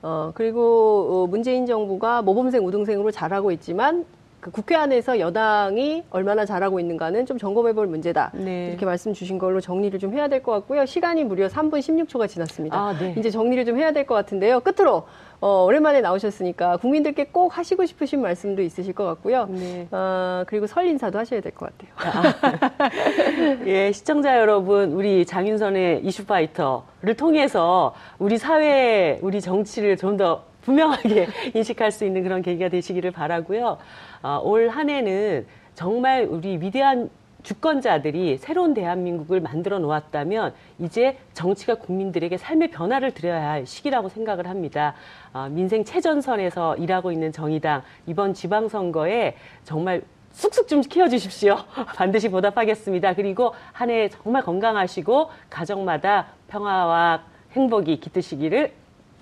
어, 0.01 0.31
그리고 0.33 1.07
어, 1.23 1.27
문재인 1.27 1.65
정부가 1.65 2.21
모범생 2.21 2.65
우등생으로 2.65 3.11
잘하고 3.11 3.51
있지만 3.51 4.05
그 4.39 4.49
국회 4.51 4.75
안에서 4.75 5.19
여당이 5.19 6.03
얼마나 6.09 6.45
잘하고 6.45 6.79
있는가는 6.79 7.25
좀 7.25 7.37
점검해 7.37 7.73
볼 7.73 7.87
문제다. 7.87 8.31
네. 8.33 8.69
이렇게 8.69 8.85
말씀 8.85 9.13
주신 9.13 9.37
걸로 9.37 9.59
정리를 9.61 9.99
좀 9.99 10.13
해야 10.13 10.27
될 10.29 10.41
것 10.41 10.51
같고요. 10.53 10.85
시간이 10.85 11.25
무려 11.25 11.47
3분 11.47 11.79
16초가 11.79 12.27
지났습니다. 12.27 12.75
아, 12.79 12.97
네. 12.97 13.13
이제 13.17 13.29
정리를 13.29 13.65
좀 13.65 13.77
해야 13.77 13.91
될 13.91 14.05
것 14.07 14.15
같은데요. 14.15 14.61
끝으로 14.61 15.03
어, 15.43 15.63
오랜만에 15.65 16.01
나오셨으니까 16.01 16.77
국민들께 16.77 17.25
꼭 17.31 17.57
하시고 17.57 17.87
싶으신 17.87 18.21
말씀도 18.21 18.61
있으실 18.61 18.93
것 18.93 19.05
같고요. 19.05 19.47
네. 19.49 19.87
어, 19.91 20.43
그리고 20.45 20.67
설 20.67 20.85
인사도 20.85 21.17
하셔야 21.17 21.41
될 21.41 21.51
것 21.51 21.71
같아요. 21.75 21.91
아, 21.97 22.89
예, 23.65 23.91
시청자 23.91 24.37
여러분, 24.37 24.91
우리 24.93 25.25
장윤선의 25.25 26.01
이슈파이터를 26.05 27.15
통해서 27.17 27.95
우리 28.19 28.37
사회, 28.37 29.17
우리 29.23 29.41
정치를 29.41 29.97
좀더 29.97 30.43
분명하게 30.61 31.27
인식할 31.55 31.91
수 31.91 32.05
있는 32.05 32.21
그런 32.21 32.43
계기가 32.43 32.69
되시기를 32.69 33.09
바라고요. 33.09 33.79
어, 34.21 34.41
올 34.43 34.69
한 34.69 34.91
해는 34.91 35.47
정말 35.73 36.27
우리 36.29 36.57
위대한 36.61 37.09
주권자들이 37.43 38.37
새로운 38.37 38.73
대한민국을 38.73 39.39
만들어 39.39 39.79
놓았다면 39.79 40.53
이제 40.79 41.17
정치가 41.33 41.75
국민들에게 41.75 42.37
삶의 42.37 42.71
변화를 42.71 43.13
드려야 43.13 43.49
할 43.49 43.65
시기라고 43.65 44.09
생각을 44.09 44.47
합니다. 44.47 44.93
어, 45.33 45.47
민생 45.49 45.83
최전선에서 45.83 46.77
일하고 46.77 47.11
있는 47.11 47.31
정의당 47.31 47.83
이번 48.05 48.33
지방선거에 48.33 49.35
정말 49.63 50.01
쑥쑥 50.31 50.67
좀 50.67 50.81
키워주십시오. 50.81 51.57
반드시 51.95 52.29
보답하겠습니다. 52.29 53.15
그리고 53.15 53.53
한 53.73 53.89
해 53.89 54.09
정말 54.09 54.43
건강하시고 54.43 55.29
가정마다 55.49 56.27
평화와 56.47 57.23
행복이 57.51 57.99
깃드시기를 57.99 58.71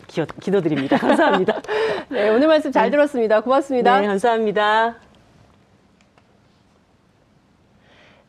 기도, 0.07 0.61
드립니다 0.61 0.97
감사합니다. 0.97 1.61
네, 2.09 2.29
오늘 2.29 2.47
말씀 2.47 2.71
잘 2.71 2.89
들었습니다. 2.89 3.41
고맙습니다. 3.41 4.01
네, 4.01 4.07
감사합니다. 4.07 5.08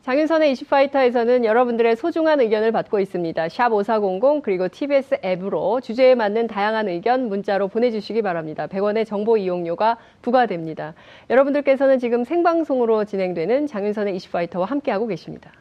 장윤선의 0.03 0.51
이슈파이터에서는 0.53 1.45
여러분들의 1.45 1.95
소중한 1.95 2.41
의견을 2.41 2.71
받고 2.71 2.99
있습니다. 2.99 3.49
샵 3.49 3.71
5400 3.71 4.41
그리고 4.41 4.67
TBS 4.67 5.19
앱으로 5.23 5.79
주제에 5.79 6.15
맞는 6.15 6.47
다양한 6.47 6.87
의견 6.87 7.29
문자로 7.29 7.67
보내주시기 7.67 8.23
바랍니다. 8.23 8.65
100원의 8.65 9.05
정보 9.05 9.37
이용료가 9.37 9.97
부과됩니다. 10.23 10.95
여러분들께서는 11.29 11.99
지금 11.99 12.23
생방송으로 12.23 13.05
진행되는 13.05 13.67
장윤선의 13.67 14.15
이슈파이터와 14.15 14.65
함께하고 14.65 15.05
계십니다. 15.05 15.51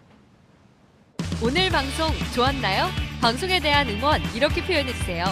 오늘 1.44 1.68
방송 1.68 2.06
좋았나요? 2.34 2.86
방송에 3.20 3.60
대한 3.60 3.86
응원 3.90 4.22
이렇게 4.34 4.62
표현해주세요. 4.62 5.24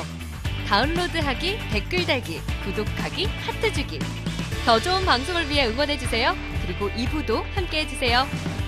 다운로드하기, 0.69 1.57
댓글 1.73 2.05
달기, 2.05 2.41
구독하기, 2.63 3.25
하트 3.25 3.73
주기. 3.73 3.99
더 4.67 4.79
좋은 4.79 5.07
방송을 5.07 5.49
위해 5.49 5.67
응원해주세요. 5.67 6.35
그리고 6.67 6.91
2부도 6.91 7.43
함께해주세요. 7.55 8.68